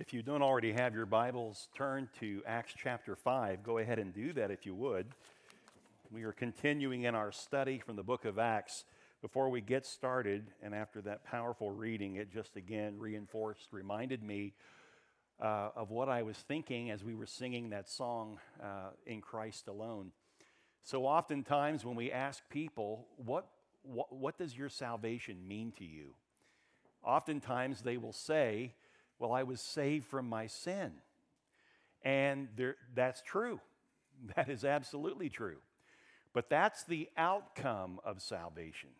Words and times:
If 0.00 0.12
you 0.12 0.24
don't 0.24 0.42
already 0.42 0.72
have 0.72 0.92
your 0.92 1.06
Bibles, 1.06 1.68
turn 1.72 2.08
to 2.18 2.42
Acts 2.48 2.74
chapter 2.76 3.14
5. 3.14 3.62
Go 3.62 3.78
ahead 3.78 4.00
and 4.00 4.12
do 4.12 4.32
that 4.32 4.50
if 4.50 4.66
you 4.66 4.74
would. 4.74 5.06
We 6.10 6.24
are 6.24 6.32
continuing 6.32 7.04
in 7.04 7.14
our 7.14 7.30
study 7.30 7.78
from 7.78 7.94
the 7.94 8.02
book 8.02 8.24
of 8.24 8.36
Acts. 8.36 8.86
Before 9.22 9.48
we 9.48 9.60
get 9.60 9.86
started, 9.86 10.50
and 10.64 10.74
after 10.74 11.00
that 11.02 11.22
powerful 11.22 11.70
reading, 11.70 12.16
it 12.16 12.32
just 12.32 12.56
again 12.56 12.98
reinforced, 12.98 13.68
reminded 13.70 14.20
me 14.20 14.54
uh, 15.40 15.68
of 15.76 15.92
what 15.92 16.08
I 16.08 16.22
was 16.22 16.38
thinking 16.38 16.90
as 16.90 17.04
we 17.04 17.14
were 17.14 17.24
singing 17.24 17.70
that 17.70 17.88
song, 17.88 18.40
uh, 18.60 18.90
In 19.06 19.20
Christ 19.20 19.68
Alone. 19.68 20.10
So 20.82 21.06
oftentimes 21.06 21.84
when 21.84 21.94
we 21.94 22.10
ask 22.10 22.42
people, 22.50 23.06
what, 23.14 23.46
what, 23.84 24.12
what 24.12 24.38
does 24.38 24.58
your 24.58 24.68
salvation 24.68 25.46
mean 25.46 25.72
to 25.78 25.84
you? 25.84 26.14
Oftentimes 27.04 27.82
they 27.82 27.96
will 27.96 28.12
say, 28.12 28.72
well, 29.18 29.32
I 29.32 29.42
was 29.42 29.60
saved 29.60 30.06
from 30.06 30.28
my 30.28 30.46
sin. 30.46 30.92
And 32.02 32.48
there, 32.56 32.76
that's 32.94 33.22
true. 33.22 33.60
That 34.36 34.48
is 34.48 34.64
absolutely 34.64 35.28
true. 35.28 35.58
But 36.32 36.48
that's 36.48 36.84
the 36.84 37.08
outcome 37.16 37.98
of 38.04 38.22
salvation. 38.22 38.90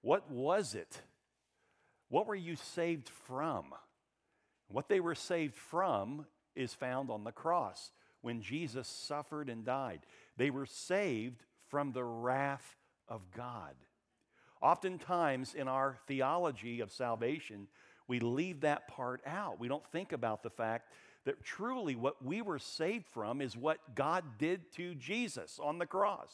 What 0.00 0.30
was 0.30 0.76
it? 0.76 1.02
What 2.08 2.28
were 2.28 2.36
you 2.36 2.54
saved 2.54 3.08
from? 3.26 3.74
What 4.68 4.88
they 4.88 5.00
were 5.00 5.16
saved 5.16 5.56
from 5.56 6.26
is 6.54 6.72
found 6.72 7.10
on 7.10 7.24
the 7.24 7.32
cross 7.32 7.90
when 8.22 8.42
Jesus 8.42 8.88
suffered 8.88 9.48
and 9.48 9.64
died. 9.64 10.00
They 10.36 10.50
were 10.50 10.66
saved 10.66 11.42
from 11.68 11.92
the 11.92 12.04
wrath 12.04 12.76
of 13.08 13.22
God. 13.36 13.74
Oftentimes, 14.62 15.54
in 15.54 15.68
our 15.68 15.98
theology 16.06 16.80
of 16.80 16.90
salvation, 16.90 17.68
we 18.08 18.20
leave 18.20 18.60
that 18.60 18.88
part 18.88 19.20
out. 19.26 19.58
We 19.58 19.68
don't 19.68 19.86
think 19.86 20.12
about 20.12 20.42
the 20.42 20.50
fact 20.50 20.92
that 21.24 21.44
truly 21.44 21.96
what 21.96 22.24
we 22.24 22.40
were 22.40 22.58
saved 22.58 23.06
from 23.06 23.40
is 23.40 23.56
what 23.56 23.94
God 23.94 24.24
did 24.38 24.72
to 24.74 24.94
Jesus 24.94 25.58
on 25.62 25.78
the 25.78 25.86
cross. 25.86 26.32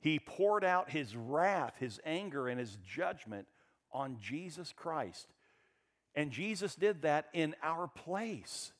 He 0.00 0.18
poured 0.18 0.64
out 0.64 0.90
his 0.90 1.14
wrath, 1.14 1.74
his 1.78 2.00
anger, 2.04 2.48
and 2.48 2.58
his 2.58 2.78
judgment 2.86 3.46
on 3.92 4.18
Jesus 4.20 4.72
Christ. 4.74 5.26
And 6.14 6.30
Jesus 6.30 6.74
did 6.74 7.02
that 7.02 7.26
in 7.34 7.54
our 7.62 7.88
place. 7.88 8.72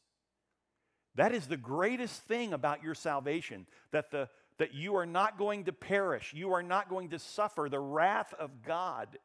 That 1.16 1.34
is 1.34 1.46
the 1.46 1.56
greatest 1.56 2.22
thing 2.22 2.52
about 2.52 2.82
your 2.82 2.94
salvation 2.94 3.66
that, 3.90 4.10
the, 4.10 4.28
that 4.58 4.74
you 4.74 4.96
are 4.96 5.06
not 5.06 5.38
going 5.38 5.64
to 5.64 5.72
perish, 5.72 6.32
you 6.34 6.52
are 6.52 6.62
not 6.62 6.88
going 6.88 7.10
to 7.10 7.18
suffer 7.18 7.68
the 7.70 7.80
wrath 7.80 8.32
of 8.38 8.62
God 8.62 9.18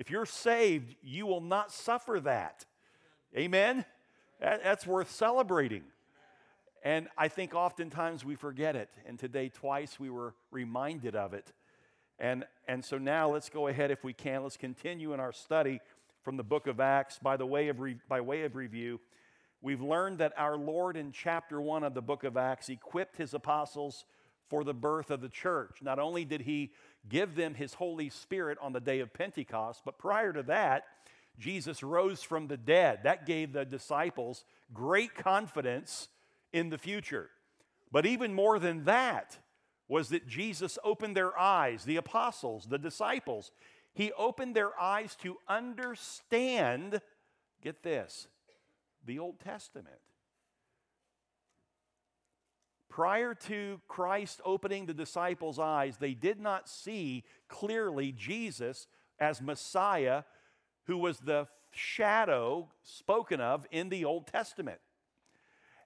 if 0.00 0.10
you're 0.10 0.24
saved, 0.24 0.96
you 1.02 1.26
will 1.26 1.42
not 1.42 1.70
suffer 1.70 2.20
that. 2.20 2.64
Amen? 3.36 3.84
That's 4.40 4.86
worth 4.86 5.10
celebrating. 5.10 5.82
And 6.82 7.08
I 7.18 7.28
think 7.28 7.54
oftentimes 7.54 8.24
we 8.24 8.34
forget 8.34 8.76
it. 8.76 8.88
And 9.06 9.18
today, 9.18 9.50
twice, 9.50 10.00
we 10.00 10.08
were 10.08 10.34
reminded 10.50 11.14
of 11.14 11.34
it. 11.34 11.52
And, 12.18 12.46
and 12.66 12.82
so 12.82 12.96
now 12.96 13.30
let's 13.30 13.50
go 13.50 13.68
ahead, 13.68 13.90
if 13.90 14.02
we 14.02 14.14
can, 14.14 14.42
let's 14.42 14.56
continue 14.56 15.12
in 15.12 15.20
our 15.20 15.34
study 15.34 15.80
from 16.22 16.38
the 16.38 16.44
book 16.44 16.66
of 16.66 16.80
Acts. 16.80 17.18
By, 17.18 17.36
the 17.36 17.44
way 17.44 17.68
of 17.68 17.80
re, 17.80 17.96
by 18.08 18.22
way 18.22 18.44
of 18.44 18.56
review, 18.56 19.00
we've 19.60 19.82
learned 19.82 20.16
that 20.18 20.32
our 20.38 20.56
Lord 20.56 20.96
in 20.96 21.12
chapter 21.12 21.60
1 21.60 21.84
of 21.84 21.92
the 21.92 22.00
book 22.00 22.24
of 22.24 22.38
Acts 22.38 22.70
equipped 22.70 23.18
his 23.18 23.34
apostles 23.34 24.06
for 24.48 24.64
the 24.64 24.74
birth 24.74 25.10
of 25.10 25.20
the 25.20 25.28
church. 25.28 25.80
Not 25.82 25.98
only 25.98 26.24
did 26.24 26.40
he 26.40 26.72
give 27.08 27.34
them 27.34 27.54
his 27.54 27.74
Holy 27.74 28.10
Spirit 28.10 28.58
on 28.60 28.72
the 28.72 28.80
day 28.80 29.00
of 29.00 29.12
Pentecost. 29.12 29.82
But 29.84 29.98
prior 29.98 30.32
to 30.32 30.42
that, 30.44 30.84
Jesus 31.38 31.82
rose 31.82 32.22
from 32.22 32.46
the 32.46 32.56
dead. 32.56 33.00
That 33.04 33.26
gave 33.26 33.52
the 33.52 33.64
disciples 33.64 34.44
great 34.72 35.14
confidence 35.14 36.08
in 36.52 36.68
the 36.68 36.78
future. 36.78 37.30
But 37.90 38.06
even 38.06 38.34
more 38.34 38.58
than 38.58 38.84
that 38.84 39.38
was 39.88 40.10
that 40.10 40.28
Jesus 40.28 40.78
opened 40.84 41.16
their 41.16 41.36
eyes, 41.36 41.84
the 41.84 41.96
apostles, 41.96 42.66
the 42.66 42.78
disciples. 42.78 43.50
He 43.92 44.12
opened 44.12 44.54
their 44.54 44.78
eyes 44.80 45.16
to 45.22 45.38
understand, 45.48 47.00
get 47.62 47.82
this, 47.82 48.28
the 49.04 49.18
Old 49.18 49.40
Testament. 49.40 49.96
Prior 52.90 53.34
to 53.34 53.80
Christ 53.86 54.40
opening 54.44 54.84
the 54.84 54.92
disciples' 54.92 55.60
eyes, 55.60 55.96
they 55.96 56.12
did 56.12 56.40
not 56.40 56.68
see 56.68 57.24
clearly 57.48 58.12
Jesus 58.12 58.88
as 59.20 59.40
Messiah, 59.40 60.24
who 60.86 60.98
was 60.98 61.20
the 61.20 61.46
shadow 61.70 62.68
spoken 62.82 63.40
of 63.40 63.64
in 63.70 63.90
the 63.90 64.04
Old 64.04 64.26
Testament. 64.26 64.80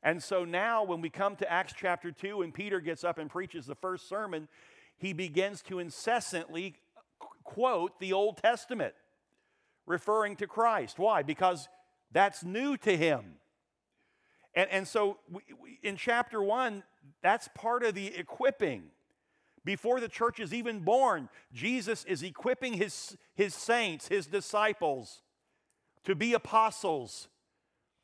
And 0.03 0.23
so 0.23 0.45
now, 0.45 0.83
when 0.83 1.03
we 1.03 1.11
come 1.11 1.37
to 1.37 1.51
Acts 1.51 1.75
chapter 1.77 2.11
2, 2.11 2.43
and 2.43 2.53
Peter 2.55 2.81
gets 2.81 3.05
up 3.05 3.19
and 3.19 3.31
preaches 3.31 3.67
the 3.67 3.75
first 3.75 4.09
sermon, 4.09 4.49
he 4.97 5.13
begins 5.13 5.61
to 5.63 5.79
incessantly 5.79 6.75
quote 7.43 8.01
the 8.01 8.15
Old 8.15 8.39
Testament, 8.39 8.95
referring 9.87 10.37
to 10.37 10.47
Christ. 10.47 10.99
Why? 10.99 11.23
Because 11.23 11.69
that's 12.13 12.43
new 12.43 12.79
to 12.79 12.97
him. 12.97 13.37
And, 14.55 14.71
and 14.71 14.89
so 14.89 15.19
we, 15.31 15.43
we, 15.61 15.79
in 15.83 15.97
chapter 15.97 16.43
1, 16.43 16.83
that's 17.23 17.49
part 17.55 17.83
of 17.83 17.95
the 17.95 18.07
equipping. 18.15 18.85
Before 19.65 19.99
the 19.99 20.09
church 20.09 20.41
is 20.41 20.53
even 20.53 20.81
born, 20.81 21.29
Jesus 21.53 22.05
is 22.05 22.23
equipping 22.23 22.75
his, 22.75 23.17
his 23.35 23.55
saints, 23.55 24.09
his 24.09 24.27
disciples, 24.27 25.23
to 26.05 26.15
be 26.15 26.35
apostles, 26.35 27.29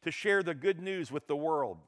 to 0.03 0.11
share 0.11 0.43
the 0.43 0.55
good 0.55 0.81
news 0.81 1.13
with 1.13 1.27
the 1.27 1.37
world. 1.37 1.79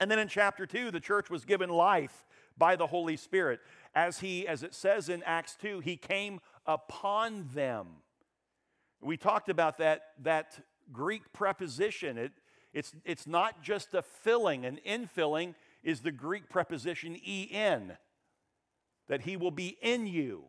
And 0.00 0.10
then 0.10 0.18
in 0.18 0.28
chapter 0.28 0.66
2, 0.66 0.90
the 0.90 1.00
church 1.00 1.30
was 1.30 1.44
given 1.44 1.70
life 1.70 2.24
by 2.56 2.76
the 2.76 2.88
Holy 2.88 3.16
Spirit. 3.16 3.60
As 3.94 4.18
he, 4.18 4.46
as 4.46 4.62
it 4.62 4.74
says 4.74 5.08
in 5.08 5.22
Acts 5.22 5.56
2, 5.60 5.80
he 5.80 5.96
came 5.96 6.40
upon 6.66 7.48
them. 7.54 7.86
We 9.00 9.16
talked 9.16 9.48
about 9.48 9.78
that, 9.78 10.02
that 10.22 10.58
Greek 10.92 11.32
preposition. 11.32 12.18
It, 12.18 12.32
it's, 12.72 12.92
it's 13.04 13.26
not 13.26 13.62
just 13.62 13.94
a 13.94 14.02
filling, 14.02 14.64
an 14.64 14.78
infilling, 14.86 15.54
is 15.82 16.00
the 16.00 16.12
Greek 16.12 16.48
preposition 16.48 17.16
en, 17.16 17.96
that 19.08 19.22
he 19.22 19.36
will 19.36 19.50
be 19.50 19.78
in 19.80 20.06
you. 20.06 20.44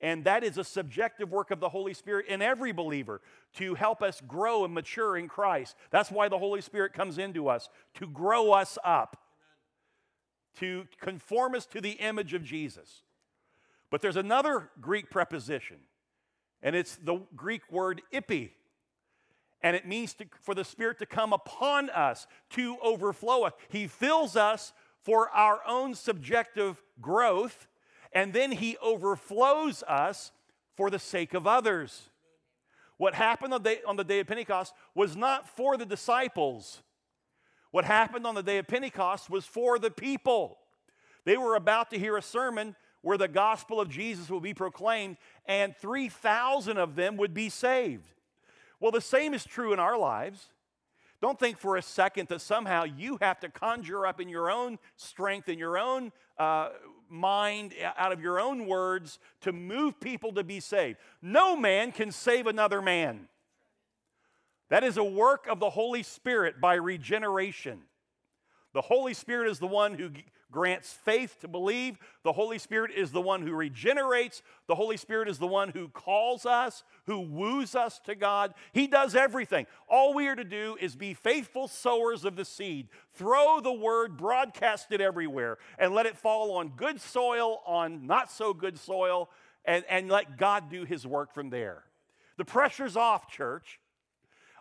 And 0.00 0.24
that 0.24 0.44
is 0.44 0.58
a 0.58 0.64
subjective 0.64 1.30
work 1.30 1.50
of 1.50 1.60
the 1.60 1.70
Holy 1.70 1.94
Spirit 1.94 2.26
in 2.26 2.42
every 2.42 2.72
believer 2.72 3.22
to 3.54 3.74
help 3.74 4.02
us 4.02 4.20
grow 4.26 4.64
and 4.64 4.74
mature 4.74 5.16
in 5.16 5.28
Christ. 5.28 5.74
That's 5.90 6.10
why 6.10 6.28
the 6.28 6.38
Holy 6.38 6.60
Spirit 6.60 6.92
comes 6.92 7.16
into 7.16 7.48
us, 7.48 7.70
to 7.94 8.06
grow 8.06 8.52
us 8.52 8.76
up, 8.84 9.16
to 10.58 10.86
conform 11.00 11.54
us 11.54 11.64
to 11.66 11.80
the 11.80 11.92
image 11.92 12.34
of 12.34 12.44
Jesus. 12.44 13.04
But 13.90 14.02
there's 14.02 14.16
another 14.16 14.70
Greek 14.80 15.10
preposition, 15.10 15.78
and 16.62 16.76
it's 16.76 16.96
the 16.96 17.20
Greek 17.34 17.62
word 17.70 18.02
epi 18.12 18.52
and 19.62 19.74
it 19.74 19.86
means 19.86 20.14
to, 20.14 20.26
for 20.42 20.54
the 20.54 20.64
Spirit 20.64 20.98
to 20.98 21.06
come 21.06 21.32
upon 21.32 21.90
us, 21.90 22.26
to 22.50 22.76
overflow 22.82 23.44
us. 23.44 23.52
He 23.68 23.86
fills 23.86 24.36
us 24.36 24.72
for 25.02 25.30
our 25.30 25.60
own 25.66 25.94
subjective 25.94 26.82
growth, 27.00 27.68
and 28.12 28.32
then 28.32 28.52
He 28.52 28.76
overflows 28.78 29.82
us 29.84 30.32
for 30.76 30.90
the 30.90 30.98
sake 30.98 31.34
of 31.34 31.46
others. 31.46 32.10
What 32.98 33.14
happened 33.14 33.52
on 33.52 33.62
the, 33.62 33.70
day, 33.70 33.80
on 33.86 33.96
the 33.96 34.04
day 34.04 34.20
of 34.20 34.26
Pentecost 34.26 34.72
was 34.94 35.16
not 35.16 35.48
for 35.48 35.76
the 35.76 35.86
disciples. 35.86 36.82
What 37.70 37.84
happened 37.84 38.26
on 38.26 38.34
the 38.34 38.42
day 38.42 38.58
of 38.58 38.66
Pentecost 38.66 39.28
was 39.28 39.44
for 39.44 39.78
the 39.78 39.90
people. 39.90 40.58
They 41.24 41.36
were 41.36 41.56
about 41.56 41.90
to 41.90 41.98
hear 41.98 42.16
a 42.16 42.22
sermon 42.22 42.74
where 43.02 43.18
the 43.18 43.28
gospel 43.28 43.80
of 43.80 43.88
Jesus 43.88 44.30
would 44.30 44.42
be 44.42 44.54
proclaimed, 44.54 45.16
and 45.44 45.76
3,000 45.76 46.78
of 46.78 46.96
them 46.96 47.16
would 47.16 47.34
be 47.34 47.48
saved. 47.48 48.15
Well, 48.80 48.92
the 48.92 49.00
same 49.00 49.34
is 49.34 49.44
true 49.44 49.72
in 49.72 49.78
our 49.78 49.98
lives. 49.98 50.48
Don't 51.22 51.38
think 51.38 51.58
for 51.58 51.76
a 51.76 51.82
second 51.82 52.28
that 52.28 52.42
somehow 52.42 52.84
you 52.84 53.18
have 53.20 53.40
to 53.40 53.48
conjure 53.48 54.06
up 54.06 54.20
in 54.20 54.28
your 54.28 54.50
own 54.50 54.78
strength, 54.96 55.48
in 55.48 55.58
your 55.58 55.78
own 55.78 56.12
uh, 56.38 56.70
mind, 57.08 57.72
out 57.96 58.12
of 58.12 58.20
your 58.20 58.38
own 58.38 58.66
words, 58.66 59.18
to 59.40 59.52
move 59.52 59.98
people 59.98 60.32
to 60.34 60.44
be 60.44 60.60
saved. 60.60 60.98
No 61.22 61.56
man 61.56 61.90
can 61.90 62.12
save 62.12 62.46
another 62.46 62.82
man. 62.82 63.28
That 64.68 64.84
is 64.84 64.98
a 64.98 65.04
work 65.04 65.46
of 65.48 65.58
the 65.58 65.70
Holy 65.70 66.02
Spirit 66.02 66.60
by 66.60 66.74
regeneration. 66.74 67.82
The 68.74 68.82
Holy 68.82 69.14
Spirit 69.14 69.50
is 69.50 69.58
the 69.58 69.66
one 69.66 69.94
who 69.94 70.10
grants 70.56 70.90
faith 70.90 71.36
to 71.42 71.48
believe. 71.48 71.98
The 72.22 72.32
Holy 72.32 72.58
Spirit 72.58 72.90
is 72.96 73.12
the 73.12 73.20
one 73.20 73.42
who 73.42 73.52
regenerates. 73.52 74.40
The 74.68 74.74
Holy 74.74 74.96
Spirit 74.96 75.28
is 75.28 75.36
the 75.36 75.46
one 75.46 75.68
who 75.68 75.88
calls 75.88 76.46
us, 76.46 76.82
who 77.04 77.20
woos 77.20 77.74
us 77.74 77.98
to 78.06 78.14
God. 78.14 78.54
He 78.72 78.86
does 78.86 79.14
everything. 79.14 79.66
All 79.86 80.14
we 80.14 80.28
are 80.28 80.34
to 80.34 80.44
do 80.44 80.78
is 80.80 80.96
be 80.96 81.12
faithful 81.12 81.68
sowers 81.68 82.24
of 82.24 82.36
the 82.36 82.44
seed. 82.46 82.88
Throw 83.12 83.60
the 83.60 83.70
word, 83.70 84.16
broadcast 84.16 84.92
it 84.92 85.02
everywhere, 85.02 85.58
and 85.78 85.94
let 85.94 86.06
it 86.06 86.16
fall 86.16 86.52
on 86.52 86.70
good 86.70 87.02
soil, 87.02 87.60
on 87.66 88.06
not 88.06 88.32
so 88.32 88.54
good 88.54 88.78
soil, 88.78 89.28
and, 89.66 89.84
and 89.90 90.08
let 90.08 90.38
God 90.38 90.70
do 90.70 90.84
his 90.84 91.06
work 91.06 91.34
from 91.34 91.50
there. 91.50 91.84
The 92.38 92.46
pressure's 92.46 92.96
off, 92.96 93.30
church. 93.30 93.78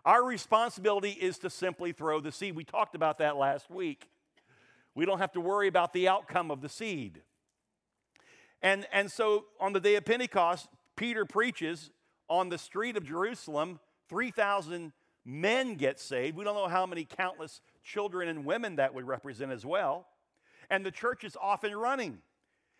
Our 0.03 0.25
responsibility 0.25 1.11
is 1.11 1.37
to 1.37 1.49
simply 1.49 1.93
throw 1.93 2.19
the 2.19 2.33
seed. 2.33 2.53
We 2.53 2.65
talked 2.65 2.95
about 2.95 3.19
that 3.19 3.37
last 3.37 3.71
week. 3.71 4.09
We 4.95 5.05
don't 5.05 5.19
have 5.19 5.33
to 5.33 5.41
worry 5.41 5.67
about 5.67 5.93
the 5.93 6.07
outcome 6.07 6.49
of 6.49 6.61
the 6.61 6.69
seed. 6.69 7.21
And, 8.61 8.87
and 8.91 9.11
so 9.11 9.45
on 9.59 9.73
the 9.73 9.79
day 9.79 9.95
of 9.95 10.05
Pentecost, 10.05 10.69
Peter 10.95 11.25
preaches 11.25 11.91
on 12.29 12.49
the 12.49 12.57
street 12.57 12.97
of 12.97 13.05
Jerusalem. 13.05 13.79
3,000 14.09 14.93
men 15.25 15.75
get 15.75 15.99
saved. 15.99 16.37
We 16.37 16.45
don't 16.45 16.55
know 16.55 16.67
how 16.67 16.85
many 16.85 17.03
countless 17.05 17.61
children 17.83 18.29
and 18.29 18.45
women 18.45 18.77
that 18.77 18.93
would 18.93 19.05
represent 19.05 19.51
as 19.51 19.65
well. 19.65 20.07
And 20.69 20.85
the 20.85 20.91
church 20.91 21.23
is 21.23 21.35
off 21.39 21.63
and 21.63 21.75
running. 21.75 22.19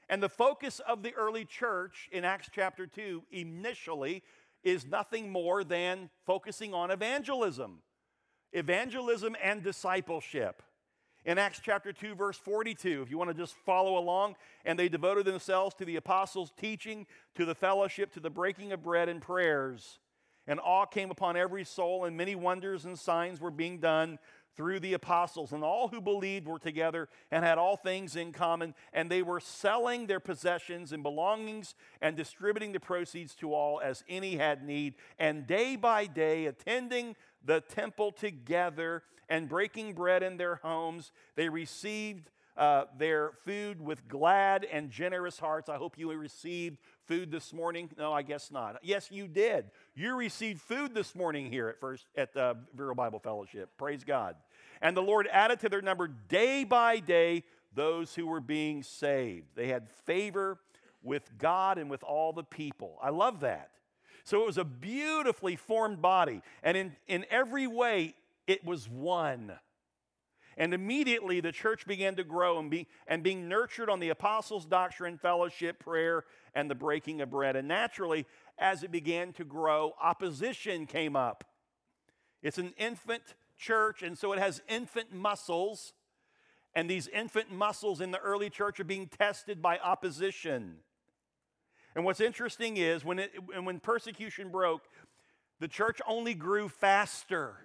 And 0.10 0.24
the 0.24 0.30
focus 0.30 0.80
of 0.88 1.04
the 1.04 1.14
early 1.16 1.46
church 1.46 2.10
in 2.12 2.24
Acts 2.24 2.50
chapter 2.54 2.88
2 2.88 3.24
initially 3.32 4.24
is 4.64 4.86
nothing 4.86 5.30
more 5.30 5.64
than 5.64 6.10
focusing 6.26 6.74
on 6.74 6.92
evangelism. 6.92 7.80
Evangelism 8.54 9.36
and 9.44 9.64
discipleship. 9.64 10.64
In 11.26 11.40
Acts 11.40 11.60
chapter 11.64 11.92
2, 11.92 12.14
verse 12.14 12.38
42, 12.38 13.02
if 13.02 13.10
you 13.10 13.18
want 13.18 13.32
to 13.32 13.34
just 13.34 13.56
follow 13.66 13.98
along, 13.98 14.36
and 14.64 14.78
they 14.78 14.88
devoted 14.88 15.26
themselves 15.26 15.74
to 15.76 15.86
the 15.86 15.96
apostles' 15.96 16.52
teaching, 16.56 17.08
to 17.34 17.46
the 17.46 17.56
fellowship, 17.56 18.14
to 18.14 18.20
the 18.20 18.30
breaking 18.30 18.72
of 18.72 18.84
bread 18.84 19.10
and 19.10 19.24
prayers. 19.24 19.98
And 20.46 20.60
awe 20.60 20.86
came 20.86 21.10
upon 21.10 21.36
every 21.36 21.64
soul, 21.64 22.06
and 22.06 22.16
many 22.16 22.36
wonders 22.36 22.86
and 22.86 22.98
signs 22.98 23.42
were 23.42 23.50
being 23.50 23.80
done 23.80 24.20
through 24.56 24.80
the 24.80 24.94
apostles. 24.94 25.52
And 25.52 25.64
all 25.64 25.88
who 25.88 26.00
believed 26.00 26.48
were 26.48 26.60
together 26.60 27.10
and 27.32 27.44
had 27.44 27.58
all 27.58 27.76
things 27.76 28.16
in 28.16 28.32
common. 28.32 28.76
And 28.94 29.10
they 29.10 29.24
were 29.24 29.40
selling 29.40 30.06
their 30.06 30.20
possessions 30.20 30.92
and 30.92 31.02
belongings 31.02 31.74
and 32.02 32.16
distributing 32.16 32.72
the 32.72 32.80
proceeds 32.80 33.34
to 33.36 33.52
all 33.52 33.82
as 33.84 34.04
any 34.08 34.36
had 34.36 34.64
need. 34.64 34.94
And 35.18 35.48
day 35.48 35.76
by 35.76 36.06
day, 36.06 36.46
attending 36.46 37.16
the 37.44 37.62
temple 37.62 38.12
together 38.12 39.02
and 39.30 39.50
breaking 39.50 39.94
bread 39.94 40.24
in 40.24 40.38
their 40.38 40.56
homes, 40.56 41.12
they 41.36 41.50
received 41.50 42.30
uh, 42.58 42.86
their 42.98 43.32
food 43.44 43.82
with 43.82 44.08
glad 44.08 44.66
and 44.66 44.90
generous 44.90 45.38
hearts. 45.38 45.68
I 45.70 45.76
hope 45.76 45.98
you 45.98 46.12
received 46.14 46.78
food 47.06 47.32
this 47.32 47.52
morning. 47.52 47.90
No, 47.98 48.14
I 48.14 48.22
guess 48.22 48.52
not. 48.52 48.80
Yes, 48.82 49.12
you 49.12 49.28
did. 49.28 49.66
You 49.94 50.16
received 50.16 50.62
food 50.62 50.94
this 50.94 51.16
morning 51.16 51.52
here 51.52 51.68
at 51.68 51.80
first 51.80 52.06
at 52.16 52.34
the 52.34 52.42
uh, 52.42 52.54
Vero 52.74 52.96
Bible 52.96 53.20
Fellowship. 53.20 53.70
Praise 53.78 54.04
God. 54.04 54.36
And 54.82 54.96
the 54.96 55.02
Lord 55.02 55.28
added 55.32 55.60
to 55.62 55.70
their 55.70 55.82
number 55.82 56.08
day 56.08 56.64
by 56.64 57.00
day 57.00 57.44
those 57.74 58.16
who 58.16 58.26
were 58.26 58.40
being 58.40 58.84
saved. 58.84 59.48
They 59.56 59.68
had 59.68 59.90
favor 60.06 60.60
with 61.04 61.30
God 61.38 61.78
and 61.78 61.90
with 61.90 62.04
all 62.04 62.34
the 62.34 62.44
people. 62.44 62.98
I 63.02 63.10
love 63.10 63.42
that. 63.42 63.72
So 64.24 64.42
it 64.42 64.48
was 64.48 64.58
a 64.58 64.64
beautifully 64.64 65.56
formed 65.56 66.02
body, 66.02 66.42
and 66.64 66.76
in, 66.76 66.96
in 67.08 67.26
every 67.30 67.68
way, 67.68 68.16
it 68.48 68.66
was 68.66 68.90
one. 68.90 69.54
And 70.58 70.74
immediately 70.74 71.42
the 71.42 71.52
church 71.52 71.86
began 71.86 72.16
to 72.16 72.24
grow 72.24 72.60
and, 72.60 72.72
be, 72.72 72.88
and 73.08 73.24
being 73.24 73.50
nurtured 73.50 73.90
on 73.90 74.00
the 74.00 74.10
apostles' 74.10 74.66
doctrine, 74.66 75.18
fellowship, 75.18 75.80
prayer, 75.80 76.24
and 76.54 76.70
the 76.70 76.76
breaking 76.76 77.22
of 77.22 77.30
bread. 77.30 77.56
And 77.56 77.68
naturally, 77.68 78.26
as 78.58 78.82
it 78.84 78.92
began 78.92 79.34
to 79.34 79.44
grow, 79.44 79.94
opposition 80.02 80.86
came 80.86 81.16
up. 81.16 81.44
It's 82.42 82.58
an 82.58 82.74
infant 82.78 83.36
church, 83.58 84.02
and 84.02 84.18
so 84.18 84.32
it 84.32 84.40
has 84.40 84.62
infant 84.70 85.14
muscles. 85.14 85.94
And 86.74 86.90
these 86.90 87.08
infant 87.10 87.52
muscles 87.52 88.00
in 88.00 88.12
the 88.12 88.20
early 88.20 88.50
church 88.50 88.80
are 88.80 88.86
being 88.86 89.08
tested 89.08 89.62
by 89.62 89.78
opposition. 89.80 90.78
And 91.96 92.06
what's 92.06 92.22
interesting 92.22 92.78
is 92.78 93.04
when, 93.04 93.20
it, 93.20 93.32
when 93.62 93.80
persecution 93.80 94.52
broke, 94.52 94.84
the 95.60 95.68
church 95.68 96.02
only 96.08 96.34
grew 96.34 96.70
faster 96.70 97.56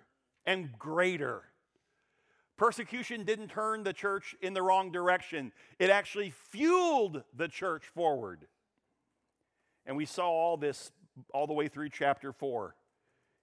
and 0.46 0.70
greater. 0.78 1.42
Persecution 2.56 3.24
didn't 3.24 3.48
turn 3.48 3.84
the 3.84 3.92
church 3.92 4.34
in 4.42 4.52
the 4.52 4.62
wrong 4.62 4.92
direction, 4.92 5.52
it 5.78 5.90
actually 5.90 6.30
fueled 6.30 7.22
the 7.34 7.48
church 7.48 7.86
forward. 7.86 8.46
And 9.86 9.96
we 9.96 10.04
saw 10.04 10.28
all 10.28 10.56
this 10.56 10.92
all 11.32 11.46
the 11.46 11.52
way 11.52 11.68
through 11.68 11.88
chapter 11.88 12.32
4. 12.32 12.74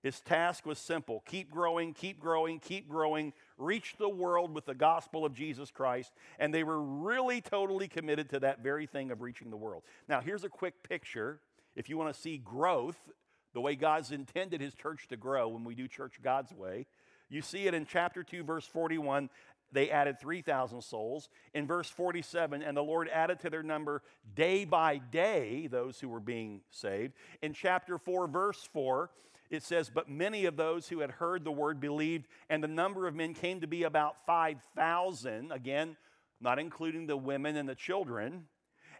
His 0.03 0.21
task 0.21 0.65
was 0.65 0.77
simple 0.77 1.23
keep 1.25 1.51
growing, 1.51 1.93
keep 1.93 2.19
growing, 2.19 2.59
keep 2.59 2.87
growing, 2.87 3.33
reach 3.57 3.95
the 3.97 4.07
world 4.07 4.53
with 4.53 4.65
the 4.65 4.75
gospel 4.75 5.25
of 5.25 5.33
Jesus 5.33 5.71
Christ. 5.71 6.13
And 6.39 6.53
they 6.53 6.63
were 6.63 6.81
really 6.81 7.41
totally 7.41 7.87
committed 7.87 8.29
to 8.29 8.39
that 8.41 8.61
very 8.61 8.85
thing 8.85 9.11
of 9.11 9.21
reaching 9.21 9.49
the 9.49 9.57
world. 9.57 9.83
Now, 10.07 10.21
here's 10.21 10.43
a 10.43 10.49
quick 10.49 10.87
picture. 10.87 11.41
If 11.75 11.89
you 11.89 11.97
want 11.97 12.13
to 12.13 12.19
see 12.19 12.37
growth, 12.37 13.09
the 13.57 13.61
way 13.61 13.73
God's 13.73 14.11
intended 14.11 14.61
his 14.61 14.75
church 14.75 15.07
to 15.07 15.17
grow 15.17 15.47
when 15.47 15.63
we 15.63 15.73
do 15.73 15.87
church 15.87 16.19
God's 16.21 16.53
way, 16.53 16.85
you 17.27 17.41
see 17.41 17.65
it 17.65 17.73
in 17.73 17.87
chapter 17.87 18.21
2, 18.21 18.43
verse 18.43 18.67
41. 18.67 19.31
They 19.71 19.89
added 19.89 20.19
3,000 20.19 20.83
souls. 20.83 21.27
In 21.55 21.65
verse 21.65 21.89
47, 21.89 22.61
and 22.61 22.77
the 22.77 22.83
Lord 22.83 23.09
added 23.09 23.39
to 23.39 23.49
their 23.49 23.63
number 23.63 24.03
day 24.35 24.63
by 24.63 24.99
day 24.99 25.65
those 25.65 25.99
who 25.99 26.07
were 26.07 26.19
being 26.19 26.61
saved. 26.69 27.13
In 27.41 27.53
chapter 27.53 27.97
4, 27.97 28.27
verse 28.27 28.69
4, 28.73 29.09
it 29.49 29.63
says, 29.63 29.89
But 29.89 30.07
many 30.07 30.45
of 30.45 30.55
those 30.55 30.87
who 30.87 30.99
had 30.99 31.09
heard 31.09 31.43
the 31.43 31.51
word 31.51 31.79
believed, 31.79 32.27
and 32.51 32.63
the 32.63 32.67
number 32.67 33.07
of 33.07 33.15
men 33.15 33.33
came 33.33 33.61
to 33.61 33.67
be 33.67 33.85
about 33.85 34.23
5,000. 34.27 35.51
Again, 35.51 35.97
not 36.39 36.59
including 36.59 37.07
the 37.07 37.17
women 37.17 37.55
and 37.55 37.67
the 37.67 37.73
children. 37.73 38.43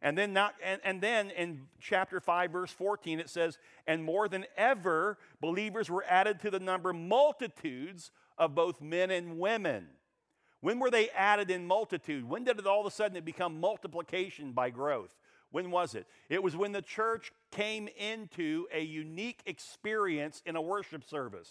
And 0.02 0.18
then, 0.18 0.34
not, 0.34 0.56
and, 0.64 0.80
and 0.84 1.02
then 1.02 1.32
in 1.32 1.68
chapter 1.80 2.20
5, 2.20 2.52
verse 2.52 2.72
14, 2.72 3.20
it 3.20 3.30
says, 3.30 3.58
And 3.86 4.04
more 4.04 4.28
than 4.28 4.46
ever, 4.56 5.18
believers 5.42 5.90
were 5.90 6.06
added 6.08 6.40
to 6.42 6.52
the 6.52 6.60
number 6.60 6.94
multitudes 6.94 8.12
of 8.38 8.56
both 8.56 8.82
men 8.82 9.12
and 9.12 9.40
women. 9.40 9.88
When 10.62 10.80
were 10.80 10.92
they 10.92 11.10
added 11.10 11.50
in 11.50 11.66
multitude? 11.66 12.28
When 12.28 12.44
did 12.44 12.60
it 12.60 12.68
all 12.68 12.82
of 12.82 12.88
a 12.88 12.92
sudden 12.92 13.18
it 13.18 13.26
become 13.26 13.60
multiplication 13.60 14.52
by 14.52 14.70
growth? 14.70 15.12
When 15.52 15.72
was 15.72 15.96
it? 15.96 16.08
It 16.30 16.44
was 16.44 16.56
when 16.56 16.72
the 16.72 16.82
church 16.82 17.32
came 17.52 17.88
into 17.98 18.68
a 18.74 18.82
unique 18.82 19.42
experience 19.46 20.42
in 20.46 20.56
a 20.56 20.62
worship 20.62 21.04
service. 21.04 21.50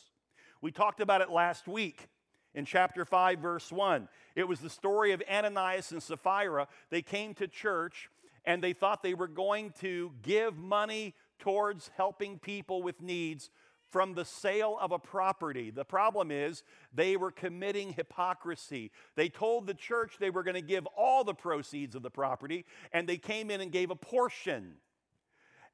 We 0.61 0.71
talked 0.71 1.01
about 1.01 1.23
it 1.23 1.31
last 1.31 1.67
week 1.67 2.09
in 2.55 2.65
chapter 2.65 3.05
5, 3.05 3.39
verse 3.39 3.71
1. 3.71 4.09
It 4.35 4.49
was 4.49 4.61
the 4.61 4.71
story 4.71 5.13
of 5.13 5.23
Ananias 5.31 5.93
and 5.93 6.03
Sapphira. 6.03 6.69
They 6.91 7.03
came 7.03 7.35
to 7.35 7.47
church 7.47 8.11
and 8.47 8.63
they 8.63 8.73
thought 8.73 9.03
they 9.03 9.15
were 9.15 9.29
going 9.29 9.73
to 9.81 10.13
give 10.23 10.57
money 10.57 11.15
towards 11.39 11.91
helping 11.97 12.39
people 12.39 12.83
with 12.83 13.03
needs 13.03 13.51
from 13.91 14.15
the 14.15 14.25
sale 14.25 14.79
of 14.81 14.93
a 14.93 14.99
property. 14.99 15.71
The 15.71 15.85
problem 15.85 16.31
is 16.31 16.63
they 16.93 17.17
were 17.17 17.31
committing 17.31 17.93
hypocrisy. 17.93 18.91
They 19.15 19.29
told 19.29 19.67
the 19.67 19.75
church 19.75 20.17
they 20.19 20.31
were 20.31 20.43
going 20.43 20.55
to 20.55 20.61
give 20.61 20.87
all 20.97 21.25
the 21.25 21.35
proceeds 21.35 21.95
of 21.95 22.03
the 22.03 22.11
property, 22.11 22.65
and 22.93 23.09
they 23.09 23.17
came 23.17 23.51
in 23.51 23.61
and 23.61 23.71
gave 23.71 23.91
a 23.91 23.97
portion. 23.97 24.75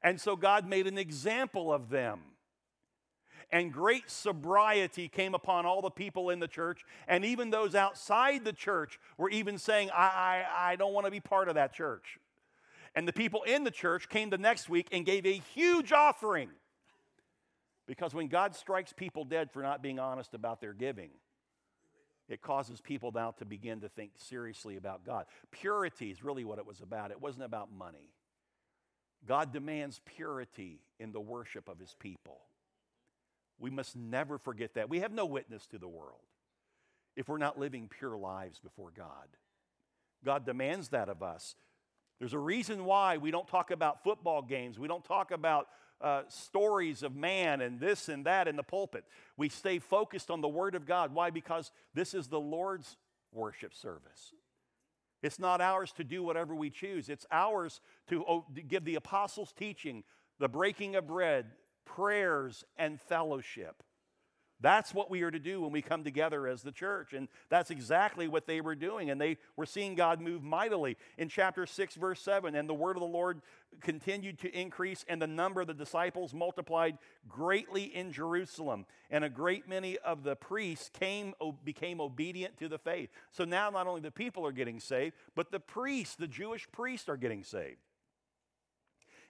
And 0.01 0.19
so 0.19 0.35
God 0.35 0.67
made 0.67 0.87
an 0.87 0.97
example 0.97 1.73
of 1.73 1.89
them. 1.89 2.19
And 3.51 3.71
great 3.71 4.09
sobriety 4.09 5.07
came 5.07 5.35
upon 5.35 5.65
all 5.65 5.81
the 5.81 5.91
people 5.91 6.29
in 6.29 6.39
the 6.39 6.47
church, 6.47 6.83
and 7.07 7.23
even 7.23 7.49
those 7.49 7.75
outside 7.75 8.45
the 8.45 8.53
church 8.53 8.99
were 9.17 9.29
even 9.29 9.57
saying, 9.57 9.91
I, 9.93 10.45
I, 10.55 10.71
I 10.71 10.75
don't 10.75 10.93
want 10.93 11.05
to 11.05 11.11
be 11.11 11.19
part 11.19 11.49
of 11.49 11.55
that 11.55 11.73
church. 11.73 12.19
And 12.95 13.07
the 13.07 13.13
people 13.13 13.43
in 13.43 13.63
the 13.63 13.71
church 13.71 14.07
came 14.09 14.29
the 14.29 14.37
next 14.37 14.69
week 14.69 14.87
and 14.91 15.05
gave 15.05 15.25
a 15.25 15.41
huge 15.53 15.91
offering. 15.91 16.49
Because 17.87 18.13
when 18.13 18.27
God 18.27 18.55
strikes 18.55 18.93
people 18.93 19.25
dead 19.25 19.51
for 19.51 19.61
not 19.61 19.81
being 19.81 19.99
honest 19.99 20.33
about 20.33 20.61
their 20.61 20.73
giving, 20.73 21.09
it 22.29 22.41
causes 22.41 22.79
people 22.79 23.11
now 23.11 23.31
to 23.31 23.45
begin 23.45 23.81
to 23.81 23.89
think 23.89 24.11
seriously 24.17 24.77
about 24.77 25.05
God. 25.05 25.25
Purity 25.51 26.09
is 26.09 26.23
really 26.23 26.45
what 26.45 26.59
it 26.59 26.65
was 26.65 26.79
about. 26.79 27.11
It 27.11 27.21
wasn't 27.21 27.43
about 27.43 27.71
money. 27.71 28.13
God 29.25 29.51
demands 29.51 30.01
purity 30.05 30.79
in 30.99 31.11
the 31.11 31.19
worship 31.19 31.67
of 31.67 31.79
his 31.79 31.95
people. 31.99 32.41
We 33.59 33.69
must 33.69 33.95
never 33.95 34.37
forget 34.37 34.75
that. 34.75 34.89
We 34.89 34.99
have 34.99 35.11
no 35.11 35.25
witness 35.25 35.65
to 35.67 35.77
the 35.77 35.87
world 35.87 36.21
if 37.15 37.27
we're 37.27 37.37
not 37.37 37.59
living 37.59 37.89
pure 37.89 38.17
lives 38.17 38.59
before 38.59 38.91
God. 38.95 39.27
God 40.25 40.45
demands 40.45 40.89
that 40.89 41.09
of 41.09 41.21
us. 41.21 41.55
There's 42.23 42.31
a 42.31 42.39
reason 42.39 42.85
why 42.85 43.17
we 43.17 43.31
don't 43.31 43.49
talk 43.49 43.69
about 43.69 44.01
football 44.01 44.41
games. 44.41 44.79
We 44.79 44.87
don't 44.87 45.03
talk 45.03 45.31
about 45.31 45.67
uh, 45.99 46.21
stories 46.29 47.03
of 47.03 47.17
man 47.17 47.59
and 47.59 47.81
this 47.81 48.07
and 48.07 48.25
that 48.25 48.47
in 48.47 48.55
the 48.55 48.63
pulpit. 48.63 49.03
We 49.35 49.49
stay 49.49 49.77
focused 49.77 50.31
on 50.31 50.39
the 50.39 50.47
Word 50.47 50.73
of 50.73 50.85
God. 50.85 51.13
Why? 51.13 51.31
Because 51.31 51.73
this 51.93 52.13
is 52.13 52.27
the 52.29 52.39
Lord's 52.39 52.95
worship 53.33 53.73
service. 53.73 54.31
It's 55.21 55.37
not 55.37 55.59
ours 55.59 55.91
to 55.97 56.05
do 56.05 56.23
whatever 56.23 56.55
we 56.55 56.69
choose, 56.69 57.09
it's 57.09 57.25
ours 57.29 57.81
to, 58.07 58.23
oh, 58.25 58.45
give 58.69 58.85
the 58.85 58.95
apostles' 58.95 59.51
teaching, 59.51 60.05
the 60.39 60.47
breaking 60.47 60.95
of 60.95 61.05
bread, 61.05 61.47
prayers, 61.83 62.63
and 62.77 63.01
fellowship. 63.01 63.83
That's 64.63 64.93
what 64.93 65.11
we 65.11 65.23
are 65.23 65.29
to 65.29 65.39
do 65.39 65.61
when 65.61 65.73
we 65.73 65.81
come 65.81 66.05
together 66.05 66.47
as 66.47 66.61
the 66.63 66.71
church. 66.71 67.11
And 67.11 67.27
that's 67.49 67.69
exactly 67.69 68.29
what 68.29 68.47
they 68.47 68.61
were 68.61 68.75
doing. 68.75 69.09
And 69.09 69.19
they 69.19 69.37
were 69.57 69.65
seeing 69.65 69.93
God 69.93 70.21
move 70.21 70.41
mightily. 70.41 70.95
In 71.17 71.27
chapter 71.27 71.65
6, 71.65 71.95
verse 71.95 72.21
7, 72.21 72.55
and 72.55 72.69
the 72.69 72.73
word 72.73 72.95
of 72.95 73.01
the 73.01 73.07
Lord 73.07 73.41
continued 73.81 74.39
to 74.39 74.57
increase, 74.57 75.03
and 75.09 75.21
the 75.21 75.27
number 75.27 75.59
of 75.59 75.67
the 75.67 75.73
disciples 75.73 76.33
multiplied 76.33 76.97
greatly 77.27 77.83
in 77.83 78.13
Jerusalem. 78.13 78.85
And 79.11 79.25
a 79.25 79.29
great 79.29 79.67
many 79.67 79.97
of 79.97 80.23
the 80.23 80.37
priests 80.37 80.89
came, 80.97 81.33
became 81.65 81.99
obedient 81.99 82.57
to 82.59 82.69
the 82.69 82.79
faith. 82.79 83.09
So 83.31 83.43
now 83.43 83.69
not 83.69 83.85
only 83.85 83.99
the 83.99 84.11
people 84.11 84.47
are 84.47 84.53
getting 84.53 84.79
saved, 84.79 85.15
but 85.35 85.51
the 85.51 85.59
priests, 85.59 86.15
the 86.15 86.25
Jewish 86.25 86.71
priests, 86.71 87.09
are 87.09 87.17
getting 87.17 87.43
saved. 87.43 87.82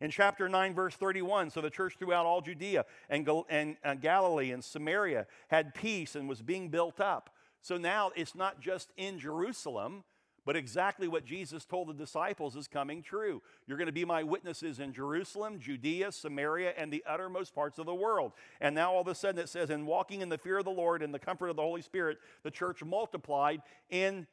In 0.03 0.11
chapter 0.11 0.49
9, 0.49 0.73
verse 0.73 0.95
31, 0.95 1.49
so 1.49 1.61
the 1.61 1.69
church 1.69 1.95
throughout 1.97 2.25
all 2.25 2.41
Judea 2.41 2.83
and, 3.09 3.25
and 3.49 3.77
uh, 3.85 3.93
Galilee 3.93 4.51
and 4.51 4.61
Samaria 4.61 5.25
had 5.47 5.73
peace 5.73 6.17
and 6.17 6.27
was 6.27 6.41
being 6.41 6.67
built 6.67 6.99
up. 6.99 7.29
So 7.61 7.77
now 7.77 8.11
it's 8.13 8.35
not 8.35 8.59
just 8.59 8.91
in 8.97 9.17
Jerusalem, 9.17 10.03
but 10.45 10.57
exactly 10.57 11.07
what 11.07 11.23
Jesus 11.23 11.63
told 11.63 11.87
the 11.87 11.93
disciples 11.93 12.57
is 12.57 12.67
coming 12.67 13.01
true. 13.01 13.41
You're 13.65 13.77
going 13.77 13.87
to 13.87 13.93
be 13.93 14.03
my 14.03 14.23
witnesses 14.23 14.81
in 14.81 14.91
Jerusalem, 14.91 15.57
Judea, 15.57 16.11
Samaria, 16.11 16.73
and 16.77 16.91
the 16.91 17.05
uttermost 17.07 17.55
parts 17.55 17.79
of 17.79 17.85
the 17.85 17.95
world. 17.95 18.33
And 18.59 18.75
now 18.75 18.91
all 18.91 18.99
of 18.99 19.07
a 19.07 19.15
sudden 19.15 19.39
it 19.39 19.47
says, 19.47 19.69
in 19.69 19.85
walking 19.85 20.19
in 20.19 20.27
the 20.27 20.37
fear 20.37 20.57
of 20.57 20.65
the 20.65 20.69
Lord 20.69 21.01
and 21.01 21.13
the 21.13 21.19
comfort 21.19 21.47
of 21.47 21.55
the 21.55 21.61
Holy 21.61 21.81
Spirit, 21.81 22.17
the 22.43 22.51
church 22.51 22.83
multiplied 22.83 23.61
in, 23.89 24.27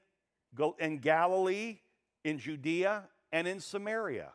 in 0.81 0.99
Galilee, 0.99 1.79
in 2.25 2.41
Judea, 2.41 3.05
and 3.31 3.47
in 3.47 3.61
Samaria 3.61 4.33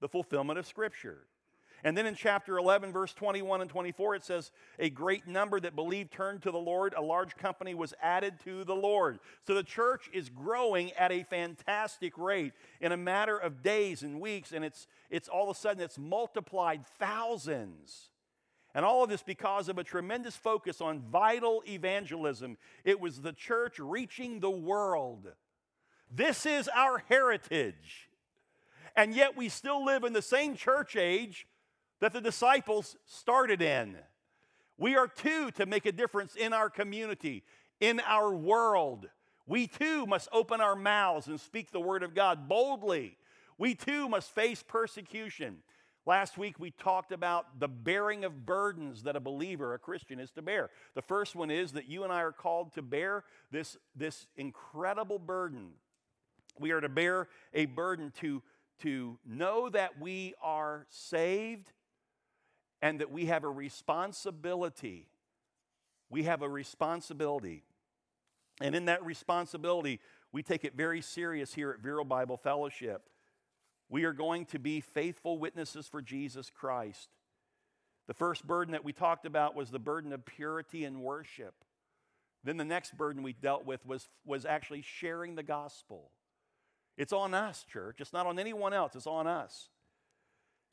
the 0.00 0.08
fulfillment 0.08 0.58
of 0.58 0.66
Scripture. 0.66 1.26
And 1.84 1.96
then 1.96 2.06
in 2.06 2.14
chapter 2.14 2.58
11, 2.58 2.92
verse 2.92 3.12
21 3.12 3.60
and 3.60 3.70
24, 3.70 4.16
it 4.16 4.24
says, 4.24 4.50
A 4.78 4.90
great 4.90 5.26
number 5.26 5.60
that 5.60 5.76
believed 5.76 6.10
turned 6.10 6.42
to 6.42 6.50
the 6.50 6.58
Lord. 6.58 6.94
A 6.96 7.02
large 7.02 7.36
company 7.36 7.74
was 7.74 7.94
added 8.02 8.40
to 8.44 8.64
the 8.64 8.74
Lord. 8.74 9.18
So 9.46 9.54
the 9.54 9.62
church 9.62 10.08
is 10.12 10.28
growing 10.28 10.92
at 10.92 11.12
a 11.12 11.22
fantastic 11.24 12.16
rate 12.18 12.54
in 12.80 12.92
a 12.92 12.96
matter 12.96 13.36
of 13.36 13.62
days 13.62 14.02
and 14.02 14.20
weeks. 14.20 14.52
And 14.52 14.64
it's, 14.64 14.86
it's 15.10 15.28
all 15.28 15.50
of 15.50 15.56
a 15.56 15.60
sudden, 15.60 15.82
it's 15.82 15.98
multiplied 15.98 16.84
thousands. 16.98 18.10
And 18.74 18.84
all 18.84 19.04
of 19.04 19.08
this 19.08 19.22
because 19.22 19.68
of 19.68 19.78
a 19.78 19.84
tremendous 19.84 20.36
focus 20.36 20.80
on 20.80 21.00
vital 21.00 21.62
evangelism. 21.68 22.56
It 22.84 23.00
was 23.00 23.20
the 23.20 23.32
church 23.32 23.78
reaching 23.78 24.40
the 24.40 24.50
world. 24.50 25.28
This 26.10 26.46
is 26.46 26.68
our 26.74 26.98
heritage 27.08 28.08
and 28.96 29.14
yet 29.14 29.36
we 29.36 29.48
still 29.48 29.84
live 29.84 30.04
in 30.04 30.12
the 30.12 30.22
same 30.22 30.56
church 30.56 30.96
age 30.96 31.46
that 32.00 32.12
the 32.12 32.20
disciples 32.20 32.96
started 33.04 33.62
in. 33.62 33.96
We 34.78 34.96
are 34.96 35.08
too 35.08 35.50
to 35.52 35.66
make 35.66 35.86
a 35.86 35.92
difference 35.92 36.34
in 36.34 36.52
our 36.52 36.68
community, 36.68 37.44
in 37.80 38.00
our 38.00 38.34
world. 38.34 39.08
We 39.46 39.66
too 39.66 40.06
must 40.06 40.28
open 40.32 40.60
our 40.60 40.76
mouths 40.76 41.28
and 41.28 41.40
speak 41.40 41.70
the 41.70 41.80
word 41.80 42.02
of 42.02 42.14
God 42.14 42.48
boldly. 42.48 43.16
We 43.58 43.74
too 43.74 44.08
must 44.08 44.34
face 44.34 44.62
persecution. 44.62 45.58
Last 46.04 46.38
week 46.38 46.60
we 46.60 46.70
talked 46.70 47.10
about 47.10 47.58
the 47.58 47.68
bearing 47.68 48.24
of 48.24 48.46
burdens 48.46 49.02
that 49.04 49.16
a 49.16 49.20
believer, 49.20 49.74
a 49.74 49.78
Christian, 49.78 50.20
is 50.20 50.30
to 50.32 50.42
bear. 50.42 50.70
The 50.94 51.02
first 51.02 51.34
one 51.34 51.50
is 51.50 51.72
that 51.72 51.88
you 51.88 52.04
and 52.04 52.12
I 52.12 52.20
are 52.22 52.32
called 52.32 52.74
to 52.74 52.82
bear 52.82 53.24
this, 53.50 53.76
this 53.94 54.26
incredible 54.36 55.18
burden. 55.18 55.70
We 56.60 56.70
are 56.70 56.80
to 56.80 56.88
bear 56.88 57.28
a 57.52 57.66
burden 57.66 58.12
to 58.20 58.42
to 58.82 59.18
know 59.24 59.68
that 59.68 60.00
we 60.00 60.34
are 60.42 60.86
saved 60.90 61.72
and 62.82 63.00
that 63.00 63.10
we 63.10 63.26
have 63.26 63.44
a 63.44 63.50
responsibility. 63.50 65.08
We 66.10 66.24
have 66.24 66.42
a 66.42 66.48
responsibility. 66.48 67.64
And 68.60 68.74
in 68.74 68.86
that 68.86 69.04
responsibility, 69.04 70.00
we 70.32 70.42
take 70.42 70.64
it 70.64 70.74
very 70.76 71.00
serious 71.00 71.54
here 71.54 71.70
at 71.70 71.80
Vero 71.80 72.04
Bible 72.04 72.36
Fellowship. 72.36 73.02
We 73.88 74.04
are 74.04 74.12
going 74.12 74.46
to 74.46 74.58
be 74.58 74.80
faithful 74.80 75.38
witnesses 75.38 75.86
for 75.86 76.02
Jesus 76.02 76.50
Christ. 76.50 77.10
The 78.06 78.14
first 78.14 78.46
burden 78.46 78.72
that 78.72 78.84
we 78.84 78.92
talked 78.92 79.26
about 79.26 79.54
was 79.54 79.70
the 79.70 79.78
burden 79.78 80.12
of 80.12 80.24
purity 80.24 80.84
and 80.84 81.00
worship. 81.00 81.54
Then 82.44 82.56
the 82.56 82.64
next 82.64 82.96
burden 82.96 83.22
we 83.22 83.32
dealt 83.32 83.66
with 83.66 83.84
was, 83.84 84.08
was 84.24 84.44
actually 84.44 84.82
sharing 84.82 85.34
the 85.34 85.42
gospel. 85.42 86.10
It's 86.96 87.12
on 87.12 87.34
us, 87.34 87.64
church. 87.70 88.00
It's 88.00 88.12
not 88.12 88.26
on 88.26 88.38
anyone 88.38 88.72
else, 88.72 88.94
it's 88.94 89.06
on 89.06 89.26
us. 89.26 89.68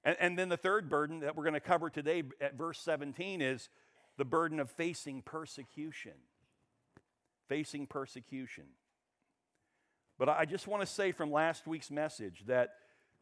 And, 0.04 0.18
and 0.20 0.40
then 0.40 0.50
the 0.50 0.58
third 0.58 0.90
burden 0.90 1.22
that 1.22 1.36
we're 1.36 1.44
going 1.44 1.54
to 1.54 1.60
cover 1.60 1.90
today 1.90 2.24
at 2.42 2.58
verse 2.58 2.80
17 2.80 3.42
is 3.42 3.70
the 4.18 4.26
burden 4.26 4.60
of 4.60 4.70
facing 4.70 5.22
persecution. 5.22 6.14
Facing 7.48 7.88
persecution. 7.88 8.66
But 10.18 10.30
I 10.30 10.46
just 10.46 10.68
want 10.68 10.82
to 10.82 10.88
say 10.88 11.12
from 11.12 11.32
last 11.32 11.68
week's 11.68 11.92
message 11.92 12.44
that 12.48 12.76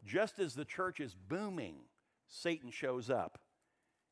just 0.05 0.39
as 0.39 0.53
the 0.53 0.65
church 0.65 0.99
is 0.99 1.15
booming, 1.15 1.75
Satan 2.27 2.71
shows 2.71 3.09
up 3.09 3.39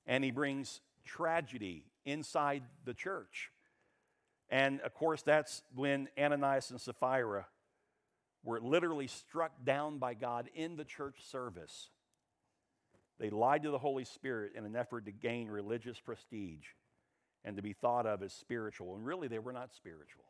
and 0.05 0.23
he 0.23 0.31
brings 0.31 0.81
tragedy 1.05 1.85
inside 2.05 2.63
the 2.85 2.93
church. 2.93 3.51
And 4.49 4.81
of 4.81 4.93
course, 4.93 5.21
that's 5.21 5.61
when 5.75 6.07
Ananias 6.17 6.71
and 6.71 6.81
Sapphira 6.81 7.45
were 8.43 8.59
literally 8.59 9.07
struck 9.07 9.51
down 9.63 9.97
by 9.97 10.13
God 10.13 10.49
in 10.53 10.75
the 10.75 10.85
church 10.85 11.17
service. 11.29 11.89
They 13.19 13.29
lied 13.29 13.63
to 13.63 13.71
the 13.71 13.77
Holy 13.77 14.05
Spirit 14.05 14.53
in 14.55 14.65
an 14.65 14.75
effort 14.75 15.05
to 15.05 15.11
gain 15.11 15.49
religious 15.49 15.99
prestige 15.99 16.65
and 17.43 17.57
to 17.57 17.61
be 17.61 17.73
thought 17.73 18.05
of 18.05 18.23
as 18.23 18.33
spiritual. 18.33 18.95
And 18.95 19.05
really, 19.05 19.27
they 19.27 19.39
were 19.39 19.53
not 19.53 19.73
spiritual. 19.73 20.23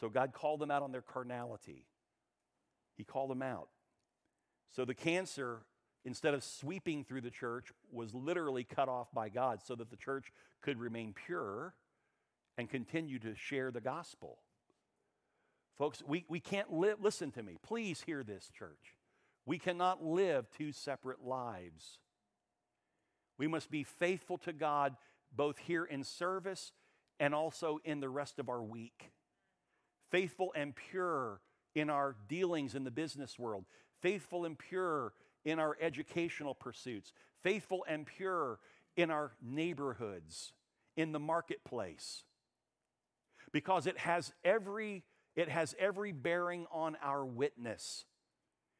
So 0.00 0.08
God 0.08 0.32
called 0.32 0.60
them 0.60 0.70
out 0.70 0.82
on 0.82 0.92
their 0.92 1.02
carnality. 1.02 1.86
He 2.96 3.04
called 3.04 3.30
them 3.30 3.42
out. 3.42 3.68
So 4.74 4.84
the 4.84 4.94
cancer, 4.94 5.62
instead 6.04 6.34
of 6.34 6.44
sweeping 6.44 7.04
through 7.04 7.22
the 7.22 7.30
church, 7.30 7.72
was 7.90 8.14
literally 8.14 8.62
cut 8.62 8.88
off 8.88 9.08
by 9.12 9.28
God 9.28 9.60
so 9.64 9.74
that 9.74 9.90
the 9.90 9.96
church 9.96 10.32
could 10.60 10.78
remain 10.78 11.14
pure 11.14 11.74
and 12.58 12.68
continue 12.70 13.18
to 13.20 13.34
share 13.34 13.70
the 13.70 13.80
gospel. 13.80 14.38
Folks, 15.78 16.02
we, 16.06 16.24
we 16.28 16.40
can't 16.40 16.72
live, 16.72 16.98
listen 17.00 17.30
to 17.32 17.42
me, 17.42 17.58
please 17.62 18.02
hear 18.02 18.22
this, 18.22 18.50
church. 18.56 18.96
We 19.44 19.58
cannot 19.58 20.02
live 20.02 20.50
two 20.50 20.72
separate 20.72 21.22
lives. 21.22 21.98
We 23.38 23.46
must 23.46 23.70
be 23.70 23.84
faithful 23.84 24.38
to 24.38 24.52
God 24.52 24.96
both 25.34 25.58
here 25.58 25.84
in 25.84 26.02
service 26.02 26.72
and 27.20 27.34
also 27.34 27.78
in 27.84 28.00
the 28.00 28.08
rest 28.08 28.38
of 28.38 28.48
our 28.48 28.62
week. 28.62 29.12
Faithful 30.10 30.52
and 30.56 30.74
pure 30.74 31.40
in 31.74 31.90
our 31.90 32.16
dealings 32.26 32.74
in 32.74 32.84
the 32.84 32.90
business 32.90 33.38
world, 33.38 33.66
faithful 34.00 34.46
and 34.46 34.58
pure 34.58 35.12
in 35.44 35.58
our 35.58 35.76
educational 35.80 36.54
pursuits, 36.54 37.12
faithful 37.42 37.84
and 37.86 38.06
pure 38.06 38.58
in 38.96 39.10
our 39.10 39.32
neighborhoods, 39.42 40.54
in 40.96 41.12
the 41.12 41.20
marketplace. 41.20 42.24
Because 43.52 43.86
it 43.86 43.98
has 43.98 44.32
every 44.42 45.04
it 45.36 45.48
has 45.48 45.74
every 45.78 46.12
bearing 46.12 46.66
on 46.72 46.96
our 47.02 47.24
witness. 47.24 48.04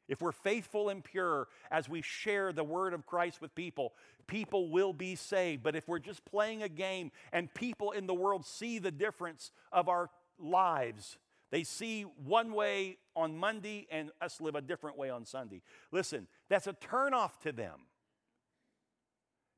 If 0.08 0.20
we're 0.20 0.32
faithful 0.32 0.88
and 0.88 1.02
pure 1.02 1.48
as 1.70 1.88
we 1.88 2.00
share 2.00 2.52
the 2.52 2.64
word 2.64 2.94
of 2.94 3.06
Christ 3.06 3.40
with 3.40 3.54
people, 3.54 3.92
people 4.26 4.70
will 4.70 4.92
be 4.92 5.16
saved. 5.16 5.62
But 5.62 5.76
if 5.76 5.88
we're 5.88 5.98
just 5.98 6.24
playing 6.24 6.62
a 6.62 6.68
game 6.68 7.10
and 7.32 7.52
people 7.52 7.90
in 7.90 8.06
the 8.06 8.14
world 8.14 8.46
see 8.46 8.78
the 8.78 8.92
difference 8.92 9.50
of 9.72 9.88
our 9.88 10.10
lives, 10.38 11.18
they 11.50 11.64
see 11.64 12.02
one 12.02 12.52
way 12.52 12.98
on 13.14 13.36
Monday 13.36 13.86
and 13.90 14.10
us 14.20 14.40
live 14.40 14.54
a 14.54 14.60
different 14.60 14.96
way 14.96 15.10
on 15.10 15.24
Sunday. 15.24 15.62
Listen, 15.90 16.28
that's 16.48 16.66
a 16.66 16.72
turnoff 16.72 17.38
to 17.42 17.52
them. 17.52 17.80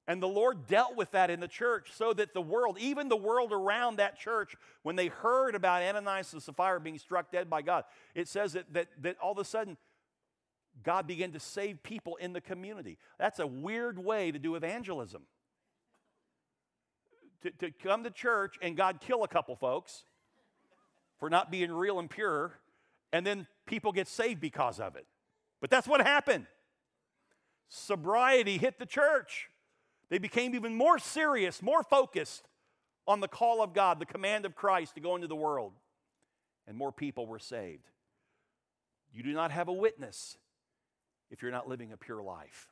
And 0.08 0.22
the 0.22 0.26
Lord 0.26 0.66
dealt 0.66 0.96
with 0.96 1.10
that 1.10 1.28
in 1.28 1.38
the 1.38 1.46
church 1.46 1.90
so 1.92 2.14
that 2.14 2.32
the 2.32 2.40
world, 2.40 2.78
even 2.80 3.10
the 3.10 3.16
world 3.16 3.52
around 3.52 3.96
that 3.96 4.18
church, 4.18 4.56
when 4.82 4.96
they 4.96 5.08
heard 5.08 5.54
about 5.54 5.82
Ananias 5.82 6.32
and 6.32 6.42
Sapphira 6.42 6.80
being 6.80 6.98
struck 6.98 7.30
dead 7.30 7.50
by 7.50 7.60
God, 7.60 7.84
it 8.14 8.26
says 8.26 8.54
that, 8.54 8.72
that, 8.72 8.88
that 9.02 9.18
all 9.20 9.32
of 9.32 9.38
a 9.38 9.44
sudden 9.44 9.76
God 10.82 11.06
began 11.06 11.32
to 11.32 11.40
save 11.40 11.82
people 11.82 12.16
in 12.16 12.32
the 12.32 12.40
community. 12.40 12.96
That's 13.18 13.38
a 13.38 13.46
weird 13.46 13.98
way 13.98 14.32
to 14.32 14.38
do 14.38 14.54
evangelism. 14.54 15.22
To, 17.42 17.50
to 17.50 17.70
come 17.70 18.02
to 18.04 18.10
church 18.10 18.56
and 18.62 18.78
God 18.78 19.00
kill 19.02 19.24
a 19.24 19.28
couple 19.28 19.56
folks 19.56 20.04
for 21.18 21.28
not 21.28 21.50
being 21.50 21.70
real 21.70 21.98
and 21.98 22.08
pure, 22.08 22.54
and 23.12 23.26
then 23.26 23.46
people 23.66 23.92
get 23.92 24.08
saved 24.08 24.40
because 24.40 24.80
of 24.80 24.96
it. 24.96 25.04
But 25.60 25.68
that's 25.68 25.86
what 25.86 26.00
happened. 26.00 26.46
Sobriety 27.68 28.56
hit 28.56 28.78
the 28.78 28.86
church. 28.86 29.50
They 30.10 30.18
became 30.18 30.54
even 30.54 30.74
more 30.74 30.98
serious, 30.98 31.60
more 31.62 31.82
focused 31.82 32.48
on 33.06 33.20
the 33.20 33.28
call 33.28 33.62
of 33.62 33.74
God, 33.74 33.98
the 33.98 34.06
command 34.06 34.44
of 34.44 34.54
Christ 34.54 34.94
to 34.94 35.00
go 35.00 35.14
into 35.14 35.26
the 35.26 35.36
world. 35.36 35.72
And 36.66 36.76
more 36.76 36.92
people 36.92 37.26
were 37.26 37.38
saved. 37.38 37.88
You 39.12 39.22
do 39.22 39.32
not 39.32 39.50
have 39.50 39.68
a 39.68 39.72
witness 39.72 40.36
if 41.30 41.42
you're 41.42 41.50
not 41.50 41.68
living 41.68 41.92
a 41.92 41.96
pure 41.96 42.22
life. 42.22 42.68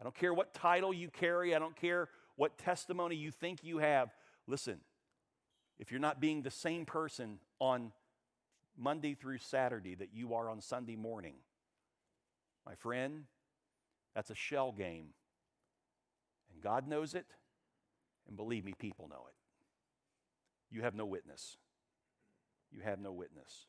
I 0.00 0.04
don't 0.04 0.14
care 0.14 0.34
what 0.34 0.54
title 0.54 0.92
you 0.92 1.08
carry, 1.08 1.54
I 1.54 1.58
don't 1.58 1.76
care 1.76 2.08
what 2.36 2.58
testimony 2.58 3.16
you 3.16 3.30
think 3.30 3.62
you 3.62 3.78
have. 3.78 4.10
Listen, 4.46 4.80
if 5.78 5.90
you're 5.90 6.00
not 6.00 6.20
being 6.20 6.42
the 6.42 6.50
same 6.50 6.84
person 6.84 7.38
on 7.58 7.92
Monday 8.76 9.14
through 9.14 9.38
Saturday 9.38 9.94
that 9.94 10.08
you 10.12 10.34
are 10.34 10.48
on 10.48 10.60
Sunday 10.60 10.96
morning, 10.96 11.34
my 12.66 12.74
friend, 12.74 13.24
that's 14.14 14.30
a 14.30 14.34
shell 14.34 14.72
game. 14.72 15.08
God 16.64 16.88
knows 16.88 17.14
it, 17.14 17.26
and 18.26 18.36
believe 18.36 18.64
me, 18.64 18.72
people 18.76 19.06
know 19.08 19.26
it. 19.28 20.74
You 20.74 20.82
have 20.82 20.94
no 20.94 21.04
witness. 21.04 21.58
You 22.72 22.80
have 22.80 22.98
no 22.98 23.12
witness. 23.12 23.66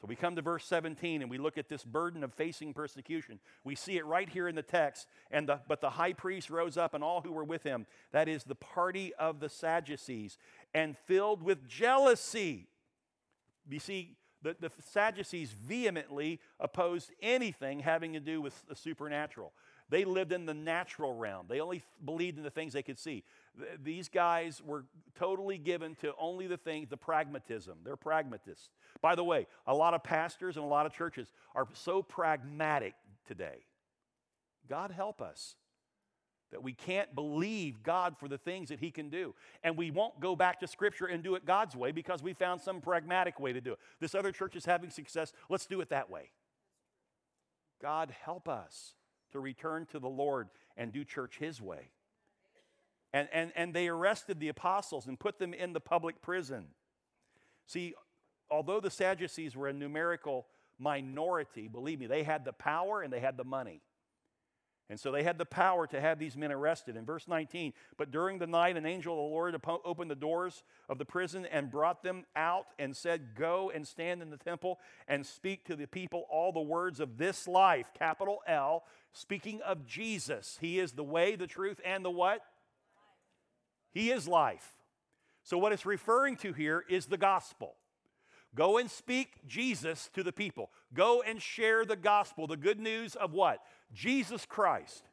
So 0.00 0.06
we 0.06 0.14
come 0.14 0.36
to 0.36 0.42
verse 0.42 0.64
17 0.66 1.22
and 1.22 1.30
we 1.30 1.38
look 1.38 1.58
at 1.58 1.68
this 1.68 1.82
burden 1.82 2.22
of 2.22 2.32
facing 2.32 2.72
persecution. 2.72 3.40
We 3.64 3.74
see 3.74 3.96
it 3.96 4.06
right 4.06 4.28
here 4.28 4.46
in 4.46 4.54
the 4.54 4.62
text. 4.62 5.08
And 5.32 5.48
the, 5.48 5.60
but 5.66 5.80
the 5.80 5.90
high 5.90 6.12
priest 6.12 6.50
rose 6.50 6.76
up 6.76 6.94
and 6.94 7.02
all 7.02 7.20
who 7.20 7.32
were 7.32 7.42
with 7.42 7.64
him, 7.64 7.86
that 8.12 8.28
is 8.28 8.44
the 8.44 8.54
party 8.54 9.12
of 9.14 9.40
the 9.40 9.48
Sadducees, 9.48 10.38
and 10.72 10.96
filled 10.96 11.42
with 11.42 11.66
jealousy. 11.66 12.68
You 13.68 13.80
see, 13.80 14.16
the, 14.40 14.54
the 14.60 14.70
Sadducees 14.92 15.50
vehemently 15.50 16.38
opposed 16.60 17.10
anything 17.20 17.80
having 17.80 18.12
to 18.12 18.20
do 18.20 18.40
with 18.40 18.54
the 18.68 18.76
supernatural. 18.76 19.52
They 19.90 20.04
lived 20.04 20.32
in 20.32 20.44
the 20.44 20.54
natural 20.54 21.14
realm. 21.14 21.46
They 21.48 21.60
only 21.60 21.82
believed 22.04 22.36
in 22.36 22.44
the 22.44 22.50
things 22.50 22.74
they 22.74 22.82
could 22.82 22.98
see. 22.98 23.24
Th- 23.58 23.70
these 23.82 24.08
guys 24.08 24.62
were 24.64 24.84
totally 25.18 25.56
given 25.56 25.94
to 25.96 26.12
only 26.18 26.46
the 26.46 26.58
things, 26.58 26.88
the 26.88 26.96
pragmatism. 26.96 27.78
They're 27.84 27.96
pragmatists. 27.96 28.68
By 29.00 29.14
the 29.14 29.24
way, 29.24 29.46
a 29.66 29.74
lot 29.74 29.94
of 29.94 30.02
pastors 30.02 30.56
and 30.56 30.64
a 30.64 30.68
lot 30.68 30.84
of 30.84 30.92
churches 30.92 31.32
are 31.54 31.66
so 31.72 32.02
pragmatic 32.02 32.94
today. 33.26 33.64
God 34.68 34.90
help 34.90 35.22
us 35.22 35.56
that 36.50 36.62
we 36.62 36.72
can't 36.72 37.14
believe 37.14 37.82
God 37.82 38.16
for 38.18 38.28
the 38.28 38.38
things 38.38 38.68
that 38.68 38.80
He 38.80 38.90
can 38.90 39.10
do. 39.10 39.34
And 39.62 39.76
we 39.76 39.90
won't 39.90 40.20
go 40.20 40.36
back 40.36 40.60
to 40.60 40.66
Scripture 40.66 41.06
and 41.06 41.22
do 41.22 41.34
it 41.34 41.44
God's 41.44 41.76
way 41.76 41.92
because 41.92 42.22
we 42.22 42.32
found 42.32 42.60
some 42.60 42.80
pragmatic 42.80 43.38
way 43.40 43.52
to 43.52 43.60
do 43.60 43.72
it. 43.72 43.78
This 44.00 44.14
other 44.14 44.32
church 44.32 44.56
is 44.56 44.64
having 44.64 44.90
success. 44.90 45.32
Let's 45.48 45.66
do 45.66 45.80
it 45.80 45.90
that 45.90 46.10
way. 46.10 46.30
God 47.80 48.14
help 48.22 48.48
us 48.48 48.94
to 49.32 49.40
return 49.40 49.86
to 49.86 49.98
the 49.98 50.08
Lord 50.08 50.48
and 50.76 50.92
do 50.92 51.04
church 51.04 51.38
His 51.38 51.60
way. 51.60 51.90
And, 53.12 53.28
and, 53.32 53.52
and 53.56 53.72
they 53.72 53.88
arrested 53.88 54.38
the 54.38 54.48
apostles 54.48 55.06
and 55.06 55.18
put 55.18 55.38
them 55.38 55.54
in 55.54 55.72
the 55.72 55.80
public 55.80 56.20
prison. 56.20 56.66
See, 57.66 57.94
although 58.50 58.80
the 58.80 58.90
Sadducees 58.90 59.56
were 59.56 59.68
a 59.68 59.72
numerical 59.72 60.46
minority, 60.78 61.68
believe 61.68 62.00
me, 62.00 62.06
they 62.06 62.22
had 62.22 62.44
the 62.44 62.52
power 62.52 63.02
and 63.02 63.12
they 63.12 63.20
had 63.20 63.36
the 63.36 63.44
money. 63.44 63.80
And 64.90 64.98
so 64.98 65.12
they 65.12 65.22
had 65.22 65.36
the 65.36 65.44
power 65.44 65.86
to 65.86 66.00
have 66.00 66.18
these 66.18 66.36
men 66.36 66.50
arrested. 66.50 66.96
In 66.96 67.04
verse 67.04 67.28
19, 67.28 67.74
but 67.98 68.10
during 68.10 68.38
the 68.38 68.46
night, 68.46 68.76
an 68.76 68.86
angel 68.86 69.12
of 69.12 69.18
the 69.18 69.34
Lord 69.34 69.60
opened 69.84 70.10
the 70.10 70.14
doors 70.14 70.62
of 70.88 70.96
the 70.96 71.04
prison 71.04 71.44
and 71.44 71.70
brought 71.70 72.02
them 72.02 72.24
out 72.34 72.68
and 72.78 72.96
said, 72.96 73.34
Go 73.34 73.70
and 73.74 73.86
stand 73.86 74.22
in 74.22 74.30
the 74.30 74.38
temple 74.38 74.78
and 75.06 75.26
speak 75.26 75.66
to 75.66 75.76
the 75.76 75.86
people 75.86 76.24
all 76.30 76.52
the 76.52 76.60
words 76.60 77.00
of 77.00 77.18
this 77.18 77.46
life, 77.46 77.90
capital 77.98 78.38
L, 78.46 78.84
speaking 79.12 79.60
of 79.60 79.86
Jesus. 79.86 80.56
He 80.58 80.78
is 80.78 80.92
the 80.92 81.04
way, 81.04 81.36
the 81.36 81.46
truth, 81.46 81.80
and 81.84 82.02
the 82.02 82.10
what? 82.10 82.40
He 83.92 84.10
is 84.10 84.26
life. 84.26 84.74
So, 85.42 85.58
what 85.58 85.72
it's 85.72 85.86
referring 85.86 86.36
to 86.38 86.54
here 86.54 86.84
is 86.88 87.06
the 87.06 87.18
gospel. 87.18 87.74
Go 88.54 88.78
and 88.78 88.90
speak 88.90 89.46
Jesus 89.46 90.08
to 90.14 90.22
the 90.22 90.32
people. 90.32 90.70
Go 90.94 91.22
and 91.22 91.40
share 91.40 91.84
the 91.84 91.96
gospel, 91.96 92.46
the 92.46 92.56
good 92.56 92.80
news 92.80 93.14
of 93.14 93.32
what? 93.32 93.60
Jesus 93.92 94.46
Christ. 94.46 95.04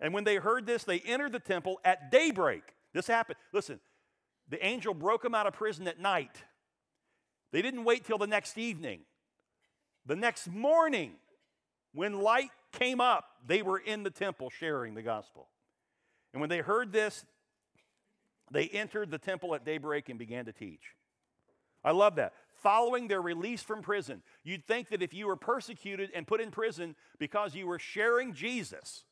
And 0.00 0.12
when 0.12 0.24
they 0.24 0.36
heard 0.36 0.66
this, 0.66 0.84
they 0.84 1.00
entered 1.00 1.32
the 1.32 1.38
temple 1.38 1.80
at 1.84 2.10
daybreak. 2.10 2.62
This 2.92 3.06
happened. 3.06 3.38
Listen, 3.52 3.80
the 4.48 4.64
angel 4.64 4.94
broke 4.94 5.22
them 5.22 5.34
out 5.34 5.46
of 5.46 5.54
prison 5.54 5.86
at 5.88 6.00
night. 6.00 6.42
They 7.52 7.62
didn't 7.62 7.84
wait 7.84 8.04
till 8.04 8.18
the 8.18 8.26
next 8.26 8.58
evening. 8.58 9.00
The 10.06 10.16
next 10.16 10.48
morning, 10.48 11.12
when 11.94 12.20
light 12.20 12.50
came 12.72 13.00
up, 13.00 13.24
they 13.46 13.62
were 13.62 13.78
in 13.78 14.02
the 14.02 14.10
temple 14.10 14.50
sharing 14.50 14.94
the 14.94 15.02
gospel. 15.02 15.48
And 16.32 16.40
when 16.40 16.50
they 16.50 16.58
heard 16.58 16.92
this, 16.92 17.24
they 18.50 18.68
entered 18.68 19.10
the 19.10 19.18
temple 19.18 19.54
at 19.54 19.64
daybreak 19.64 20.08
and 20.08 20.18
began 20.18 20.46
to 20.46 20.52
teach. 20.52 20.96
I 21.84 21.90
love 21.90 22.16
that 22.16 22.32
following 22.62 23.08
their 23.08 23.20
release 23.20 23.62
from 23.62 23.82
prison. 23.82 24.22
You'd 24.44 24.66
think 24.66 24.88
that 24.90 25.02
if 25.02 25.12
you 25.12 25.26
were 25.26 25.36
persecuted 25.36 26.10
and 26.14 26.26
put 26.26 26.40
in 26.40 26.50
prison 26.50 26.94
because 27.18 27.54
you 27.54 27.66
were 27.66 27.78
sharing 27.78 28.32
Jesus, 28.32 29.04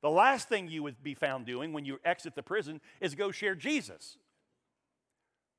the 0.00 0.10
last 0.10 0.48
thing 0.48 0.68
you 0.68 0.82
would 0.82 1.02
be 1.02 1.14
found 1.14 1.44
doing 1.44 1.72
when 1.72 1.84
you 1.84 1.98
exit 2.04 2.34
the 2.34 2.42
prison 2.42 2.80
is 3.00 3.14
go 3.14 3.30
share 3.30 3.54
Jesus. 3.54 4.16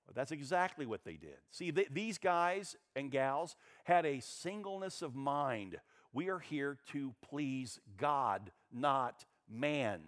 Well, 0.08 0.14
that's 0.16 0.32
exactly 0.32 0.86
what 0.86 1.06
they 1.06 1.16
did. 1.16 1.38
See, 1.52 1.72
th- 1.72 1.90
these 1.92 2.18
guys 2.18 2.76
and 2.96 3.12
gals 3.12 3.56
had 3.84 4.06
a 4.06 4.20
singleness 4.22 5.02
of 5.02 5.16
mind. 5.16 5.78
We 6.12 6.30
are 6.30 6.40
here 6.40 6.78
to 6.92 7.14
please 7.30 7.80
God, 7.98 8.52
not 8.72 9.26
man. 9.50 10.02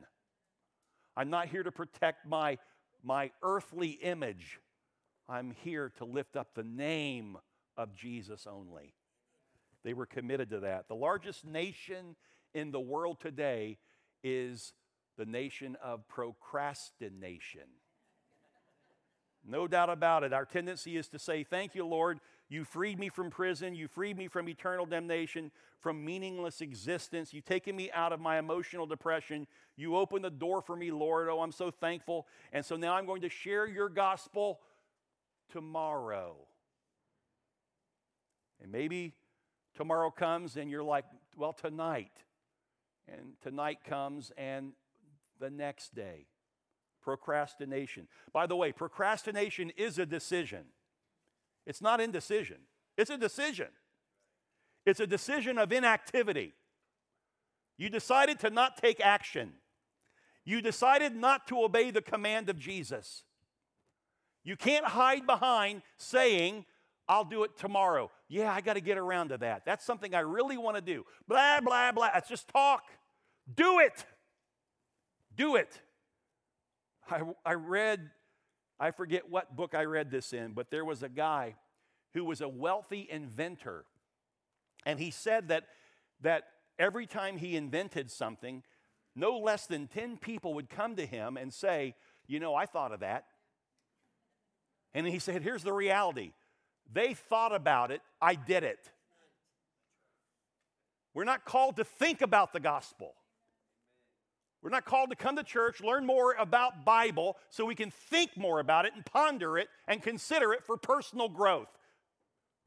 I'm 1.18 1.30
not 1.30 1.48
here 1.48 1.64
to 1.64 1.72
protect 1.72 2.28
my, 2.28 2.58
my 3.04 3.32
earthly 3.42 3.92
image. 3.92 4.60
I'm 5.28 5.52
here 5.64 5.92
to 5.98 6.06
lift 6.06 6.36
up 6.36 6.54
the 6.54 6.64
name 6.64 7.38
of 7.78 7.96
Jesus 7.96 8.48
only. 8.48 8.94
They 9.84 9.94
were 9.94 10.06
committed 10.06 10.50
to 10.52 10.60
that. 10.62 10.88
The 10.88 10.96
largest 10.96 11.46
nation 11.46 12.16
in 12.54 12.72
the 12.72 12.80
world 12.80 13.20
today 13.20 13.78
is 14.24 14.74
the 15.18 15.26
nation 15.26 15.78
of 15.84 16.08
procrastination. 16.08 17.70
No 19.48 19.68
doubt 19.68 19.90
about 19.90 20.24
it. 20.24 20.34
Our 20.34 20.46
tendency 20.46 20.98
is 20.98 21.08
to 21.10 21.20
say, 21.20 21.44
Thank 21.44 21.76
you, 21.76 21.86
Lord. 21.86 22.20
You 22.50 22.64
freed 22.64 23.00
me 23.00 23.10
from 23.10 23.30
prison. 23.30 23.74
You 23.74 23.88
freed 23.88 24.18
me 24.18 24.28
from 24.28 24.48
eternal 24.48 24.86
damnation, 24.86 25.52
from 25.82 26.06
meaningless 26.06 26.62
existence. 26.62 27.34
You've 27.34 27.46
taken 27.46 27.76
me 27.76 27.92
out 27.92 28.14
of 28.14 28.20
my 28.20 28.38
emotional 28.38 28.86
depression. 28.86 29.48
You 29.76 29.96
opened 29.96 30.24
the 30.24 30.30
door 30.30 30.62
for 30.62 30.76
me, 30.76 30.92
Lord. 30.92 31.28
Oh, 31.30 31.42
I'm 31.42 31.52
so 31.52 31.72
thankful. 31.72 32.28
And 32.54 32.64
so 32.64 32.76
now 32.76 32.96
I'm 32.96 33.06
going 33.06 33.22
to 33.22 33.30
share 33.30 33.68
your 33.68 33.90
gospel 33.90 34.60
tomorrow. 35.52 36.36
And 38.62 38.72
maybe 38.72 39.14
tomorrow 39.76 40.12
comes 40.12 40.58
and 40.58 40.70
you're 40.70 40.84
like, 40.84 41.06
well, 41.36 41.54
tonight. 41.54 42.24
And 43.08 43.34
tonight 43.42 43.80
comes 43.84 44.32
and 44.38 44.72
the 45.40 45.50
next 45.50 45.94
day. 45.94 46.28
Procrastination. 47.04 48.08
By 48.34 48.48
the 48.48 48.56
way, 48.56 48.72
procrastination 48.72 49.72
is 49.78 50.00
a 50.00 50.06
decision. 50.06 50.66
It's 51.66 51.82
not 51.82 52.02
indecision, 52.02 52.58
it's 52.98 53.10
a 53.10 53.18
decision. 53.18 53.68
It's 54.86 55.00
a 55.00 55.08
decision 55.08 55.58
of 55.58 55.72
inactivity. 55.72 56.54
You 57.76 57.90
decided 57.90 58.40
to 58.42 58.52
not 58.52 58.78
take 58.78 59.00
action. 59.00 59.54
You 60.46 60.62
decided 60.62 61.16
not 61.16 61.48
to 61.48 61.64
obey 61.64 61.90
the 61.90 62.04
command 62.04 62.50
of 62.50 62.60
Jesus. 62.60 63.24
You 64.46 64.56
can't 64.56 64.86
hide 64.86 65.26
behind 65.26 65.82
saying, 65.98 66.66
I'll 67.10 67.26
do 67.26 67.44
it 67.44 67.58
tomorrow. 67.58 68.12
Yeah, 68.30 68.54
I 68.54 68.62
got 68.62 68.74
to 68.74 68.82
get 68.82 68.98
around 68.98 69.30
to 69.30 69.38
that. 69.40 69.66
That's 69.66 69.84
something 69.84 70.14
I 70.14 70.20
really 70.20 70.56
want 70.56 70.78
to 70.78 70.82
do. 70.82 71.04
Blah, 71.28 71.62
blah, 71.62 71.92
blah. 71.92 72.12
It's 72.16 72.30
just 72.30 72.48
talk. 72.48 72.84
Do 73.54 73.80
it. 73.80 74.06
Do 75.36 75.56
it. 75.56 75.82
I, 77.10 77.22
I 77.44 77.54
read, 77.54 78.12
I 78.80 78.92
forget 78.92 79.30
what 79.30 79.56
book 79.56 79.76
I 79.76 79.84
read 79.84 80.12
this 80.12 80.32
in, 80.32 80.54
but 80.54 80.70
there 80.70 80.86
was 80.86 81.04
a 81.04 81.10
guy 81.10 81.56
who 82.14 82.24
was 82.24 82.42
a 82.42 82.48
wealthy 82.48 83.08
inventor. 83.10 83.84
And 84.86 85.00
he 85.00 85.12
said 85.12 85.50
that, 85.50 85.66
that 86.22 86.44
every 86.78 87.08
time 87.08 87.38
he 87.38 87.56
invented 87.56 88.12
something, 88.12 88.64
no 89.16 89.38
less 89.38 89.66
than 89.66 89.88
10 89.88 90.18
people 90.18 90.54
would 90.54 90.70
come 90.70 90.96
to 90.96 91.06
him 91.06 91.36
and 91.36 91.54
say, 91.54 91.96
You 92.28 92.40
know, 92.40 92.56
I 92.56 92.66
thought 92.66 92.92
of 92.92 93.00
that. 93.00 93.26
And 94.96 95.06
he 95.06 95.20
said, 95.20 95.44
Here's 95.44 95.62
the 95.62 95.74
reality 95.74 96.32
they 96.92 97.14
thought 97.14 97.54
about 97.54 97.92
it, 97.92 98.02
I 98.20 98.34
did 98.34 98.64
it. 98.64 98.90
We're 101.14 101.26
not 101.26 101.46
called 101.46 101.76
to 101.78 101.84
think 101.84 102.22
about 102.22 102.52
the 102.54 102.60
gospel. 102.60 103.14
We're 104.62 104.72
not 104.72 104.86
called 104.86 105.12
to 105.12 105.16
come 105.16 105.36
to 105.36 105.44
church, 105.44 105.80
learn 105.80 106.08
more 106.08 106.34
about 106.34 106.86
Bible 106.86 107.38
so 107.52 107.66
we 107.66 107.76
can 107.76 107.92
think 107.92 108.36
more 108.36 108.60
about 108.60 108.86
it 108.86 108.94
and 108.96 109.06
ponder 109.06 109.60
it 109.60 109.68
and 109.88 110.02
consider 110.02 110.54
it 110.54 110.64
for 110.64 110.76
personal 110.76 111.30
growth. 111.30 111.68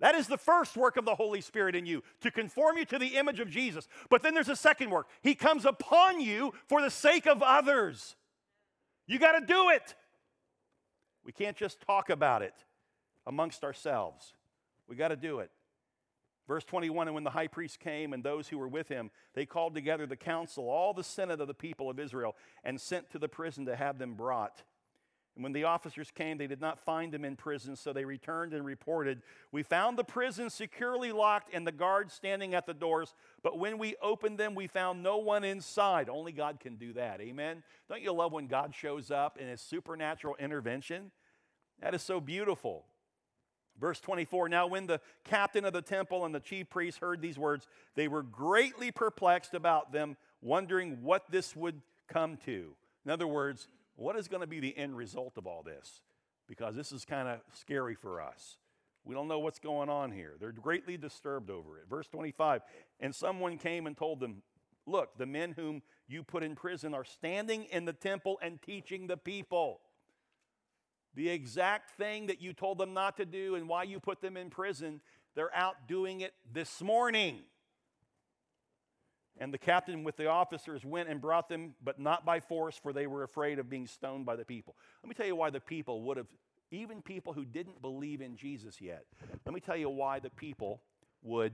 That 0.01 0.14
is 0.14 0.29
the 0.29 0.38
first 0.38 0.77
work 0.77 0.97
of 0.97 1.05
the 1.05 1.17
Holy 1.17 1.41
Spirit 1.41 1.75
in 1.75 1.87
you, 1.87 2.05
to 2.21 2.31
conform 2.31 2.79
you 2.79 2.85
to 2.85 3.01
the 3.01 3.17
image 3.17 3.41
of 3.41 3.51
Jesus. 3.51 3.88
But 4.11 4.23
then 4.23 4.33
there's 4.33 4.49
a 4.49 4.55
second 4.55 4.91
work. 4.91 5.09
He 5.23 5.35
comes 5.35 5.64
upon 5.64 6.21
you 6.21 6.53
for 6.69 6.81
the 6.81 6.91
sake 6.91 7.27
of 7.27 7.43
others. 7.43 8.14
You 9.09 9.19
got 9.19 9.33
to 9.33 9.45
do 9.45 9.71
it. 9.71 9.97
We 11.29 11.33
can't 11.33 11.59
just 11.59 11.83
talk 11.83 12.09
about 12.09 12.41
it 12.41 12.55
amongst 13.27 13.62
ourselves. 13.62 14.33
We 14.88 14.97
got 14.97 15.09
to 15.09 15.17
do 15.17 15.41
it. 15.41 15.51
Verse 16.47 16.64
21 16.64 17.07
And 17.07 17.14
when 17.14 17.23
the 17.23 17.29
high 17.29 17.49
priest 17.49 17.81
came 17.81 18.14
and 18.14 18.25
those 18.25 18.49
who 18.49 18.57
were 18.57 18.67
with 18.67 18.88
him, 18.88 19.11
they 19.35 19.45
called 19.45 19.75
together 19.75 20.07
the 20.07 20.17
council, 20.17 20.71
all 20.71 20.95
the 20.95 21.05
senate 21.05 21.43
of 21.43 21.47
the 21.47 21.53
people 21.53 21.91
of 21.91 22.01
Israel, 22.01 22.35
and 22.64 22.81
sent 22.81 23.11
to 23.11 23.19
the 23.19 23.29
prison 23.29 23.67
to 23.67 23.77
have 23.77 23.99
them 23.99 24.14
brought. 24.14 24.62
And 25.37 25.43
when 25.45 25.53
the 25.53 25.64
officers 25.64 26.11
came, 26.11 26.38
they 26.38 26.47
did 26.47 26.62
not 26.62 26.81
find 26.81 27.12
them 27.12 27.27
in 27.27 27.37
prison, 27.37 27.77
so 27.77 27.93
they 27.93 28.07
returned 28.07 28.55
and 28.55 28.64
reported, 28.64 29.21
We 29.53 29.62
found 29.62 29.99
the 29.99 30.05
prison 30.05 30.49
securely 30.49 31.12
locked 31.12 31.55
and 31.55 31.67
the 31.67 31.73
guards 31.73 32.14
standing 32.14 32.55
at 32.55 32.64
the 32.64 32.73
doors, 32.73 33.14
but 33.43 33.59
when 33.59 33.77
we 33.77 33.97
opened 34.01 34.38
them, 34.38 34.55
we 34.55 34.67
found 34.67 35.03
no 35.03 35.19
one 35.19 35.45
inside. 35.45 36.09
Only 36.09 36.33
God 36.33 36.59
can 36.59 36.77
do 36.77 36.95
that. 36.95 37.21
Amen. 37.21 37.62
Don't 37.88 38.01
you 38.01 38.12
love 38.12 38.33
when 38.33 38.47
God 38.47 38.75
shows 38.75 39.11
up 39.11 39.37
in 39.38 39.47
his 39.47 39.61
supernatural 39.61 40.35
intervention? 40.41 41.12
That 41.81 41.95
is 41.95 42.03
so 42.03 42.21
beautiful. 42.21 42.85
Verse 43.81 44.01
24 44.01 44.49
Now, 44.49 44.67
when 44.67 44.87
the 44.87 45.01
captain 45.25 45.64
of 45.64 45.73
the 45.73 45.83
temple 45.83 46.25
and 46.25 46.35
the 46.35 46.41
chief 46.41 46.69
priests 46.69 47.01
heard 47.01 47.21
these 47.21 47.38
words, 47.38 47.67
they 47.95 48.09
were 48.09 48.23
greatly 48.23 48.91
perplexed 48.91 49.55
about 49.55 49.93
them, 49.93 50.17
wondering 50.43 51.03
what 51.03 51.31
this 51.31 51.55
would 51.55 51.81
come 52.09 52.37
to. 52.45 52.75
In 53.05 53.11
other 53.11 53.27
words, 53.27 53.69
what 53.97 54.17
is 54.17 54.29
going 54.29 54.41
to 54.41 54.47
be 54.47 54.61
the 54.61 54.77
end 54.77 54.97
result 54.97 55.37
of 55.37 55.47
all 55.47 55.62
this? 55.62 56.03
Because 56.49 56.75
this 56.75 56.93
is 56.93 57.05
kind 57.05 57.29
of 57.29 57.41
scary 57.53 57.95
for 57.95 58.21
us. 58.21 58.57
We 59.05 59.14
don't 59.14 59.29
know 59.29 59.38
what's 59.38 59.59
going 59.59 59.88
on 59.88 60.12
here. 60.12 60.35
They're 60.41 60.53
greatly 60.53 60.97
disturbed 60.97 61.51
over 61.51 61.79
it. 61.79 61.85
Verse 61.88 62.09
25 62.09 62.62
And 63.01 63.14
someone 63.14 63.59
came 63.59 63.87
and 63.87 63.97
told 63.97 64.21
them, 64.21 64.43
Look, 64.87 65.19
the 65.19 65.27
men 65.27 65.53
whom 65.53 65.83
you 66.09 66.23
put 66.23 66.43
in 66.43 66.55
prison 66.55 66.95
are 66.95 67.05
standing 67.05 67.64
in 67.64 67.85
the 67.85 67.93
temple 67.93 68.38
and 68.43 68.61
teaching 68.61 69.07
the 69.07 69.19
people. 69.19 69.81
The 71.14 71.29
exact 71.29 71.97
thing 71.97 72.27
that 72.27 72.40
you 72.40 72.53
told 72.53 72.79
them 72.79 72.94
not 72.94 73.16
to 73.16 73.25
do 73.25 73.55
and 73.55 73.68
why 73.68 73.85
you 73.85 73.99
put 73.99 74.21
them 74.21 74.37
in 74.37 74.51
prison, 74.51 75.01
they're 75.35 75.55
out 75.55 75.88
doing 75.88 76.21
it 76.21 76.33
this 76.53 76.81
morning. 76.81 77.40
And 79.40 79.55
the 79.55 79.59
captain 79.59 80.05
with 80.05 80.16
the 80.16 80.27
officers 80.27 80.85
went 80.85 81.09
and 81.09 81.21
brought 81.21 81.49
them, 81.49 81.75
but 81.83 82.01
not 82.01 82.25
by 82.25 82.40
force, 82.40 82.77
for 82.77 82.92
they 82.92 83.07
were 83.07 83.23
afraid 83.23 83.59
of 83.59 83.71
being 83.71 83.87
stoned 83.87 84.27
by 84.27 84.37
the 84.37 84.44
people. 84.44 84.75
Let 85.03 85.09
me 85.09 85.14
tell 85.14 85.27
you 85.27 85.37
why 85.37 85.51
the 85.51 85.61
people 85.61 86.03
would 86.03 86.16
have, 86.16 86.27
even 86.71 87.03
people 87.03 87.33
who 87.33 87.44
didn't 87.44 87.81
believe 87.81 88.21
in 88.21 88.37
Jesus 88.37 88.81
yet, 88.81 89.05
let 89.47 89.55
me 89.55 89.61
tell 89.61 89.77
you 89.77 89.88
why 89.88 90.18
the 90.18 90.31
people 90.31 90.83
would, 91.23 91.53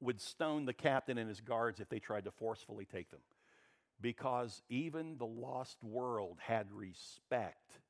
would 0.00 0.20
stone 0.20 0.66
the 0.66 0.72
captain 0.72 1.18
and 1.18 1.28
his 1.28 1.40
guards 1.40 1.80
if 1.80 1.88
they 1.88 1.98
tried 1.98 2.24
to 2.24 2.30
forcefully 2.30 2.84
take 2.84 3.10
them. 3.10 3.20
Because 4.00 4.62
even 4.68 5.16
the 5.18 5.26
lost 5.26 5.82
world 5.82 6.38
had 6.40 6.70
respect 6.72 7.80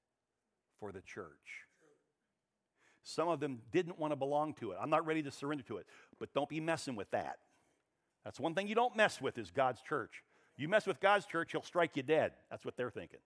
for 0.80 0.90
the 0.90 1.02
church. 1.02 1.66
Some 3.02 3.28
of 3.28 3.40
them 3.40 3.60
didn't 3.72 3.98
want 3.98 4.12
to 4.12 4.16
belong 4.16 4.54
to 4.54 4.72
it. 4.72 4.78
I'm 4.80 4.90
not 4.90 5.06
ready 5.06 5.22
to 5.22 5.30
surrender 5.30 5.64
to 5.64 5.76
it, 5.76 5.86
but 6.18 6.32
don't 6.34 6.48
be 6.48 6.60
messing 6.60 6.96
with 6.96 7.10
that. 7.12 7.38
That's 8.24 8.40
one 8.40 8.54
thing 8.54 8.66
you 8.66 8.74
don't 8.74 8.96
mess 8.96 9.20
with 9.20 9.38
is 9.38 9.50
God's 9.50 9.80
church. 9.80 10.22
You 10.56 10.68
mess 10.68 10.86
with 10.86 11.00
God's 11.00 11.26
church, 11.26 11.52
he'll 11.52 11.62
strike 11.62 11.96
you 11.96 12.02
dead. 12.02 12.32
That's 12.50 12.64
what 12.64 12.76
they're 12.76 12.90
thinking. 12.90 13.20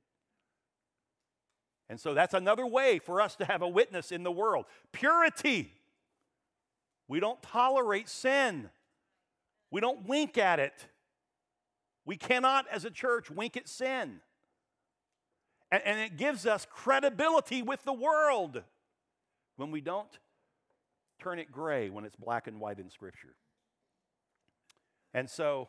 And 1.89 2.01
so 2.01 2.15
that's 2.15 2.35
another 2.35 2.67
way 2.67 2.99
for 2.99 3.21
us 3.21 3.37
to 3.37 3.45
have 3.45 3.63
a 3.63 3.69
witness 3.69 4.13
in 4.13 4.23
the 4.23 4.31
world. 4.31 4.67
Purity. 4.93 5.73
We 7.09 7.21
don't 7.21 7.43
tolerate 7.43 8.09
sin. 8.09 8.71
We 9.71 9.81
don't 9.81 10.07
wink 10.07 10.39
at 10.39 10.61
it. 10.61 10.87
We 12.07 12.17
cannot, 12.17 12.67
as 12.71 12.85
a 12.85 12.91
church, 12.91 13.31
wink 13.31 13.57
at 13.57 13.69
sin. 13.69 14.21
And, 15.83 15.99
it 15.99 16.17
gives 16.17 16.47
us 16.47 16.67
credibility 16.71 17.63
with 17.63 17.83
the 17.85 17.93
world 17.93 18.63
when 19.57 19.71
we 19.71 19.81
don't 19.81 20.19
turn 21.19 21.39
it 21.39 21.51
gray 21.51 21.91
when 21.91 22.05
it's 22.05 22.17
black 22.17 22.47
and 22.47 22.61
white 22.61 22.79
in 22.79 22.91
Scripture. 22.91 23.35
And 25.13 25.29
so, 25.29 25.69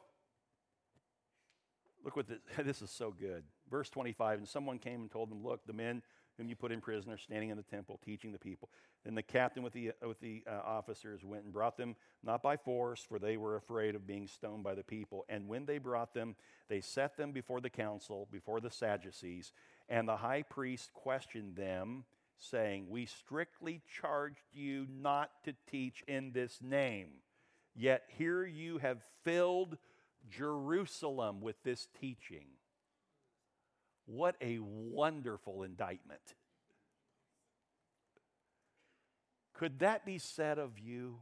look 2.03 2.15
what 2.15 2.27
this, 2.27 2.39
this 2.63 2.81
is 2.81 2.91
so 2.91 3.11
good. 3.11 3.43
Verse 3.69 3.89
25 3.89 4.39
And 4.39 4.47
someone 4.47 4.79
came 4.79 5.01
and 5.01 5.11
told 5.11 5.31
them, 5.31 5.43
Look, 5.43 5.65
the 5.65 5.73
men 5.73 6.01
whom 6.37 6.49
you 6.49 6.55
put 6.55 6.71
in 6.71 6.81
prison 6.81 7.11
are 7.11 7.17
standing 7.17 7.49
in 7.49 7.57
the 7.57 7.63
temple 7.63 7.99
teaching 8.03 8.31
the 8.31 8.39
people. 8.39 8.69
Then 9.03 9.15
the 9.15 9.23
captain 9.23 9.63
with 9.63 9.73
the, 9.73 9.91
with 10.05 10.19
the 10.19 10.43
uh, 10.47 10.59
officers 10.65 11.23
went 11.23 11.43
and 11.45 11.53
brought 11.53 11.77
them, 11.77 11.95
not 12.23 12.41
by 12.41 12.57
force, 12.57 13.05
for 13.07 13.19
they 13.19 13.37
were 13.37 13.55
afraid 13.55 13.95
of 13.95 14.07
being 14.07 14.27
stoned 14.27 14.63
by 14.63 14.75
the 14.75 14.83
people. 14.83 15.25
And 15.29 15.47
when 15.47 15.65
they 15.65 15.77
brought 15.77 16.13
them, 16.13 16.35
they 16.67 16.81
set 16.81 17.15
them 17.15 17.31
before 17.31 17.61
the 17.61 17.69
council, 17.69 18.27
before 18.31 18.59
the 18.59 18.71
Sadducees. 18.71 19.53
And 19.87 20.07
the 20.07 20.17
high 20.17 20.41
priest 20.41 20.93
questioned 20.93 21.55
them, 21.55 22.05
saying, 22.37 22.87
We 22.89 23.05
strictly 23.05 23.81
charged 23.99 24.43
you 24.51 24.87
not 24.89 25.31
to 25.43 25.53
teach 25.69 26.03
in 26.07 26.31
this 26.31 26.59
name. 26.61 27.09
Yet 27.75 28.03
here 28.17 28.45
you 28.45 28.79
have 28.79 29.03
filled 29.23 29.77
Jerusalem 30.29 31.41
with 31.41 31.61
this 31.63 31.87
teaching. 31.99 32.45
What 34.05 34.35
a 34.41 34.59
wonderful 34.59 35.63
indictment. 35.63 36.21
Could 39.53 39.79
that 39.79 40.05
be 40.05 40.17
said 40.17 40.59
of 40.59 40.79
you? 40.79 41.19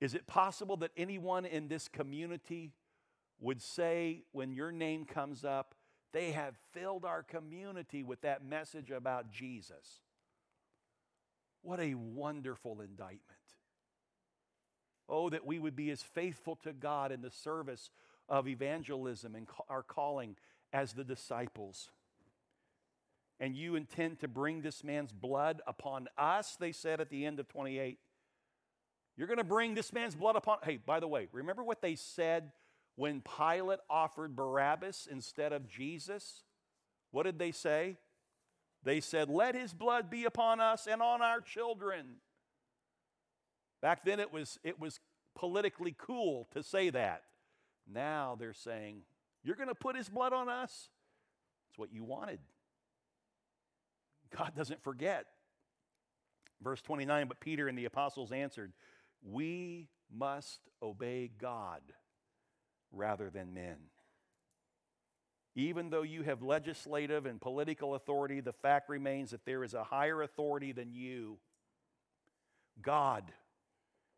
Is 0.00 0.14
it 0.14 0.26
possible 0.26 0.76
that 0.78 0.90
anyone 0.96 1.46
in 1.46 1.68
this 1.68 1.88
community 1.88 2.72
would 3.40 3.62
say, 3.62 4.24
when 4.32 4.52
your 4.52 4.70
name 4.70 5.06
comes 5.06 5.44
up, 5.44 5.74
they 6.14 6.30
have 6.30 6.54
filled 6.72 7.04
our 7.04 7.24
community 7.24 8.04
with 8.04 8.20
that 8.22 8.46
message 8.46 8.90
about 8.90 9.32
Jesus? 9.32 10.00
What 11.60 11.80
a 11.80 11.94
wonderful 11.94 12.80
indictment. 12.80 13.20
Oh, 15.08 15.28
that 15.28 15.44
we 15.44 15.58
would 15.58 15.74
be 15.74 15.90
as 15.90 16.02
faithful 16.02 16.56
to 16.62 16.72
God 16.72 17.10
in 17.10 17.20
the 17.20 17.30
service 17.30 17.90
of 18.28 18.46
evangelism 18.46 19.34
and 19.34 19.46
our 19.68 19.82
calling 19.82 20.36
as 20.72 20.92
the 20.92 21.04
disciples. 21.04 21.90
And 23.40 23.56
you 23.56 23.74
intend 23.74 24.20
to 24.20 24.28
bring 24.28 24.62
this 24.62 24.84
man's 24.84 25.12
blood 25.12 25.62
upon 25.66 26.06
us, 26.16 26.56
they 26.58 26.72
said 26.72 27.00
at 27.00 27.10
the 27.10 27.26
end 27.26 27.40
of 27.40 27.48
28. 27.48 27.98
You're 29.16 29.26
going 29.26 29.38
to 29.38 29.44
bring 29.44 29.74
this 29.74 29.92
man's 29.92 30.14
blood 30.14 30.36
upon. 30.36 30.58
Hey, 30.62 30.76
by 30.76 31.00
the 31.00 31.08
way, 31.08 31.26
remember 31.32 31.64
what 31.64 31.82
they 31.82 31.96
said 31.96 32.52
when 32.96 33.22
Pilate 33.22 33.80
offered 33.90 34.36
Barabbas 34.36 35.08
instead 35.10 35.52
of 35.52 35.68
Jesus? 35.68 36.42
What 37.10 37.24
did 37.24 37.38
they 37.38 37.52
say? 37.52 37.96
They 38.82 39.00
said, 39.00 39.28
Let 39.28 39.54
his 39.54 39.72
blood 39.72 40.10
be 40.10 40.24
upon 40.24 40.60
us 40.60 40.86
and 40.86 41.02
on 41.02 41.22
our 41.22 41.40
children. 41.40 42.16
Back 43.82 44.04
then 44.04 44.20
it 44.20 44.32
was, 44.32 44.58
it 44.62 44.80
was 44.80 45.00
politically 45.34 45.94
cool 45.98 46.48
to 46.52 46.62
say 46.62 46.90
that. 46.90 47.22
Now 47.92 48.36
they're 48.38 48.52
saying, 48.52 49.02
You're 49.42 49.56
going 49.56 49.68
to 49.68 49.74
put 49.74 49.96
his 49.96 50.08
blood 50.08 50.32
on 50.32 50.48
us? 50.48 50.88
It's 51.70 51.78
what 51.78 51.92
you 51.92 52.04
wanted. 52.04 52.38
God 54.36 54.52
doesn't 54.56 54.82
forget. 54.82 55.26
Verse 56.62 56.80
29 56.82 57.28
But 57.28 57.40
Peter 57.40 57.68
and 57.68 57.76
the 57.76 57.84
apostles 57.84 58.32
answered, 58.32 58.72
We 59.22 59.88
must 60.12 60.60
obey 60.82 61.30
God 61.38 61.80
rather 62.94 63.30
than 63.30 63.54
men. 63.54 63.76
Even 65.56 65.90
though 65.90 66.02
you 66.02 66.22
have 66.22 66.42
legislative 66.42 67.26
and 67.26 67.40
political 67.40 67.94
authority, 67.94 68.40
the 68.40 68.52
fact 68.52 68.88
remains 68.88 69.30
that 69.30 69.44
there 69.44 69.62
is 69.62 69.74
a 69.74 69.84
higher 69.84 70.22
authority 70.22 70.72
than 70.72 70.92
you 70.92 71.38
God. 72.82 73.24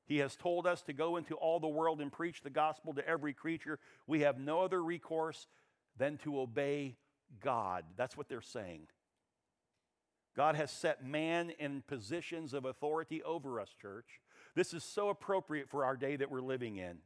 He 0.06 0.18
has 0.18 0.36
told 0.36 0.66
us 0.66 0.82
to 0.82 0.92
go 0.92 1.16
into 1.16 1.34
all 1.34 1.60
the 1.60 1.66
world 1.66 2.00
and 2.00 2.12
preach 2.12 2.42
the 2.42 2.50
gospel 2.50 2.94
to 2.94 3.06
every 3.06 3.34
creature. 3.34 3.78
We 4.06 4.20
have 4.20 4.38
no 4.38 4.60
other 4.60 4.82
recourse 4.82 5.46
than 5.98 6.18
to 6.18 6.40
obey 6.40 6.96
God. 7.40 7.84
That's 7.96 8.16
what 8.16 8.28
they're 8.28 8.40
saying. 8.40 8.86
God 10.36 10.54
has 10.54 10.70
set 10.70 11.04
man 11.04 11.50
in 11.58 11.82
positions 11.82 12.54
of 12.54 12.66
authority 12.66 13.22
over 13.22 13.58
us, 13.58 13.74
church. 13.80 14.20
This 14.54 14.74
is 14.74 14.84
so 14.84 15.08
appropriate 15.08 15.68
for 15.68 15.84
our 15.84 15.96
day 15.96 16.16
that 16.16 16.30
we're 16.30 16.40
living 16.40 16.76
in. 16.76 16.98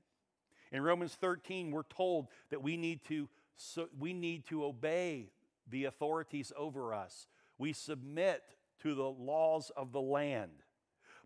In 0.73 0.83
Romans 0.83 1.17
13, 1.21 1.71
we're 1.71 1.83
told 1.83 2.29
that 2.51 2.63
we 2.63 2.77
need 2.77 3.05
to, 3.07 3.29
so 3.57 3.89
we 3.99 4.13
need 4.13 4.47
to 4.47 4.65
obey 4.65 5.31
the 5.69 5.85
authorities 5.85 6.53
over 6.57 6.95
us. 6.95 7.27
We 7.59 7.73
submit 7.73 8.43
to 8.83 8.95
the 8.95 9.11
laws 9.11 9.71
of 9.77 9.93
the 9.93 10.01
land. 10.01 10.53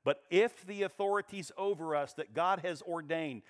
But 0.05 0.23
if 0.31 0.67
the 0.67 0.83
authorities 0.83 1.53
over 1.57 1.97
us 1.97 2.13
that 2.15 2.35
God 2.35 2.61
has 2.61 2.83
ordained 2.83 3.43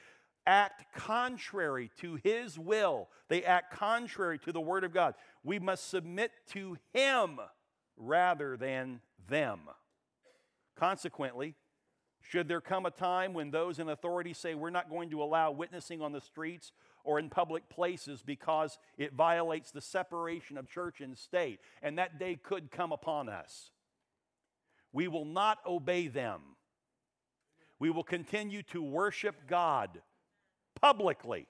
act 0.46 0.84
contrary 0.94 1.90
to 2.00 2.18
His 2.22 2.58
will, 2.58 3.08
they 3.28 3.44
act 3.44 3.74
contrary 3.74 4.38
to 4.40 4.52
the 4.52 4.60
Word 4.60 4.84
of 4.84 4.92
God, 4.92 5.14
we 5.42 5.58
must 5.58 5.88
submit 5.88 6.32
to 6.50 6.76
Him 6.92 7.40
rather 7.96 8.56
than 8.56 9.00
them. 9.28 9.60
Consequently, 10.76 11.54
should 12.26 12.48
there 12.48 12.60
come 12.60 12.86
a 12.86 12.90
time 12.90 13.34
when 13.34 13.50
those 13.50 13.78
in 13.78 13.88
authority 13.88 14.32
say 14.32 14.54
we're 14.54 14.70
not 14.70 14.90
going 14.90 15.10
to 15.10 15.22
allow 15.22 15.50
witnessing 15.50 16.00
on 16.00 16.12
the 16.12 16.20
streets 16.20 16.72
or 17.04 17.18
in 17.18 17.28
public 17.28 17.68
places 17.68 18.22
because 18.24 18.78
it 18.96 19.12
violates 19.12 19.70
the 19.70 19.80
separation 19.80 20.56
of 20.56 20.68
church 20.68 21.00
and 21.02 21.16
state, 21.18 21.60
and 21.82 21.98
that 21.98 22.18
day 22.18 22.34
could 22.42 22.70
come 22.70 22.92
upon 22.92 23.28
us, 23.28 23.70
we 24.92 25.06
will 25.06 25.26
not 25.26 25.58
obey 25.66 26.08
them. 26.08 26.40
We 27.78 27.90
will 27.90 28.04
continue 28.04 28.62
to 28.64 28.82
worship 28.82 29.46
God 29.46 30.00
publicly. 30.80 31.46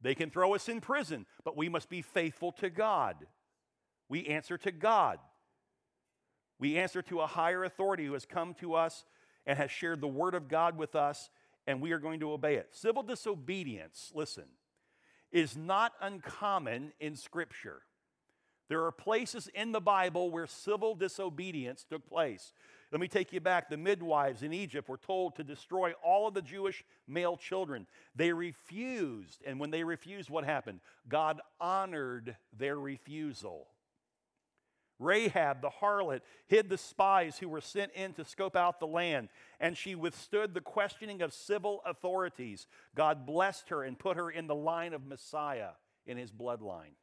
They 0.00 0.14
can 0.14 0.30
throw 0.30 0.54
us 0.54 0.68
in 0.68 0.80
prison, 0.80 1.26
but 1.44 1.56
we 1.56 1.68
must 1.68 1.90
be 1.90 2.00
faithful 2.00 2.52
to 2.52 2.70
God. 2.70 3.26
We 4.08 4.26
answer 4.26 4.56
to 4.58 4.72
God. 4.72 5.18
We 6.58 6.78
answer 6.78 7.02
to 7.02 7.20
a 7.20 7.26
higher 7.26 7.64
authority 7.64 8.06
who 8.06 8.12
has 8.14 8.24
come 8.24 8.54
to 8.54 8.74
us 8.74 9.04
and 9.46 9.58
has 9.58 9.70
shared 9.70 10.00
the 10.00 10.08
word 10.08 10.34
of 10.34 10.48
God 10.48 10.76
with 10.76 10.94
us, 10.94 11.30
and 11.66 11.80
we 11.80 11.92
are 11.92 11.98
going 11.98 12.20
to 12.20 12.32
obey 12.32 12.56
it. 12.56 12.68
Civil 12.72 13.02
disobedience, 13.02 14.12
listen, 14.14 14.44
is 15.32 15.56
not 15.56 15.92
uncommon 16.00 16.92
in 17.00 17.16
Scripture. 17.16 17.82
There 18.68 18.84
are 18.84 18.92
places 18.92 19.48
in 19.54 19.72
the 19.72 19.80
Bible 19.80 20.30
where 20.30 20.46
civil 20.46 20.94
disobedience 20.94 21.84
took 21.84 22.08
place. 22.08 22.52
Let 22.90 23.00
me 23.00 23.08
take 23.08 23.32
you 23.32 23.40
back. 23.40 23.68
The 23.68 23.76
midwives 23.76 24.42
in 24.42 24.52
Egypt 24.52 24.88
were 24.88 24.96
told 24.96 25.36
to 25.36 25.44
destroy 25.44 25.92
all 26.02 26.28
of 26.28 26.34
the 26.34 26.40
Jewish 26.40 26.84
male 27.06 27.36
children. 27.36 27.86
They 28.14 28.32
refused. 28.32 29.42
And 29.44 29.58
when 29.60 29.70
they 29.70 29.84
refused, 29.84 30.30
what 30.30 30.44
happened? 30.44 30.80
God 31.08 31.40
honored 31.60 32.36
their 32.56 32.78
refusal. 32.78 33.66
Rahab, 34.98 35.60
the 35.60 35.70
harlot, 35.70 36.20
hid 36.46 36.68
the 36.68 36.78
spies 36.78 37.38
who 37.38 37.48
were 37.48 37.60
sent 37.60 37.92
in 37.92 38.12
to 38.14 38.24
scope 38.24 38.56
out 38.56 38.78
the 38.78 38.86
land, 38.86 39.28
and 39.58 39.76
she 39.76 39.94
withstood 39.94 40.54
the 40.54 40.60
questioning 40.60 41.20
of 41.22 41.32
civil 41.32 41.82
authorities. 41.84 42.66
God 42.94 43.26
blessed 43.26 43.70
her 43.70 43.82
and 43.82 43.98
put 43.98 44.16
her 44.16 44.30
in 44.30 44.46
the 44.46 44.54
line 44.54 44.94
of 44.94 45.06
Messiah 45.06 45.70
in 46.06 46.16
his 46.16 46.30
bloodline. 46.30 46.94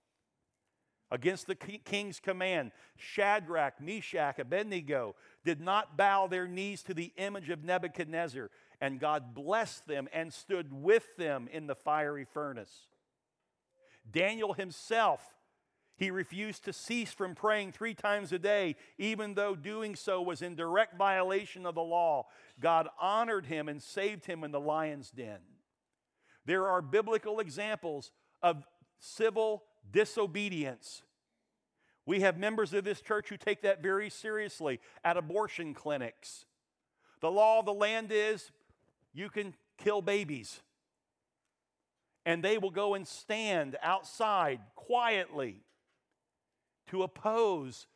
Against 1.14 1.48
the 1.48 1.56
king's 1.56 2.22
command, 2.22 2.72
Shadrach, 2.96 3.82
Meshach, 3.82 4.40
Abednego 4.40 5.16
did 5.44 5.60
not 5.60 5.98
bow 5.98 6.28
their 6.28 6.48
knees 6.48 6.84
to 6.84 6.94
the 6.94 7.12
image 7.18 7.50
of 7.50 7.66
Nebuchadnezzar, 7.66 8.50
and 8.80 8.98
God 8.98 9.36
blessed 9.36 9.86
them 9.88 10.08
and 10.14 10.32
stood 10.32 10.72
with 10.72 11.18
them 11.18 11.50
in 11.52 11.68
the 11.68 11.76
fiery 11.76 12.24
furnace. 12.24 12.88
Daniel 14.10 14.54
himself 14.54 15.22
he 16.02 16.10
refused 16.10 16.66
to 16.66 16.74
cease 16.74 17.14
from 17.14 17.36
praying 17.36 17.72
three 17.72 17.94
times 17.94 18.32
a 18.32 18.40
day, 18.40 18.76
even 18.98 19.36
though 19.36 19.54
doing 19.54 19.96
so 19.96 20.20
was 20.20 20.42
in 20.42 20.56
direct 20.56 20.98
violation 20.98 21.64
of 21.64 21.76
the 21.76 21.84
law. 21.84 22.26
God 22.60 22.88
honored 23.00 23.46
him 23.46 23.70
and 23.70 23.80
saved 23.80 24.26
him 24.26 24.44
in 24.44 24.50
the 24.50 24.60
lion's 24.60 25.12
den. 25.12 25.38
There 26.44 26.68
are 26.68 26.82
biblical 26.82 27.40
examples 27.40 28.12
of 28.42 28.66
civil 28.98 29.62
disobedience. 29.92 31.04
We 32.08 32.22
have 32.22 32.36
members 32.36 32.74
of 32.74 32.84
this 32.84 33.00
church 33.00 33.30
who 33.30 33.38
take 33.38 33.62
that 33.62 33.84
very 33.84 34.10
seriously 34.10 34.80
at 35.04 35.18
abortion 35.18 35.76
clinics. 35.76 36.46
The 37.20 37.30
law 37.30 37.60
of 37.60 37.66
the 37.68 37.76
land 37.76 38.08
is 38.12 38.50
you 39.14 39.30
can 39.30 39.54
kill 39.78 40.02
babies. 40.02 40.62
And 42.26 42.44
they 42.44 42.58
will 42.58 42.72
go 42.72 42.96
and 42.96 43.08
stand 43.08 43.78
outside 43.84 44.62
quietly 44.74 45.62
to 46.88 47.04
oppose 47.04 47.88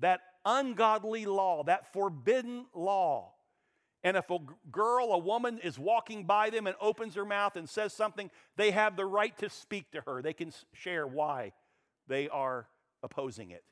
that 0.00 0.20
ungodly 0.44 1.24
law, 1.26 1.62
that 1.64 1.92
forbidden 1.92 2.66
law. 2.74 3.32
And 4.02 4.16
if 4.18 4.28
a 4.30 4.38
girl, 4.70 5.12
a 5.12 5.18
woman 5.18 5.58
is 5.62 5.78
walking 5.78 6.24
by 6.24 6.50
them 6.50 6.66
and 6.66 6.76
opens 6.80 7.14
her 7.14 7.24
mouth 7.24 7.56
and 7.56 7.68
says 7.68 7.94
something, 7.94 8.30
they 8.56 8.70
have 8.70 8.96
the 8.96 9.06
right 9.06 9.36
to 9.38 9.48
speak 9.48 9.90
to 9.92 10.02
her. 10.02 10.20
They 10.20 10.34
can 10.34 10.52
share 10.74 11.06
why 11.06 11.52
they 12.06 12.28
are 12.28 12.66
opposing 13.02 13.50
it. 13.50 13.64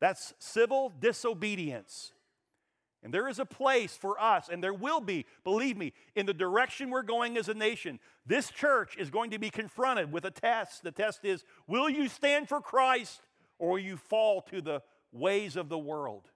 That's 0.00 0.32
civil 0.38 0.92
disobedience. 0.98 2.12
And 3.02 3.12
there 3.12 3.28
is 3.28 3.38
a 3.38 3.44
place 3.44 3.94
for 3.94 4.18
us, 4.18 4.48
and 4.50 4.64
there 4.64 4.72
will 4.72 5.00
be, 5.00 5.26
believe 5.44 5.76
me, 5.76 5.92
in 6.16 6.24
the 6.24 6.32
direction 6.32 6.88
we're 6.88 7.02
going 7.02 7.36
as 7.36 7.50
a 7.50 7.54
nation. 7.54 8.00
This 8.24 8.50
church 8.50 8.96
is 8.96 9.10
going 9.10 9.30
to 9.32 9.38
be 9.38 9.50
confronted 9.50 10.10
with 10.10 10.24
a 10.24 10.30
test. 10.30 10.82
The 10.82 10.90
test 10.90 11.22
is 11.22 11.44
will 11.66 11.90
you 11.90 12.08
stand 12.08 12.48
for 12.48 12.62
Christ 12.62 13.20
or 13.58 13.78
you 13.78 13.96
fall 13.96 14.40
to 14.42 14.60
the 14.60 14.82
ways 15.12 15.56
of 15.56 15.68
the 15.68 15.78
world. 15.78 16.30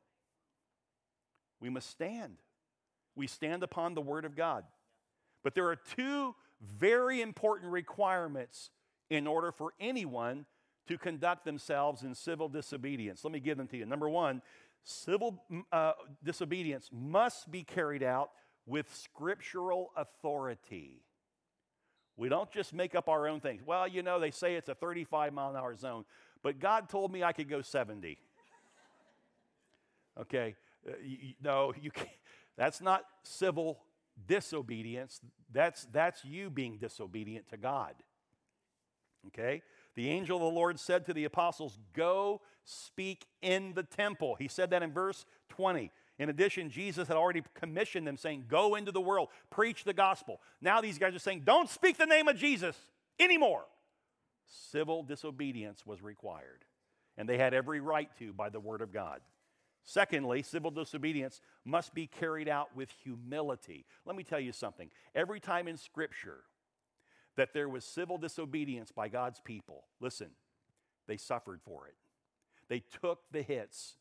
We 1.60 1.68
must 1.68 1.90
stand. 1.90 2.36
We 3.16 3.26
stand 3.26 3.62
upon 3.62 3.94
the 3.94 4.00
Word 4.00 4.24
of 4.24 4.36
God. 4.36 4.64
But 5.42 5.54
there 5.54 5.68
are 5.68 5.76
two 5.76 6.34
very 6.60 7.20
important 7.20 7.72
requirements 7.72 8.70
in 9.10 9.26
order 9.26 9.52
for 9.52 9.72
anyone 9.80 10.46
to 10.86 10.98
conduct 10.98 11.44
themselves 11.44 12.02
in 12.02 12.14
civil 12.14 12.48
disobedience. 12.48 13.24
Let 13.24 13.32
me 13.32 13.40
give 13.40 13.58
them 13.58 13.66
to 13.68 13.76
you. 13.76 13.86
Number 13.86 14.08
one, 14.08 14.42
civil 14.82 15.42
uh, 15.72 15.92
disobedience 16.24 16.88
must 16.92 17.50
be 17.50 17.62
carried 17.62 18.02
out 18.02 18.30
with 18.66 18.94
scriptural 18.94 19.90
authority. 19.96 21.02
We 22.16 22.28
don't 22.28 22.50
just 22.50 22.74
make 22.74 22.94
up 22.94 23.08
our 23.08 23.28
own 23.28 23.40
things. 23.40 23.62
Well, 23.64 23.86
you 23.86 24.02
know, 24.02 24.18
they 24.18 24.30
say 24.30 24.56
it's 24.56 24.68
a 24.68 24.74
35 24.74 25.32
mile 25.32 25.50
an 25.50 25.56
hour 25.56 25.74
zone 25.76 26.04
but 26.42 26.58
God 26.58 26.88
told 26.88 27.12
me 27.12 27.22
I 27.22 27.32
could 27.32 27.48
go 27.48 27.62
70. 27.62 28.18
Okay? 30.20 30.56
Uh, 30.86 30.92
you, 31.04 31.34
no, 31.42 31.72
you 31.80 31.90
can't. 31.90 32.08
That's 32.56 32.80
not 32.80 33.04
civil 33.22 33.80
disobedience. 34.26 35.20
That's, 35.52 35.86
that's 35.92 36.24
you 36.24 36.50
being 36.50 36.78
disobedient 36.78 37.48
to 37.50 37.56
God. 37.56 37.94
Okay? 39.28 39.62
The 39.94 40.10
angel 40.10 40.36
of 40.36 40.42
the 40.42 40.58
Lord 40.58 40.78
said 40.78 41.06
to 41.06 41.14
the 41.14 41.24
apostles, 41.24 41.78
Go 41.92 42.40
speak 42.64 43.26
in 43.42 43.74
the 43.74 43.82
temple. 43.82 44.36
He 44.38 44.48
said 44.48 44.70
that 44.70 44.82
in 44.82 44.92
verse 44.92 45.24
20. 45.50 45.90
In 46.18 46.28
addition, 46.28 46.68
Jesus 46.68 47.06
had 47.06 47.16
already 47.16 47.42
commissioned 47.54 48.06
them, 48.06 48.16
saying, 48.16 48.46
Go 48.48 48.74
into 48.74 48.90
the 48.90 49.00
world, 49.00 49.28
preach 49.50 49.84
the 49.84 49.92
gospel. 49.92 50.40
Now 50.60 50.80
these 50.80 50.98
guys 50.98 51.14
are 51.14 51.20
saying, 51.20 51.42
Don't 51.44 51.68
speak 51.70 51.96
the 51.96 52.06
name 52.06 52.28
of 52.28 52.36
Jesus 52.36 52.76
anymore 53.20 53.64
civil 54.48 55.02
disobedience 55.02 55.86
was 55.86 56.02
required, 56.02 56.64
and 57.16 57.28
they 57.28 57.38
had 57.38 57.54
every 57.54 57.80
right 57.80 58.10
to 58.18 58.32
by 58.32 58.48
the 58.48 58.60
Word 58.60 58.80
of 58.80 58.92
God. 58.92 59.20
Secondly, 59.84 60.42
civil 60.42 60.70
disobedience 60.70 61.40
must 61.64 61.94
be 61.94 62.06
carried 62.06 62.48
out 62.48 62.76
with 62.76 62.90
humility. 63.02 63.86
Let 64.04 64.16
me 64.16 64.22
tell 64.22 64.40
you 64.40 64.52
something. 64.52 64.90
Every 65.14 65.40
time 65.40 65.66
in 65.66 65.78
Scripture 65.78 66.40
that 67.36 67.54
there 67.54 67.68
was 67.68 67.84
civil 67.84 68.18
disobedience 68.18 68.92
by 68.92 69.08
God's 69.08 69.40
people, 69.40 69.84
listen, 70.00 70.28
they 71.06 71.16
suffered 71.16 71.60
for 71.64 71.86
it. 71.86 71.94
They 72.68 72.82
took 73.00 73.20
the 73.32 73.42
hits, 73.42 73.94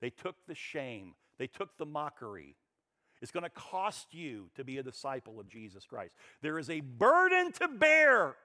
they 0.00 0.10
took 0.10 0.36
the 0.46 0.54
shame, 0.54 1.14
they 1.38 1.48
took 1.48 1.76
the 1.78 1.86
mockery. 1.86 2.56
It's 3.20 3.32
going 3.32 3.44
to 3.44 3.50
cost 3.50 4.12
you 4.12 4.50
to 4.54 4.64
be 4.64 4.78
a 4.78 4.82
disciple 4.82 5.40
of 5.40 5.48
Jesus 5.48 5.84
Christ. 5.84 6.14
There 6.42 6.58
is 6.58 6.68
a 6.70 6.80
burden 6.80 7.52
to 7.52 7.68
bear 7.68 8.36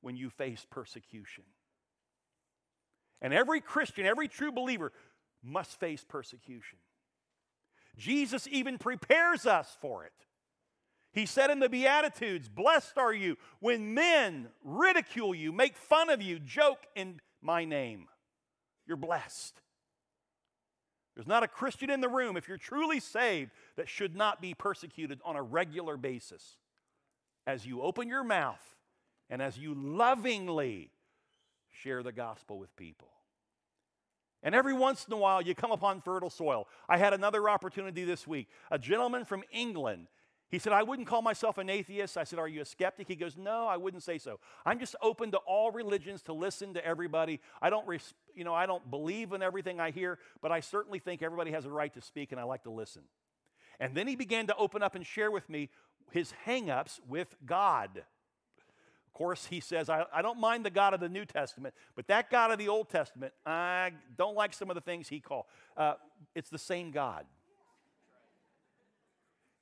when 0.00 0.16
you 0.16 0.30
face 0.30 0.66
persecution. 0.70 1.44
And 3.20 3.34
every 3.34 3.60
Christian, 3.60 4.06
every 4.06 4.28
true 4.28 4.52
believer 4.52 4.92
must 5.42 5.78
face 5.78 6.04
persecution. 6.08 6.78
Jesus 7.96 8.46
even 8.50 8.78
prepares 8.78 9.44
us 9.46 9.76
for 9.80 10.04
it. 10.04 10.12
He 11.12 11.26
said 11.26 11.50
in 11.50 11.58
the 11.58 11.68
Beatitudes, 11.68 12.48
Blessed 12.48 12.96
are 12.96 13.12
you 13.12 13.36
when 13.60 13.94
men 13.94 14.48
ridicule 14.62 15.34
you, 15.34 15.52
make 15.52 15.76
fun 15.76 16.10
of 16.10 16.22
you, 16.22 16.38
joke 16.38 16.86
in 16.94 17.20
my 17.42 17.64
name. 17.64 18.06
You're 18.86 18.96
blessed. 18.96 19.60
There's 21.14 21.26
not 21.26 21.42
a 21.42 21.48
Christian 21.48 21.90
in 21.90 22.00
the 22.00 22.08
room, 22.08 22.36
if 22.36 22.46
you're 22.46 22.56
truly 22.56 23.00
saved, 23.00 23.50
that 23.76 23.88
should 23.88 24.14
not 24.14 24.40
be 24.40 24.54
persecuted 24.54 25.20
on 25.24 25.34
a 25.34 25.42
regular 25.42 25.96
basis. 25.96 26.56
As 27.44 27.66
you 27.66 27.82
open 27.82 28.06
your 28.06 28.22
mouth 28.22 28.62
and 29.30 29.42
as 29.42 29.58
you 29.58 29.74
lovingly 29.74 30.90
share 31.70 32.02
the 32.02 32.12
gospel 32.12 32.58
with 32.58 32.74
people. 32.76 33.08
And 34.42 34.54
every 34.54 34.72
once 34.72 35.04
in 35.04 35.12
a 35.12 35.16
while, 35.16 35.42
you 35.42 35.54
come 35.54 35.72
upon 35.72 36.00
fertile 36.00 36.30
soil. 36.30 36.68
I 36.88 36.96
had 36.96 37.12
another 37.12 37.48
opportunity 37.48 38.04
this 38.04 38.26
week. 38.26 38.48
A 38.70 38.78
gentleman 38.78 39.24
from 39.24 39.42
England, 39.50 40.06
he 40.48 40.60
said, 40.60 40.72
I 40.72 40.84
wouldn't 40.84 41.08
call 41.08 41.22
myself 41.22 41.58
an 41.58 41.68
atheist. 41.68 42.16
I 42.16 42.24
said, 42.24 42.38
Are 42.38 42.46
you 42.46 42.60
a 42.60 42.64
skeptic? 42.64 43.08
He 43.08 43.16
goes, 43.16 43.36
No, 43.36 43.66
I 43.66 43.76
wouldn't 43.76 44.02
say 44.02 44.16
so. 44.16 44.38
I'm 44.64 44.78
just 44.78 44.94
open 45.02 45.32
to 45.32 45.38
all 45.38 45.72
religions 45.72 46.22
to 46.22 46.32
listen 46.32 46.74
to 46.74 46.86
everybody. 46.86 47.40
I 47.60 47.68
don't, 47.68 47.86
res- 47.86 48.14
you 48.34 48.44
know, 48.44 48.54
I 48.54 48.66
don't 48.66 48.88
believe 48.90 49.32
in 49.32 49.42
everything 49.42 49.80
I 49.80 49.90
hear, 49.90 50.18
but 50.40 50.52
I 50.52 50.60
certainly 50.60 51.00
think 51.00 51.20
everybody 51.20 51.50
has 51.50 51.64
a 51.64 51.70
right 51.70 51.92
to 51.94 52.00
speak 52.00 52.30
and 52.30 52.40
I 52.40 52.44
like 52.44 52.62
to 52.62 52.70
listen. 52.70 53.02
And 53.80 53.94
then 53.94 54.06
he 54.06 54.16
began 54.16 54.46
to 54.46 54.56
open 54.56 54.82
up 54.82 54.94
and 54.94 55.04
share 55.04 55.30
with 55.30 55.48
me 55.50 55.68
his 56.12 56.32
hangups 56.46 57.00
with 57.08 57.34
God 57.44 58.04
course, 59.18 59.46
he 59.46 59.58
says, 59.58 59.90
I, 59.90 60.04
I 60.14 60.22
don't 60.22 60.38
mind 60.38 60.64
the 60.64 60.70
God 60.70 60.94
of 60.94 61.00
the 61.00 61.08
New 61.08 61.24
Testament, 61.24 61.74
but 61.96 62.06
that 62.06 62.30
God 62.30 62.52
of 62.52 62.58
the 62.58 62.68
Old 62.68 62.88
Testament, 62.88 63.32
I 63.44 63.90
don't 64.16 64.36
like 64.36 64.54
some 64.54 64.70
of 64.70 64.76
the 64.76 64.80
things 64.80 65.08
he 65.08 65.18
called. 65.18 65.44
Uh, 65.76 65.94
it's 66.36 66.48
the 66.48 66.58
same 66.58 66.92
God. 66.92 67.26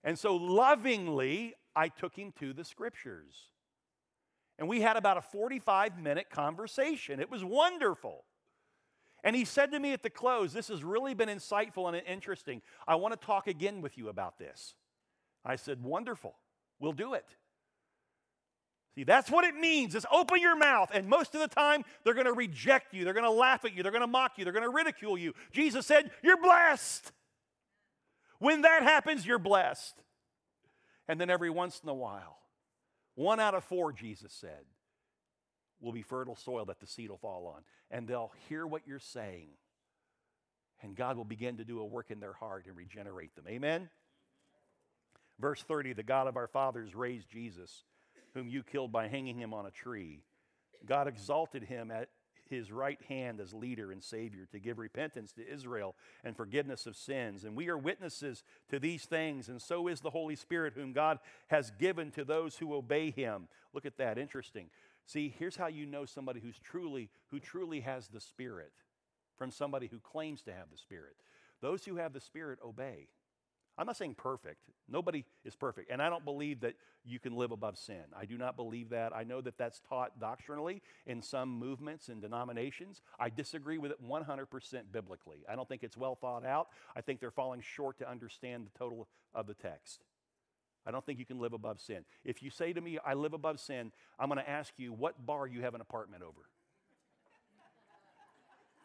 And 0.05 0.19
so 0.19 0.37
lovingly, 0.37 1.55
I 1.75 1.89
took 1.89 2.15
him 2.15 2.33
to 2.39 2.53
the 2.53 2.65
scriptures. 2.65 3.35
And 4.59 4.69
we 4.69 4.83
had 4.83 4.97
about 4.97 5.17
a 5.17 5.23
45 5.23 5.99
minute 5.99 6.29
conversation. 6.31 7.19
It 7.19 7.31
was 7.31 7.43
wonderful. 7.43 8.25
And 9.25 9.35
he 9.35 9.45
said 9.45 9.73
to 9.73 9.81
me 9.81 9.93
at 9.93 10.03
the 10.03 10.11
close, 10.11 10.53
This 10.53 10.69
has 10.69 10.85
really 10.85 11.15
been 11.15 11.31
insightful 11.31 11.89
and 11.89 11.97
interesting. 12.07 12.61
I 12.87 12.95
want 12.97 13.19
to 13.19 13.27
talk 13.27 13.47
again 13.47 13.81
with 13.81 13.97
you 13.97 14.09
about 14.09 14.39
this. 14.39 14.75
I 15.45 15.57
said, 15.57 15.83
Wonderful. 15.83 16.35
We'll 16.79 16.93
do 16.93 17.15
it. 17.15 17.25
See, 18.97 19.05
that's 19.05 19.31
what 19.31 19.45
it 19.45 19.55
means 19.55 19.95
is 19.95 20.07
open 20.11 20.41
your 20.41 20.57
mouth. 20.57 20.91
And 20.93 21.07
most 21.07 21.35
of 21.35 21.41
the 21.41 21.49
time, 21.49 21.85
they're 22.03 22.15
going 22.15 22.27
to 22.27 22.33
reject 22.33 22.95
you. 22.95 23.05
They're 23.05 23.13
going 23.13 23.25
to 23.25 23.31
laugh 23.31 23.65
at 23.65 23.77
you. 23.77 23.83
They're 23.83 23.93
going 23.93 24.01
to 24.01 24.09
mock 24.09 24.39
you. 24.39 24.45
They're 24.45 24.53
going 24.53 24.65
to 24.65 24.71
ridicule 24.71 25.19
you. 25.19 25.35
Jesus 25.53 25.87
said, 25.87 26.11
You're 26.23 26.41
blessed. 26.41 27.13
When 28.39 28.63
that 28.63 28.83
happens, 28.83 29.27
you're 29.27 29.39
blessed. 29.39 29.95
And 31.09 31.21
then 31.21 31.31
every 31.31 31.51
once 31.51 31.81
in 31.83 31.89
a 31.89 31.95
while, 31.95 32.39
one 33.15 33.39
out 33.39 33.55
of 33.55 33.65
four, 33.65 33.93
Jesus 33.93 34.33
said, 34.33 34.65
will 35.81 35.93
be 35.93 36.03
fertile 36.03 36.37
soil 36.37 36.65
that 36.67 36.81
the 36.81 36.87
seed 36.87 37.11
will 37.11 37.19
fall 37.19 37.47
on. 37.55 37.63
And 37.91 38.09
they'll 38.09 38.33
hear 38.49 38.67
what 38.67 38.83
you're 38.87 38.99
saying. 38.99 39.49
And 40.83 40.95
God 40.95 41.17
will 41.17 41.25
begin 41.25 41.57
to 41.59 41.65
do 41.65 41.81
a 41.81 41.85
work 41.85 42.11
in 42.11 42.21
their 42.21 42.33
heart 42.33 42.67
and 42.67 42.77
regenerate 42.77 43.35
them. 43.35 43.45
Amen? 43.49 43.89
Verse 45.39 45.63
30 45.63 45.93
The 45.93 46.03
God 46.03 46.27
of 46.27 46.37
our 46.37 46.49
fathers 46.49 46.95
raised 46.95 47.31
Jesus, 47.31 47.85
whom 48.37 48.49
you 48.49 48.63
killed 48.63 48.93
by 48.93 49.09
hanging 49.09 49.39
him 49.39 49.55
on 49.55 49.65
a 49.65 49.71
tree. 49.71 50.21
God 50.85 51.09
exalted 51.09 51.65
him 51.65 51.91
at 51.91 52.11
his 52.51 52.71
right 52.71 53.01
hand 53.09 53.41
as 53.41 53.55
leader 53.55 53.91
and 53.91 54.05
savior 54.05 54.47
to 54.53 54.59
give 54.59 54.79
repentance 54.79 55.33
to 55.33 55.51
Israel 55.51 55.95
and 56.23 56.37
forgiveness 56.37 56.87
of 56.87 56.97
sins. 56.97 57.45
And 57.45 57.57
we 57.57 57.69
are 57.69 57.79
witnesses 57.79 58.45
to 58.69 58.79
these 58.79 59.07
things, 59.07 59.49
and 59.49 59.61
so 59.61 59.89
is 59.89 60.01
the 60.01 60.11
Holy 60.11 60.37
Spirit, 60.37 60.75
whom 60.77 60.93
God 60.93 61.19
has 61.49 61.73
given 61.73 62.11
to 62.13 62.25
those 62.25 62.57
who 62.57 62.75
obey 62.75 63.11
him. 63.11 63.49
Look 63.73 63.87
at 63.87 63.97
that, 63.97 64.19
interesting. 64.19 64.69
See, 65.07 65.35
here's 65.39 65.57
how 65.57 65.69
you 65.69 65.87
know 65.87 66.05
somebody 66.05 66.41
who's 66.41 66.59
truly 66.59 67.09
who 67.31 67.41
truly 67.41 67.81
has 67.81 68.09
the 68.09 68.21
Spirit 68.21 68.73
from 69.39 69.51
somebody 69.51 69.87
who 69.87 69.99
claims 69.99 70.43
to 70.43 70.53
have 70.53 70.71
the 70.71 70.79
Spirit. 70.79 71.17
Those 71.63 71.87
who 71.87 71.97
have 71.97 72.13
the 72.13 72.21
Spirit 72.21 72.59
obey. 72.63 73.09
I'm 73.79 73.87
not 73.87 73.97
saying 73.97 74.15
perfect. 74.15 74.63
Nobody 74.89 75.25
is 75.45 75.55
perfect. 75.55 75.91
And 75.91 76.01
I 76.01 76.09
don't 76.09 76.25
believe 76.25 76.61
that 76.61 76.75
you 77.05 77.19
can 77.19 77.37
live 77.37 77.53
above 77.53 77.77
sin. 77.77 78.03
I 78.19 78.25
do 78.25 78.39
not 78.39 78.57
believe 78.57 78.91
that. 78.91 79.15
I 79.15 79.23
know 79.23 79.41
that 79.43 79.59
that's 79.59 79.81
taught 79.89 80.19
doctrinally 80.19 80.83
in 81.07 81.21
some 81.21 81.51
movements 81.51 82.09
and 82.09 82.23
denominations. 82.23 83.03
I 83.21 83.29
disagree 83.29 83.77
with 83.77 83.91
it 83.91 84.03
100% 84.03 84.83
biblically. 84.93 85.45
I 85.49 85.57
don't 85.57 85.69
think 85.69 85.83
it's 85.85 85.97
well 85.97 86.15
thought 86.15 86.47
out. 86.47 86.69
I 86.97 87.03
think 87.03 87.21
they're 87.21 87.31
falling 87.31 87.61
short 87.61 87.99
to 87.99 88.11
understand 88.11 88.67
the 88.67 88.79
total 88.79 89.09
of 89.35 89.47
the 89.47 89.55
text. 89.55 90.05
I 90.87 90.91
don't 90.91 91.05
think 91.05 91.19
you 91.19 91.27
can 91.27 91.39
live 91.39 91.53
above 91.53 91.81
sin. 91.81 92.05
If 92.25 92.43
you 92.43 92.51
say 92.51 92.73
to 92.73 92.81
me, 92.81 92.99
I 93.05 93.15
live 93.15 93.35
above 93.35 93.61
sin, 93.61 93.93
I'm 94.19 94.29
going 94.29 94.39
to 94.39 94.49
ask 94.49 94.73
you 94.79 94.93
what 94.93 95.27
bar 95.27 95.47
you 95.47 95.63
have 95.63 95.75
an 95.75 95.81
apartment 95.81 96.23
over. 96.23 96.49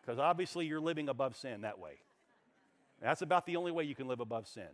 Because 0.02 0.20
obviously 0.20 0.66
you're 0.66 0.82
living 0.82 1.10
above 1.10 1.36
sin 1.36 1.62
that 1.62 1.80
way. 1.80 2.00
That's 3.02 3.22
about 3.22 3.46
the 3.46 3.56
only 3.56 3.72
way 3.72 3.84
you 3.84 3.96
can 3.96 4.08
live 4.08 4.20
above 4.20 4.48
sin. 4.48 4.70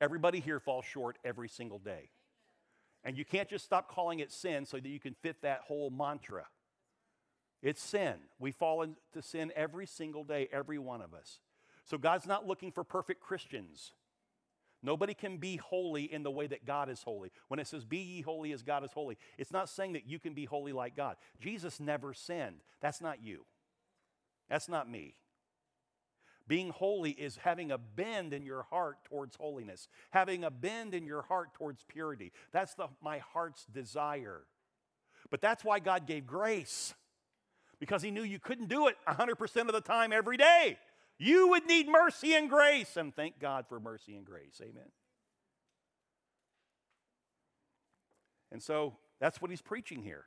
Everybody 0.00 0.40
here 0.40 0.60
falls 0.60 0.84
short 0.84 1.18
every 1.24 1.48
single 1.48 1.78
day. 1.78 2.10
And 3.04 3.16
you 3.16 3.24
can't 3.24 3.48
just 3.48 3.64
stop 3.64 3.88
calling 3.88 4.20
it 4.20 4.30
sin 4.30 4.64
so 4.64 4.76
that 4.76 4.88
you 4.88 5.00
can 5.00 5.14
fit 5.14 5.42
that 5.42 5.62
whole 5.66 5.90
mantra. 5.90 6.46
It's 7.62 7.82
sin. 7.82 8.14
We 8.38 8.52
fall 8.52 8.82
into 8.82 8.96
sin 9.20 9.52
every 9.56 9.86
single 9.86 10.24
day, 10.24 10.48
every 10.52 10.78
one 10.78 11.02
of 11.02 11.14
us. 11.14 11.40
So 11.84 11.98
God's 11.98 12.26
not 12.26 12.46
looking 12.46 12.70
for 12.70 12.84
perfect 12.84 13.20
Christians. 13.20 13.92
Nobody 14.82 15.14
can 15.14 15.36
be 15.36 15.56
holy 15.56 16.12
in 16.12 16.24
the 16.24 16.30
way 16.30 16.48
that 16.48 16.66
God 16.66 16.88
is 16.88 17.02
holy. 17.02 17.30
When 17.48 17.60
it 17.60 17.68
says, 17.68 17.84
Be 17.84 17.98
ye 17.98 18.20
holy 18.22 18.52
as 18.52 18.62
God 18.62 18.84
is 18.84 18.90
holy, 18.92 19.16
it's 19.38 19.52
not 19.52 19.68
saying 19.68 19.92
that 19.92 20.08
you 20.08 20.18
can 20.18 20.34
be 20.34 20.44
holy 20.44 20.72
like 20.72 20.96
God. 20.96 21.16
Jesus 21.40 21.78
never 21.78 22.12
sinned. 22.14 22.62
That's 22.80 23.00
not 23.00 23.22
you. 23.22 23.46
That's 24.48 24.68
not 24.68 24.90
me. 24.90 25.14
Being 26.48 26.70
holy 26.70 27.10
is 27.10 27.36
having 27.36 27.70
a 27.70 27.78
bend 27.78 28.32
in 28.32 28.44
your 28.44 28.62
heart 28.64 29.04
towards 29.04 29.36
holiness, 29.36 29.88
having 30.10 30.44
a 30.44 30.50
bend 30.50 30.94
in 30.94 31.06
your 31.06 31.22
heart 31.22 31.54
towards 31.54 31.84
purity. 31.84 32.32
That's 32.52 32.74
the, 32.74 32.88
my 33.02 33.18
heart's 33.18 33.64
desire. 33.66 34.42
But 35.30 35.40
that's 35.40 35.64
why 35.64 35.78
God 35.78 36.06
gave 36.06 36.26
grace, 36.26 36.94
because 37.78 38.02
He 38.02 38.10
knew 38.10 38.22
you 38.22 38.38
couldn't 38.38 38.68
do 38.68 38.88
it 38.88 38.96
100% 39.08 39.56
of 39.60 39.72
the 39.72 39.80
time 39.80 40.12
every 40.12 40.36
day. 40.36 40.78
You 41.18 41.48
would 41.48 41.66
need 41.66 41.88
mercy 41.88 42.34
and 42.34 42.50
grace, 42.50 42.96
and 42.96 43.14
thank 43.14 43.38
God 43.38 43.66
for 43.68 43.78
mercy 43.78 44.16
and 44.16 44.24
grace. 44.24 44.60
Amen. 44.60 44.90
And 48.50 48.62
so 48.62 48.96
that's 49.20 49.40
what 49.40 49.50
He's 49.50 49.62
preaching 49.62 50.02
here. 50.02 50.24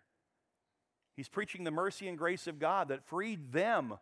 He's 1.16 1.30
preaching 1.30 1.64
the 1.64 1.72
mercy 1.72 2.08
and 2.08 2.18
grace 2.18 2.48
of 2.48 2.60
God 2.60 2.90
that 2.90 3.06
freed 3.06 3.52
them 3.52 3.96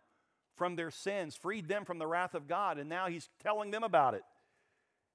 from 0.55 0.75
their 0.75 0.91
sins, 0.91 1.35
freed 1.35 1.67
them 1.67 1.85
from 1.85 1.99
the 1.99 2.07
wrath 2.07 2.35
of 2.35 2.47
God, 2.47 2.77
and 2.77 2.89
now 2.89 3.07
he's 3.07 3.29
telling 3.41 3.71
them 3.71 3.83
about 3.83 4.13
it. 4.13 4.23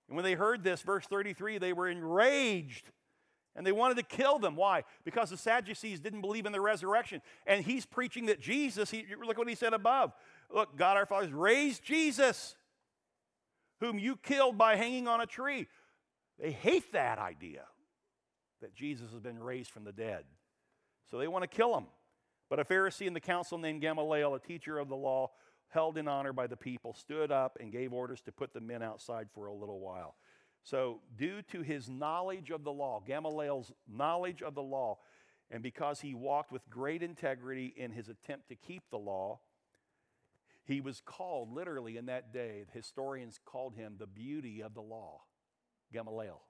And 0.08 0.16
when 0.16 0.24
they 0.24 0.34
heard 0.34 0.64
this, 0.64 0.82
verse 0.82 1.06
33, 1.06 1.58
they 1.58 1.72
were 1.72 1.88
enraged 1.88 2.90
and 3.54 3.66
they 3.66 3.72
wanted 3.72 3.96
to 3.96 4.04
kill 4.04 4.38
them. 4.38 4.54
Why? 4.56 4.84
Because 5.04 5.30
the 5.30 5.36
Sadducees 5.36 6.00
didn't 6.00 6.20
believe 6.20 6.46
in 6.46 6.52
the 6.52 6.60
resurrection. 6.60 7.20
And 7.46 7.64
he's 7.64 7.84
preaching 7.84 8.26
that 8.26 8.40
Jesus, 8.40 8.90
he, 8.90 9.04
look 9.20 9.36
what 9.36 9.48
he 9.48 9.56
said 9.56 9.74
above. 9.74 10.12
Look, 10.50 10.76
God 10.76 10.96
our 10.96 11.06
fathers 11.06 11.32
raised 11.32 11.82
Jesus, 11.82 12.56
whom 13.80 13.98
you 13.98 14.16
killed 14.16 14.56
by 14.56 14.76
hanging 14.76 15.08
on 15.08 15.20
a 15.20 15.26
tree. 15.26 15.66
They 16.38 16.52
hate 16.52 16.92
that 16.92 17.18
idea 17.18 17.64
that 18.62 18.74
Jesus 18.74 19.10
has 19.10 19.20
been 19.20 19.42
raised 19.42 19.70
from 19.70 19.84
the 19.84 19.92
dead. 19.92 20.24
So 21.10 21.18
they 21.18 21.28
want 21.28 21.42
to 21.42 21.48
kill 21.48 21.76
him. 21.76 21.86
But 22.48 22.60
a 22.60 22.64
Pharisee 22.64 23.06
in 23.06 23.12
the 23.12 23.20
council 23.20 23.58
named 23.58 23.80
Gamaliel, 23.80 24.34
a 24.34 24.40
teacher 24.40 24.78
of 24.78 24.88
the 24.88 24.96
law, 24.96 25.30
held 25.68 25.98
in 25.98 26.08
honor 26.08 26.32
by 26.32 26.46
the 26.46 26.56
people, 26.56 26.94
stood 26.94 27.30
up 27.30 27.58
and 27.60 27.70
gave 27.70 27.92
orders 27.92 28.22
to 28.22 28.32
put 28.32 28.54
the 28.54 28.60
men 28.60 28.82
outside 28.82 29.28
for 29.34 29.46
a 29.46 29.54
little 29.54 29.80
while. 29.80 30.16
So, 30.62 31.00
due 31.16 31.42
to 31.52 31.62
his 31.62 31.88
knowledge 31.88 32.50
of 32.50 32.64
the 32.64 32.72
law, 32.72 33.02
Gamaliel's 33.06 33.72
knowledge 33.86 34.42
of 34.42 34.54
the 34.54 34.62
law, 34.62 34.98
and 35.50 35.62
because 35.62 36.00
he 36.00 36.14
walked 36.14 36.50
with 36.50 36.68
great 36.68 37.02
integrity 37.02 37.72
in 37.76 37.90
his 37.90 38.08
attempt 38.08 38.48
to 38.48 38.56
keep 38.56 38.82
the 38.90 38.98
law, 38.98 39.40
he 40.64 40.80
was 40.80 41.00
called, 41.04 41.52
literally 41.52 41.96
in 41.96 42.06
that 42.06 42.32
day, 42.32 42.64
historians 42.72 43.38
called 43.44 43.74
him 43.74 43.96
the 43.98 44.06
beauty 44.06 44.62
of 44.62 44.74
the 44.74 44.82
law, 44.82 45.22
Gamaliel. 45.92 46.42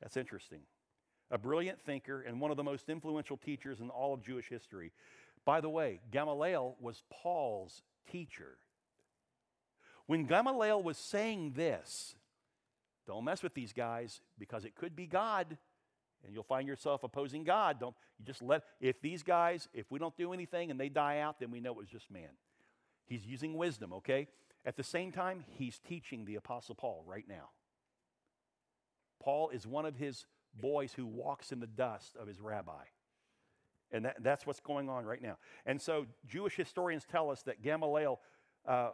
That's 0.00 0.16
interesting 0.16 0.62
a 1.30 1.38
brilliant 1.38 1.80
thinker, 1.80 2.22
and 2.22 2.40
one 2.40 2.50
of 2.50 2.56
the 2.56 2.64
most 2.64 2.88
influential 2.88 3.36
teachers 3.36 3.80
in 3.80 3.90
all 3.90 4.14
of 4.14 4.22
Jewish 4.22 4.48
history. 4.48 4.92
By 5.44 5.60
the 5.60 5.68
way, 5.68 6.00
Gamaliel 6.10 6.76
was 6.80 7.02
Paul's 7.10 7.82
teacher. 8.10 8.58
When 10.06 10.26
Gamaliel 10.26 10.82
was 10.82 10.98
saying 10.98 11.52
this, 11.56 12.14
don't 13.06 13.24
mess 13.24 13.42
with 13.42 13.54
these 13.54 13.72
guys 13.72 14.20
because 14.38 14.64
it 14.64 14.74
could 14.74 14.94
be 14.94 15.06
God 15.06 15.58
and 16.24 16.34
you'll 16.34 16.44
find 16.44 16.66
yourself 16.66 17.04
opposing 17.04 17.44
God. 17.44 17.78
Don't 17.78 17.94
you 18.18 18.24
just 18.24 18.42
let 18.42 18.64
if 18.80 19.00
these 19.00 19.22
guys, 19.22 19.68
if 19.72 19.90
we 19.90 19.98
don't 19.98 20.16
do 20.16 20.32
anything 20.32 20.70
and 20.70 20.80
they 20.80 20.88
die 20.88 21.20
out, 21.20 21.38
then 21.38 21.50
we 21.50 21.60
know 21.60 21.70
it 21.72 21.76
was 21.76 21.88
just 21.88 22.10
man. 22.10 22.30
He's 23.06 23.24
using 23.24 23.56
wisdom, 23.56 23.92
okay? 23.94 24.26
At 24.64 24.76
the 24.76 24.82
same 24.82 25.12
time, 25.12 25.44
he's 25.46 25.78
teaching 25.78 26.24
the 26.24 26.34
apostle 26.34 26.74
Paul 26.74 27.04
right 27.06 27.26
now. 27.28 27.50
Paul 29.22 29.50
is 29.50 29.66
one 29.66 29.86
of 29.86 29.96
his 29.96 30.26
boys 30.60 30.92
who 30.92 31.06
walks 31.06 31.52
in 31.52 31.60
the 31.60 31.66
dust 31.66 32.16
of 32.16 32.26
his 32.26 32.40
rabbi. 32.40 32.84
And 33.92 34.04
that, 34.04 34.16
that's 34.22 34.46
what's 34.46 34.60
going 34.60 34.88
on 34.88 35.04
right 35.04 35.22
now. 35.22 35.38
And 35.64 35.80
so 35.80 36.06
Jewish 36.26 36.56
historians 36.56 37.04
tell 37.10 37.30
us 37.30 37.42
that 37.42 37.62
Gamaliel, 37.62 38.20
uh, 38.66 38.90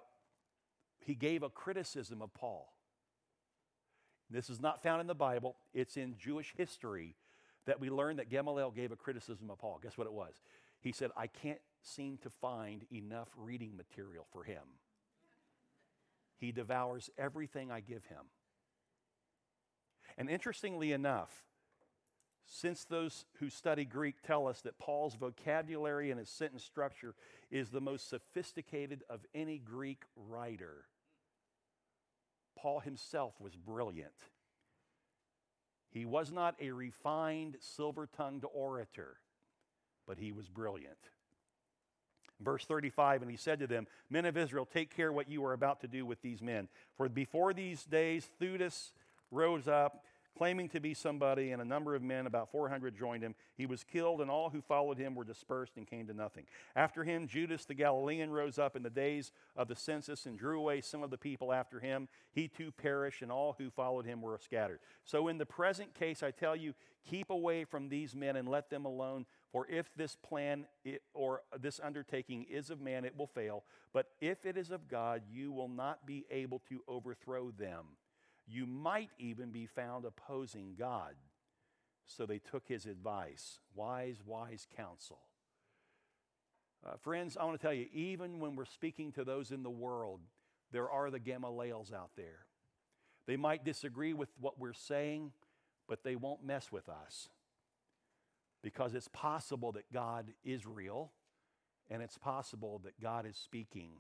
he 1.01 1.15
gave 1.15 1.43
a 1.43 1.49
criticism 1.49 2.21
of 2.21 2.33
Paul. 2.35 2.73
This 4.31 4.49
is 4.51 4.61
not 4.61 4.83
found 4.83 5.01
in 5.01 5.07
the 5.07 5.15
Bible, 5.15 5.57
it's 5.75 5.97
in 5.97 6.17
Jewish 6.19 6.55
history 6.57 7.17
that 7.67 7.81
we 7.81 7.91
learn 7.91 8.17
that 8.17 8.29
Gamaliel 8.29 8.71
gave 8.71 8.93
a 8.93 8.97
criticism 8.97 9.51
of 9.51 9.59
Paul. 9.59 9.79
Guess 9.83 9.97
what 9.97 10.07
it 10.07 10.13
was? 10.13 10.35
He 10.81 10.91
said, 10.93 11.11
I 11.17 11.27
can't 11.29 11.61
seem 11.83 12.19
to 12.19 12.31
find 12.31 12.85
enough 12.93 13.29
reading 13.37 13.77
material 13.77 14.27
for 14.33 14.43
him. 14.43 14.63
He 16.39 16.51
devours 16.51 17.09
everything 17.17 17.71
I 17.71 17.81
give 17.81 18.05
him. 18.07 18.27
And 20.19 20.29
interestingly 20.29 20.93
enough, 20.93 21.31
since 22.47 22.85
those 22.85 23.25
who 23.39 23.49
study 23.49 23.85
Greek 23.85 24.17
tell 24.23 24.47
us 24.47 24.61
that 24.63 24.79
Paul's 24.79 25.15
vocabulary 25.15 26.11
and 26.11 26.19
his 26.19 26.29
sentence 26.29 26.65
structure 26.65 27.15
is 27.51 27.71
the 27.71 27.81
most 27.81 28.09
sophisticated 28.09 29.05
of 29.09 29.21
any 29.35 29.59
Greek 29.59 30.05
writer, 30.17 30.85
Paul 32.57 32.81
himself 32.81 33.35
was 33.41 33.55
brilliant. 33.57 34.13
He 35.91 36.05
was 36.05 36.33
not 36.33 36.55
a 36.61 36.71
refined, 36.71 37.57
silver 37.61 38.09
tongued 38.17 38.45
orator, 38.53 39.17
but 40.07 40.19
he 40.19 40.33
was 40.33 40.49
brilliant. 40.49 40.97
Verse 42.41 42.65
35, 42.65 43.23
and 43.23 43.31
he 43.31 43.37
said 43.37 43.61
to 43.61 43.67
them, 43.67 43.87
Men 44.11 44.25
of 44.25 44.37
Israel, 44.37 44.67
take 44.67 44.95
care 44.95 45.13
what 45.13 45.29
you 45.29 45.45
are 45.45 45.53
about 45.53 45.81
to 45.83 45.89
do 45.89 46.05
with 46.05 46.23
these 46.23 46.43
men. 46.43 46.69
For 46.97 47.09
before 47.09 47.53
these 47.53 47.85
days, 47.85 48.29
Theudas 48.41 48.93
rose 49.31 49.69
up 49.69 50.05
claiming 50.37 50.69
to 50.71 50.81
be 50.81 50.95
somebody, 50.95 51.51
and 51.51 51.61
a 51.61 51.65
number 51.65 51.95
of 51.95 52.03
men, 52.03 52.27
about 52.27 52.51
400, 52.51 52.97
joined 52.97 53.23
him. 53.23 53.35
He 53.57 53.67
was 53.67 53.85
killed, 53.85 54.21
and 54.21 54.31
all 54.31 54.51
who 54.51 54.61
followed 54.61 54.99
him 54.99 55.15
were 55.15 55.25
dispersed 55.25 55.77
and 55.77 55.87
came 55.87 56.07
to 56.07 56.15
nothing. 56.15 56.45
After 56.75 57.05
him, 57.05 57.27
Judas 57.27 57.65
the 57.65 57.75
Galilean 57.75 58.31
rose 58.31 58.59
up 58.59 58.77
in 58.77 58.83
the 58.83 58.91
days 58.91 59.33
of 59.57 59.69
the 59.69 59.77
census 59.77 60.27
and 60.27 60.39
drew 60.39 60.59
away 60.59 60.81
some 60.81 61.03
of 61.03 61.11
the 61.11 61.19
people 61.19 61.53
after 61.53 61.81
him. 61.81 62.09
He 62.33 62.49
too 62.49 62.73
perished, 62.73 63.23
and 63.23 63.31
all 63.31 63.55
who 63.59 63.71
followed 63.71 64.07
him 64.07 64.23
were 64.23 64.39
scattered. 64.43 64.81
So, 65.05 65.29
in 65.29 65.39
the 65.39 65.47
present 65.47 65.95
case, 65.95 66.23
I 66.23 66.31
tell 66.31 66.57
you, 66.57 66.75
keep 67.09 67.31
away 67.31 67.65
from 67.65 67.89
these 67.89 68.15
men 68.15 68.37
and 68.37 68.49
let 68.49 68.71
them 68.71 68.85
alone. 68.85 69.27
For 69.51 69.67
if 69.69 69.95
this 69.95 70.17
plan 70.17 70.67
or 71.13 71.43
this 71.61 71.79
undertaking 71.83 72.47
is 72.51 72.71
of 72.71 72.81
man, 72.81 73.05
it 73.05 73.17
will 73.17 73.27
fail. 73.27 73.65
But 73.93 74.07
if 74.21 74.47
it 74.47 74.57
is 74.57 74.71
of 74.71 74.89
God, 74.89 75.23
you 75.31 75.53
will 75.53 75.69
not 75.69 76.07
be 76.07 76.25
able 76.31 76.63
to 76.71 76.83
overthrow 76.89 77.51
them 77.51 77.85
you 78.53 78.67
might 78.67 79.11
even 79.19 79.51
be 79.51 79.67
found 79.67 80.05
opposing 80.05 80.75
God. 80.79 81.15
So 82.07 82.27
they 82.27 82.39
took 82.39 82.69
his 82.69 82.87
advice 82.87 83.59
wise, 83.75 84.19
wise 84.25 84.67
counsel. 84.77 85.21
Uh, 86.85 86.97
friends, 87.01 87.37
I 87.37 87.45
want 87.45 87.59
to 87.59 87.65
tell 87.65 87.73
you, 87.73 87.87
even 87.93 88.41
when 88.41 88.57
we're 88.57 88.65
speaking 88.65 89.13
to 89.13 89.25
those 89.25 89.53
in 89.53 89.63
the 89.63 89.71
world, 89.71 90.21
there 90.73 90.91
are 90.91 91.11
the 91.11 91.21
Gamaliels 91.21 91.93
out 91.93 92.11
there. 92.17 92.47
They 93.27 93.37
might 93.37 93.65
disagree 93.65 94.13
with 94.13 94.31
what 94.41 94.59
we're 94.59 94.73
saying, 94.73 95.33
but 95.89 96.03
they 96.03 96.17
won't 96.17 96.45
mess 96.45 96.73
with 96.73 96.89
us. 96.89 97.29
Because 98.63 98.95
it's 98.95 99.09
possible 99.13 99.73
that 99.73 99.93
God 99.93 100.33
is 100.45 100.67
real, 100.67 101.13
and 101.89 102.03
it's 102.03 102.19
possible 102.19 102.81
that 102.85 103.01
God 103.01 103.27
is 103.27 103.37
speaking 103.37 103.91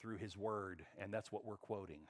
through 0.00 0.16
his 0.16 0.36
word, 0.36 0.82
and 1.00 1.12
that's 1.12 1.30
what 1.30 1.44
we're 1.44 1.56
quoting. 1.56 2.00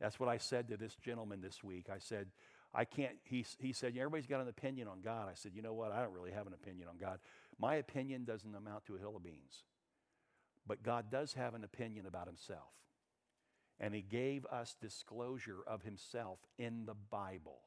That's 0.00 0.18
what 0.18 0.28
I 0.28 0.38
said 0.38 0.68
to 0.68 0.76
this 0.76 0.96
gentleman 0.96 1.40
this 1.40 1.62
week. 1.62 1.88
I 1.92 1.98
said, 1.98 2.28
I 2.74 2.84
can't, 2.84 3.16
he, 3.24 3.44
he 3.58 3.72
said, 3.72 3.96
everybody's 3.96 4.26
got 4.26 4.40
an 4.40 4.48
opinion 4.48 4.88
on 4.88 5.00
God. 5.02 5.28
I 5.28 5.34
said, 5.34 5.52
you 5.54 5.62
know 5.62 5.74
what? 5.74 5.92
I 5.92 6.00
don't 6.00 6.12
really 6.12 6.30
have 6.30 6.46
an 6.46 6.54
opinion 6.54 6.88
on 6.88 6.96
God. 6.96 7.18
My 7.58 7.76
opinion 7.76 8.24
doesn't 8.24 8.54
amount 8.54 8.86
to 8.86 8.96
a 8.96 8.98
hill 8.98 9.16
of 9.16 9.24
beans. 9.24 9.64
But 10.66 10.82
God 10.82 11.10
does 11.10 11.34
have 11.34 11.54
an 11.54 11.64
opinion 11.64 12.06
about 12.06 12.26
himself. 12.26 12.70
And 13.78 13.94
he 13.94 14.02
gave 14.02 14.46
us 14.46 14.76
disclosure 14.80 15.58
of 15.66 15.82
himself 15.82 16.38
in 16.58 16.86
the 16.86 16.94
Bible. 17.10 17.60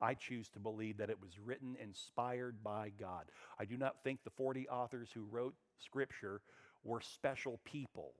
I 0.00 0.14
choose 0.14 0.48
to 0.50 0.58
believe 0.58 0.98
that 0.98 1.10
it 1.10 1.20
was 1.20 1.38
written, 1.42 1.76
inspired 1.82 2.62
by 2.62 2.92
God. 3.00 3.26
I 3.58 3.64
do 3.64 3.76
not 3.78 4.02
think 4.04 4.22
the 4.22 4.30
40 4.30 4.68
authors 4.68 5.08
who 5.14 5.24
wrote 5.30 5.54
Scripture 5.78 6.42
were 6.84 7.00
special 7.00 7.60
people 7.64 8.12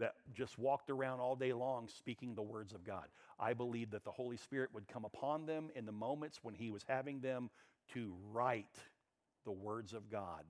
that 0.00 0.14
just 0.34 0.58
walked 0.58 0.90
around 0.90 1.20
all 1.20 1.36
day 1.36 1.52
long 1.52 1.88
speaking 1.88 2.34
the 2.34 2.42
words 2.42 2.72
of 2.72 2.84
God. 2.84 3.04
I 3.38 3.54
believe 3.54 3.92
that 3.92 4.04
the 4.04 4.10
Holy 4.10 4.36
Spirit 4.36 4.70
would 4.74 4.88
come 4.88 5.04
upon 5.04 5.46
them 5.46 5.70
in 5.74 5.86
the 5.86 5.92
moments 5.92 6.40
when 6.42 6.54
He 6.54 6.70
was 6.70 6.84
having 6.88 7.20
them 7.20 7.50
to 7.94 8.14
write 8.32 8.78
the 9.44 9.52
words 9.52 9.92
of 9.92 10.10
God. 10.10 10.44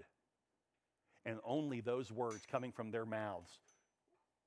And 1.24 1.38
only 1.44 1.80
those 1.80 2.10
words 2.10 2.46
coming 2.50 2.72
from 2.72 2.90
their 2.90 3.04
mouths 3.04 3.58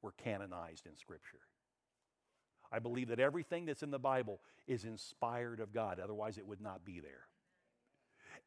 were 0.02 0.14
canonized 0.14 0.88
in 0.88 0.98
Scripture. 0.98 1.40
I 2.72 2.80
believe 2.80 3.10
that 3.10 3.20
everything 3.20 3.66
that's 3.66 3.84
in 3.84 3.92
the 3.92 4.00
Bible 4.00 4.40
is 4.68 4.84
inspired 4.84 5.60
of 5.60 5.72
God, 5.74 6.00
otherwise, 6.00 6.38
it 6.38 6.48
would 6.48 6.62
not 6.62 6.84
be 6.84 7.00
there. 7.00 7.28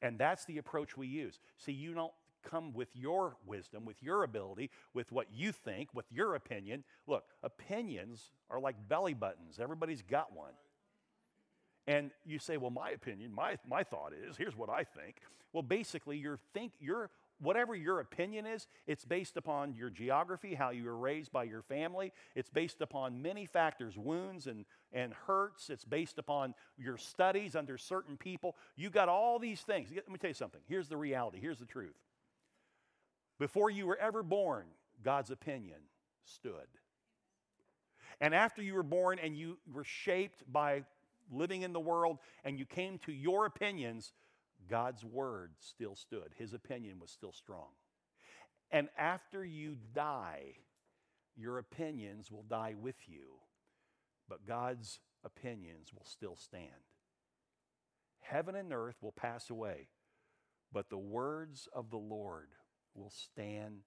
And 0.02 0.18
that's 0.18 0.44
the 0.44 0.58
approach 0.58 0.96
we 0.96 1.06
use. 1.06 1.38
See, 1.58 1.72
you 1.72 1.94
don't 1.94 2.12
come 2.48 2.72
with 2.72 2.88
your 2.94 3.36
wisdom, 3.46 3.84
with 3.84 4.02
your 4.02 4.22
ability, 4.22 4.70
with 4.94 5.12
what 5.12 5.26
you 5.32 5.52
think, 5.52 5.88
with 5.94 6.06
your 6.10 6.34
opinion. 6.34 6.84
Look, 7.06 7.24
opinions 7.42 8.30
are 8.50 8.60
like 8.60 8.76
belly 8.88 9.14
buttons, 9.14 9.58
everybody's 9.60 10.02
got 10.02 10.34
one. 10.34 10.52
And 11.86 12.10
you 12.24 12.38
say, 12.38 12.56
well, 12.56 12.70
my 12.70 12.90
opinion, 12.90 13.32
my, 13.32 13.58
my 13.68 13.84
thought 13.84 14.12
is, 14.12 14.36
here's 14.36 14.56
what 14.56 14.68
I 14.68 14.82
think. 14.82 15.16
Well, 15.52 15.62
basically, 15.62 16.18
your 16.18 16.38
think, 16.52 16.72
your, 16.80 17.10
whatever 17.40 17.74
your 17.74 18.00
opinion 18.00 18.44
is, 18.44 18.66
it's 18.86 19.04
based 19.04 19.36
upon 19.36 19.74
your 19.74 19.88
geography, 19.90 20.54
how 20.54 20.70
you 20.70 20.84
were 20.84 20.96
raised 20.96 21.30
by 21.32 21.44
your 21.44 21.62
family. 21.62 22.12
It's 22.34 22.50
based 22.50 22.80
upon 22.80 23.22
many 23.22 23.46
factors, 23.46 23.96
wounds 23.96 24.48
and, 24.48 24.64
and 24.92 25.14
hurts. 25.26 25.70
It's 25.70 25.84
based 25.84 26.18
upon 26.18 26.54
your 26.76 26.96
studies 26.96 27.54
under 27.54 27.78
certain 27.78 28.16
people. 28.16 28.56
You 28.76 28.90
got 28.90 29.08
all 29.08 29.38
these 29.38 29.60
things. 29.60 29.90
Let 29.94 30.08
me 30.08 30.18
tell 30.18 30.30
you 30.30 30.34
something. 30.34 30.60
Here's 30.68 30.88
the 30.88 30.96
reality. 30.96 31.38
Here's 31.40 31.58
the 31.58 31.66
truth. 31.66 31.94
Before 33.38 33.70
you 33.70 33.86
were 33.86 33.98
ever 33.98 34.22
born, 34.22 34.66
God's 35.02 35.30
opinion 35.30 35.78
stood. 36.24 36.66
And 38.20 38.34
after 38.34 38.62
you 38.62 38.74
were 38.74 38.82
born 38.82 39.18
and 39.22 39.36
you 39.36 39.58
were 39.70 39.84
shaped 39.84 40.42
by 40.50 40.84
living 41.30 41.62
in 41.62 41.72
the 41.72 41.80
world 41.80 42.18
and 42.44 42.58
you 42.58 42.64
came 42.64 42.98
to 43.00 43.12
your 43.12 43.46
opinions, 43.46 44.12
God's 44.68 45.04
word 45.04 45.52
still 45.60 45.94
stood. 45.94 46.32
His 46.38 46.54
opinion 46.54 46.98
was 46.98 47.10
still 47.10 47.32
strong. 47.32 47.68
And 48.70 48.88
after 48.98 49.44
you 49.44 49.76
die, 49.94 50.54
your 51.36 51.58
opinions 51.58 52.32
will 52.32 52.44
die 52.44 52.74
with 52.80 52.96
you, 53.06 53.36
but 54.28 54.46
God's 54.46 54.98
opinions 55.24 55.92
will 55.94 56.06
still 56.06 56.36
stand. 56.36 56.70
Heaven 58.20 58.56
and 58.56 58.72
earth 58.72 58.96
will 59.02 59.12
pass 59.12 59.50
away, 59.50 59.88
but 60.72 60.90
the 60.90 60.98
words 60.98 61.68
of 61.72 61.90
the 61.90 61.98
Lord 61.98 62.48
will 62.96 63.10
stand 63.10 63.80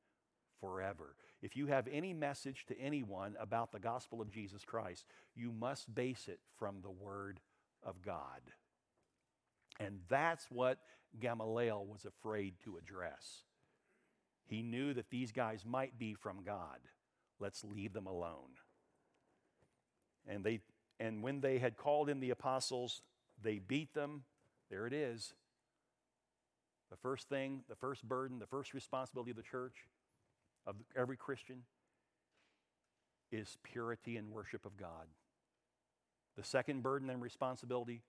forever. 0.60 1.16
If 1.42 1.56
you 1.56 1.68
have 1.68 1.88
any 1.92 2.14
message 2.14 2.66
to 2.68 2.80
anyone 2.80 3.36
about 3.40 3.72
the 3.72 3.80
gospel 3.80 4.22
of 4.22 4.32
Jesus 4.32 4.64
Christ, 4.66 5.06
you 5.36 5.52
must 5.52 5.94
base 5.94 6.28
it 6.28 6.40
from 6.58 6.82
the 6.82 6.92
Word 6.92 7.40
of 7.84 8.02
God. 8.02 8.42
And 9.80 10.00
that's 10.10 10.46
what 10.52 10.80
Gamaliel 11.20 11.86
was 11.86 12.06
afraid 12.06 12.56
to 12.66 12.78
address. 12.78 13.44
He 14.46 14.62
knew 14.62 14.94
that 14.94 15.10
these 15.10 15.32
guys 15.32 15.64
might 15.66 15.98
be 15.98 16.14
from 16.14 16.44
God. 16.44 16.80
Let's 17.40 17.64
leave 17.64 17.94
them 17.94 18.08
alone. 18.08 18.58
And, 20.28 20.44
they, 20.44 20.60
and 21.00 21.24
when 21.24 21.40
they 21.40 21.60
had 21.60 21.78
called 21.78 22.10
in 22.10 22.20
the 22.20 22.32
apostles, 22.32 23.02
they 23.42 23.60
beat 23.60 23.94
them. 23.94 24.24
There 24.70 24.86
it 24.86 24.94
is. 24.94 25.34
The 26.90 26.98
first 26.98 27.30
thing, 27.30 27.62
the 27.70 27.76
first 27.76 28.08
burden, 28.08 28.40
the 28.40 28.48
first 28.48 28.74
responsibility 28.74 29.32
of 29.32 29.38
the 29.38 29.44
church, 29.44 29.76
of 30.66 30.76
every 30.96 31.18
Christian, 31.18 31.64
is 33.32 33.58
purity 33.64 34.18
and 34.18 34.32
worship 34.32 34.66
of 34.66 34.76
God. 34.76 35.08
The 36.36 36.44
second 36.44 36.84
burden 36.84 37.10
and 37.10 37.22
responsibility, 37.22 38.02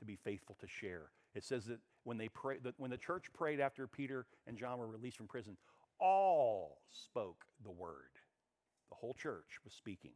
to 0.00 0.04
be 0.04 0.16
faithful 0.16 0.56
to 0.60 0.66
share. 0.66 1.10
It 1.34 1.44
says 1.44 1.66
that 1.66 1.78
when, 2.02 2.18
they 2.18 2.28
pray, 2.28 2.58
that 2.62 2.74
when 2.78 2.90
the 2.90 2.96
church 2.96 3.26
prayed 3.32 3.60
after 3.60 3.86
Peter 3.86 4.26
and 4.46 4.56
John 4.56 4.78
were 4.78 4.86
released 4.86 5.16
from 5.16 5.28
prison, 5.28 5.56
all 6.00 6.78
spoke 6.90 7.44
the 7.62 7.70
word. 7.70 8.18
The 8.90 8.96
whole 8.96 9.14
church 9.14 9.58
was 9.64 9.72
speaking. 9.72 10.12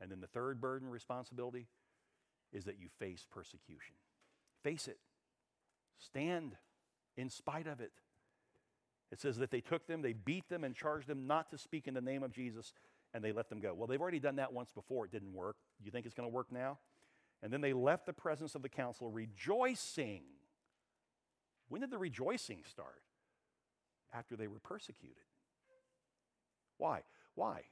And 0.00 0.10
then 0.10 0.20
the 0.20 0.26
third 0.26 0.60
burden 0.60 0.88
responsibility 0.88 1.66
is 2.52 2.64
that 2.64 2.78
you 2.78 2.88
face 2.98 3.26
persecution. 3.30 3.94
Face 4.62 4.88
it. 4.88 4.98
Stand 5.98 6.56
in 7.18 7.28
spite 7.28 7.66
of 7.66 7.80
it. 7.80 7.90
It 9.10 9.20
says 9.20 9.36
that 9.38 9.50
they 9.50 9.60
took 9.60 9.86
them, 9.86 10.00
they 10.00 10.12
beat 10.12 10.48
them, 10.48 10.64
and 10.64 10.74
charged 10.74 11.08
them 11.08 11.26
not 11.26 11.50
to 11.50 11.58
speak 11.58 11.88
in 11.88 11.94
the 11.94 12.00
name 12.00 12.22
of 12.22 12.32
Jesus, 12.32 12.72
and 13.12 13.24
they 13.24 13.32
let 13.32 13.48
them 13.50 13.60
go. 13.60 13.74
Well, 13.74 13.86
they've 13.86 14.00
already 14.00 14.20
done 14.20 14.36
that 14.36 14.52
once 14.52 14.70
before. 14.70 15.04
It 15.06 15.10
didn't 15.10 15.34
work. 15.34 15.56
You 15.82 15.90
think 15.90 16.06
it's 16.06 16.14
going 16.14 16.28
to 16.28 16.34
work 16.34 16.52
now? 16.52 16.78
And 17.42 17.52
then 17.52 17.60
they 17.60 17.72
left 17.72 18.06
the 18.06 18.12
presence 18.12 18.54
of 18.54 18.62
the 18.62 18.68
council 18.68 19.10
rejoicing. 19.10 20.22
When 21.68 21.80
did 21.80 21.90
the 21.90 21.98
rejoicing 21.98 22.62
start? 22.70 23.02
After 24.12 24.36
they 24.36 24.46
were 24.46 24.60
persecuted. 24.60 25.16
Why? 26.78 27.02
Why? 27.34 27.62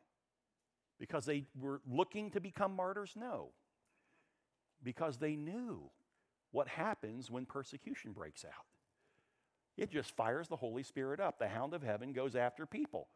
Because 0.99 1.24
they 1.24 1.44
were 1.59 1.80
looking 1.88 2.30
to 2.32 2.40
become 2.40 2.74
martyrs? 2.74 3.12
No. 3.14 3.51
Because 4.82 5.18
they 5.18 5.36
knew 5.36 5.90
what 6.51 6.68
happens 6.68 7.30
when 7.30 7.47
persecution 7.47 8.12
breaks 8.12 8.44
out. 8.44 8.64
It 9.76 9.90
just 9.90 10.16
fires 10.16 10.48
the 10.48 10.56
Holy 10.56 10.82
Spirit 10.82 11.20
up. 11.20 11.38
The 11.38 11.48
hound 11.48 11.74
of 11.74 11.82
heaven 11.82 12.12
goes 12.12 12.34
after 12.34 12.64
people. 12.66 13.08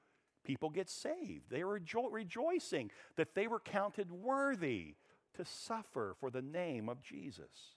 People 0.45 0.71
get 0.71 0.89
saved. 0.89 1.51
They 1.51 1.63
are 1.63 1.79
rejo- 1.81 2.11
rejoicing 2.11 2.91
that 3.17 3.35
they 3.35 3.47
were 3.47 3.61
counted 3.61 4.11
worthy 4.11 4.95
to 5.35 5.45
suffer 5.45 6.17
for 6.19 6.31
the 6.31 6.43
name 6.43 6.89
of 6.89 7.03
Jesus. 7.03 7.77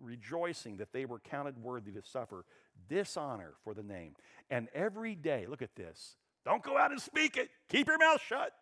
Rejoicing 0.00 0.78
that 0.78 0.92
they 0.92 1.04
were 1.04 1.18
counted 1.18 1.58
worthy 1.62 1.92
to 1.92 2.02
suffer 2.02 2.44
dishonor 2.88 3.54
for 3.62 3.74
the 3.74 3.82
name. 3.82 4.14
And 4.50 4.68
every 4.74 5.14
day, 5.14 5.46
look 5.46 5.62
at 5.62 5.76
this. 5.76 6.16
Don't 6.44 6.62
go 6.62 6.78
out 6.78 6.90
and 6.90 7.00
speak 7.00 7.36
it. 7.36 7.50
Keep 7.68 7.88
your 7.88 7.98
mouth 7.98 8.20
shut. 8.26 8.52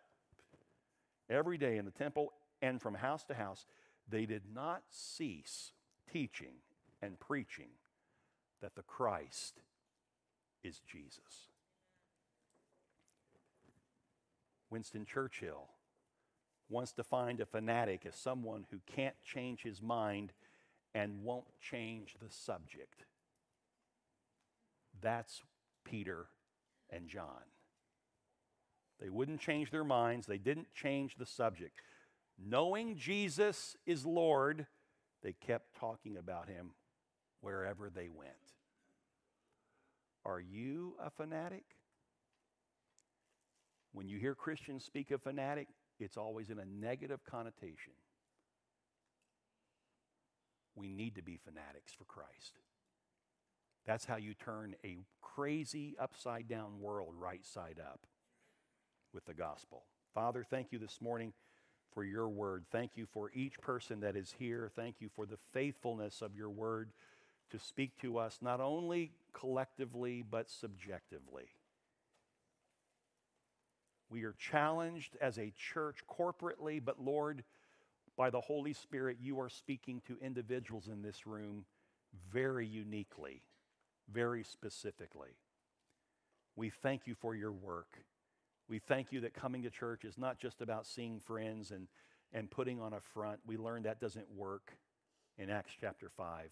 Every 1.29 1.57
day 1.57 1.77
in 1.77 1.85
the 1.85 1.91
temple 1.91 2.33
and 2.61 2.81
from 2.81 2.95
house 2.95 3.23
to 3.25 3.33
house, 3.33 3.65
they 4.09 4.25
did 4.25 4.43
not 4.53 4.83
cease 4.89 5.71
teaching 6.11 6.55
and 7.01 7.19
preaching 7.19 7.69
that 8.61 8.75
the 8.75 8.83
Christ 8.83 9.61
is 10.63 10.81
Jesus. 10.89 11.49
Winston 14.69 15.05
Churchill 15.05 15.69
to 16.93 17.03
find 17.03 17.39
a 17.39 17.45
fanatic 17.45 18.05
as 18.05 18.15
someone 18.15 18.65
who 18.69 18.79
can't 18.85 19.15
change 19.23 19.63
his 19.63 19.81
mind 19.81 20.31
and 20.93 21.23
won't 21.23 21.47
change 21.59 22.15
the 22.21 22.29
subject. 22.29 23.05
That's 25.01 25.41
Peter 25.83 26.27
and 26.89 27.07
John. 27.07 27.25
They 28.99 29.09
wouldn't 29.09 29.39
change 29.39 29.71
their 29.71 29.83
minds, 29.83 30.27
they 30.27 30.37
didn't 30.37 30.73
change 30.73 31.15
the 31.15 31.25
subject. 31.25 31.79
Knowing 32.37 32.95
Jesus 32.95 33.75
is 33.85 34.05
Lord, 34.05 34.67
they 35.23 35.33
kept 35.33 35.79
talking 35.79 36.17
about 36.17 36.47
him 36.47 36.71
wherever 37.41 37.89
they 37.89 38.09
went. 38.09 38.48
Are 40.29 40.39
you 40.39 40.93
a 41.03 41.09
fanatic? 41.09 41.63
When 43.93 44.07
you 44.07 44.19
hear 44.19 44.35
Christians 44.35 44.85
speak 44.85 45.09
of 45.09 45.23
fanatic, 45.23 45.69
it's 45.99 46.17
always 46.17 46.51
in 46.51 46.59
a 46.59 46.65
negative 46.65 47.21
connotation. 47.25 47.93
We 50.75 50.87
need 50.87 51.15
to 51.15 51.23
be 51.23 51.39
fanatics 51.43 51.93
for 51.97 52.03
Christ. 52.03 52.59
That's 53.87 54.05
how 54.05 54.17
you 54.17 54.35
turn 54.35 54.75
a 54.85 54.99
crazy, 55.19 55.95
upside 55.99 56.47
down 56.47 56.79
world 56.79 57.15
right 57.17 57.43
side 57.43 57.79
up 57.83 58.01
with 59.11 59.25
the 59.25 59.33
gospel. 59.33 59.85
Father, 60.13 60.45
thank 60.47 60.71
you 60.71 60.77
this 60.77 60.99
morning 61.01 61.33
for 61.91 62.03
your 62.03 62.29
word. 62.29 62.65
Thank 62.71 62.91
you 62.93 63.07
for 63.11 63.31
each 63.33 63.59
person 63.61 64.01
that 64.01 64.15
is 64.15 64.35
here. 64.37 64.69
Thank 64.75 64.97
you 64.99 65.09
for 65.15 65.25
the 65.25 65.39
faithfulness 65.53 66.21
of 66.21 66.35
your 66.35 66.51
word 66.51 66.91
to 67.49 67.57
speak 67.57 67.97
to 68.03 68.19
us, 68.19 68.37
not 68.43 68.61
only 68.61 69.11
collectively, 69.33 70.23
but 70.29 70.49
subjectively. 70.49 71.49
We 74.09 74.23
are 74.23 74.33
challenged 74.33 75.17
as 75.21 75.37
a 75.37 75.53
church 75.55 75.99
corporately, 76.09 76.83
but 76.83 76.99
Lord, 76.99 77.43
by 78.17 78.29
the 78.29 78.41
Holy 78.41 78.73
Spirit, 78.73 79.17
you 79.21 79.39
are 79.39 79.49
speaking 79.49 80.01
to 80.07 80.17
individuals 80.21 80.87
in 80.87 81.01
this 81.01 81.27
room 81.27 81.65
very 82.31 82.65
uniquely, 82.65 83.43
very 84.11 84.43
specifically. 84.43 85.37
We 86.55 86.69
thank 86.69 87.05
you 87.05 87.15
for 87.15 87.35
your 87.35 87.51
work. 87.51 88.03
We 88.67 88.79
thank 88.79 89.11
you 89.11 89.21
that 89.21 89.33
coming 89.33 89.63
to 89.63 89.69
church 89.69 90.05
is 90.05 90.17
not 90.17 90.39
just 90.39 90.61
about 90.61 90.85
seeing 90.85 91.19
friends 91.19 91.71
and, 91.71 91.87
and 92.33 92.49
putting 92.49 92.81
on 92.81 92.93
a 92.93 92.99
front. 92.99 93.39
We 93.45 93.57
learned 93.57 93.85
that 93.85 94.01
doesn't 94.01 94.29
work 94.35 94.73
in 95.37 95.49
Acts 95.49 95.73
chapter 95.79 96.09
5. 96.09 96.49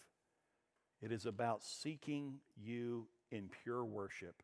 It 1.02 1.12
is 1.12 1.26
about 1.26 1.64
seeking 1.64 2.40
you 2.56 3.08
in 3.32 3.50
pure 3.64 3.86
worship. 3.86 4.42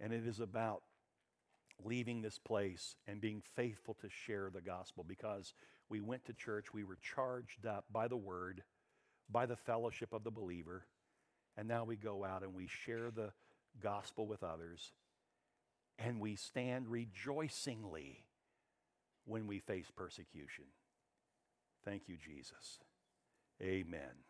And 0.00 0.12
it 0.12 0.26
is 0.26 0.40
about 0.40 0.82
leaving 1.84 2.22
this 2.22 2.38
place 2.38 2.96
and 3.06 3.20
being 3.20 3.42
faithful 3.54 3.94
to 4.00 4.08
share 4.08 4.50
the 4.52 4.60
gospel 4.60 5.04
because 5.06 5.54
we 5.88 6.00
went 6.00 6.24
to 6.26 6.32
church, 6.32 6.72
we 6.72 6.84
were 6.84 6.98
charged 7.02 7.66
up 7.66 7.84
by 7.90 8.08
the 8.08 8.16
word, 8.16 8.62
by 9.30 9.46
the 9.46 9.56
fellowship 9.56 10.12
of 10.12 10.24
the 10.24 10.30
believer, 10.30 10.86
and 11.56 11.66
now 11.68 11.84
we 11.84 11.96
go 11.96 12.24
out 12.24 12.42
and 12.42 12.54
we 12.54 12.66
share 12.66 13.10
the 13.10 13.32
gospel 13.82 14.26
with 14.26 14.42
others, 14.42 14.92
and 15.98 16.20
we 16.20 16.36
stand 16.36 16.88
rejoicingly 16.88 18.24
when 19.24 19.46
we 19.46 19.58
face 19.58 19.90
persecution. 19.94 20.64
Thank 21.84 22.08
you, 22.08 22.16
Jesus. 22.16 22.78
Amen. 23.62 24.29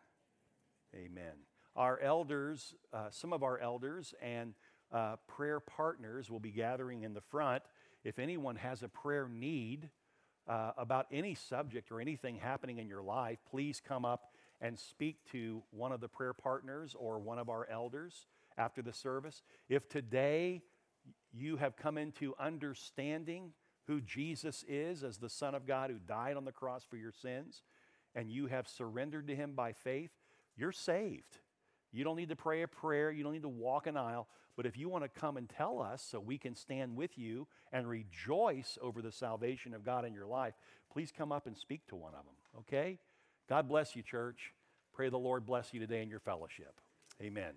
Amen. 0.95 1.33
Our 1.75 1.99
elders, 1.99 2.75
uh, 2.93 3.09
some 3.11 3.31
of 3.31 3.43
our 3.43 3.57
elders 3.59 4.13
and 4.21 4.53
uh, 4.91 5.15
prayer 5.27 5.59
partners 5.59 6.29
will 6.29 6.39
be 6.39 6.51
gathering 6.51 7.03
in 7.03 7.13
the 7.13 7.21
front. 7.21 7.63
If 8.03 8.19
anyone 8.19 8.57
has 8.57 8.83
a 8.83 8.89
prayer 8.89 9.29
need 9.29 9.89
uh, 10.47 10.71
about 10.77 11.07
any 11.11 11.33
subject 11.33 11.91
or 11.91 12.01
anything 12.01 12.35
happening 12.35 12.79
in 12.79 12.87
your 12.87 13.03
life, 13.03 13.39
please 13.49 13.81
come 13.85 14.03
up 14.03 14.33
and 14.59 14.77
speak 14.77 15.17
to 15.31 15.63
one 15.71 15.91
of 15.91 16.01
the 16.01 16.09
prayer 16.09 16.33
partners 16.33 16.95
or 16.99 17.19
one 17.19 17.39
of 17.39 17.49
our 17.49 17.67
elders 17.69 18.27
after 18.57 18.81
the 18.81 18.93
service. 18.93 19.43
If 19.69 19.87
today 19.87 20.61
you 21.31 21.57
have 21.57 21.77
come 21.77 21.97
into 21.97 22.35
understanding 22.37 23.53
who 23.87 24.01
Jesus 24.01 24.65
is 24.67 25.03
as 25.03 25.17
the 25.17 25.29
Son 25.29 25.55
of 25.55 25.65
God 25.65 25.89
who 25.89 25.97
died 25.99 26.37
on 26.37 26.45
the 26.45 26.51
cross 26.51 26.83
for 26.83 26.97
your 26.97 27.11
sins, 27.11 27.63
and 28.13 28.29
you 28.29 28.47
have 28.47 28.67
surrendered 28.67 29.27
to 29.27 29.35
Him 29.35 29.53
by 29.55 29.71
faith, 29.71 30.11
you're 30.61 30.71
saved. 30.71 31.39
You 31.91 32.05
don't 32.05 32.15
need 32.15 32.29
to 32.29 32.35
pray 32.35 32.61
a 32.61 32.67
prayer, 32.67 33.11
you 33.11 33.23
don't 33.23 33.33
need 33.33 33.41
to 33.41 33.49
walk 33.49 33.87
an 33.87 33.97
aisle. 33.97 34.27
But 34.55 34.65
if 34.65 34.77
you 34.77 34.89
want 34.89 35.03
to 35.03 35.09
come 35.09 35.37
and 35.37 35.49
tell 35.49 35.81
us 35.81 36.05
so 36.09 36.19
we 36.19 36.37
can 36.37 36.55
stand 36.55 36.95
with 36.95 37.17
you 37.17 37.47
and 37.71 37.87
rejoice 37.87 38.77
over 38.81 39.01
the 39.01 39.11
salvation 39.11 39.73
of 39.73 39.83
God 39.83 40.05
in 40.05 40.13
your 40.13 40.25
life, 40.25 40.53
please 40.91 41.11
come 41.11 41.31
up 41.31 41.47
and 41.47 41.57
speak 41.57 41.87
to 41.87 41.95
one 41.95 42.13
of 42.13 42.25
them, 42.25 42.35
okay? 42.59 42.99
God 43.49 43.67
bless 43.67 43.95
you, 43.95 44.03
church. 44.03 44.53
Pray 44.93 45.09
the 45.09 45.17
Lord 45.17 45.45
bless 45.45 45.73
you 45.73 45.79
today 45.79 46.01
in 46.01 46.09
your 46.09 46.19
fellowship. 46.19 46.79
Amen. 47.21 47.53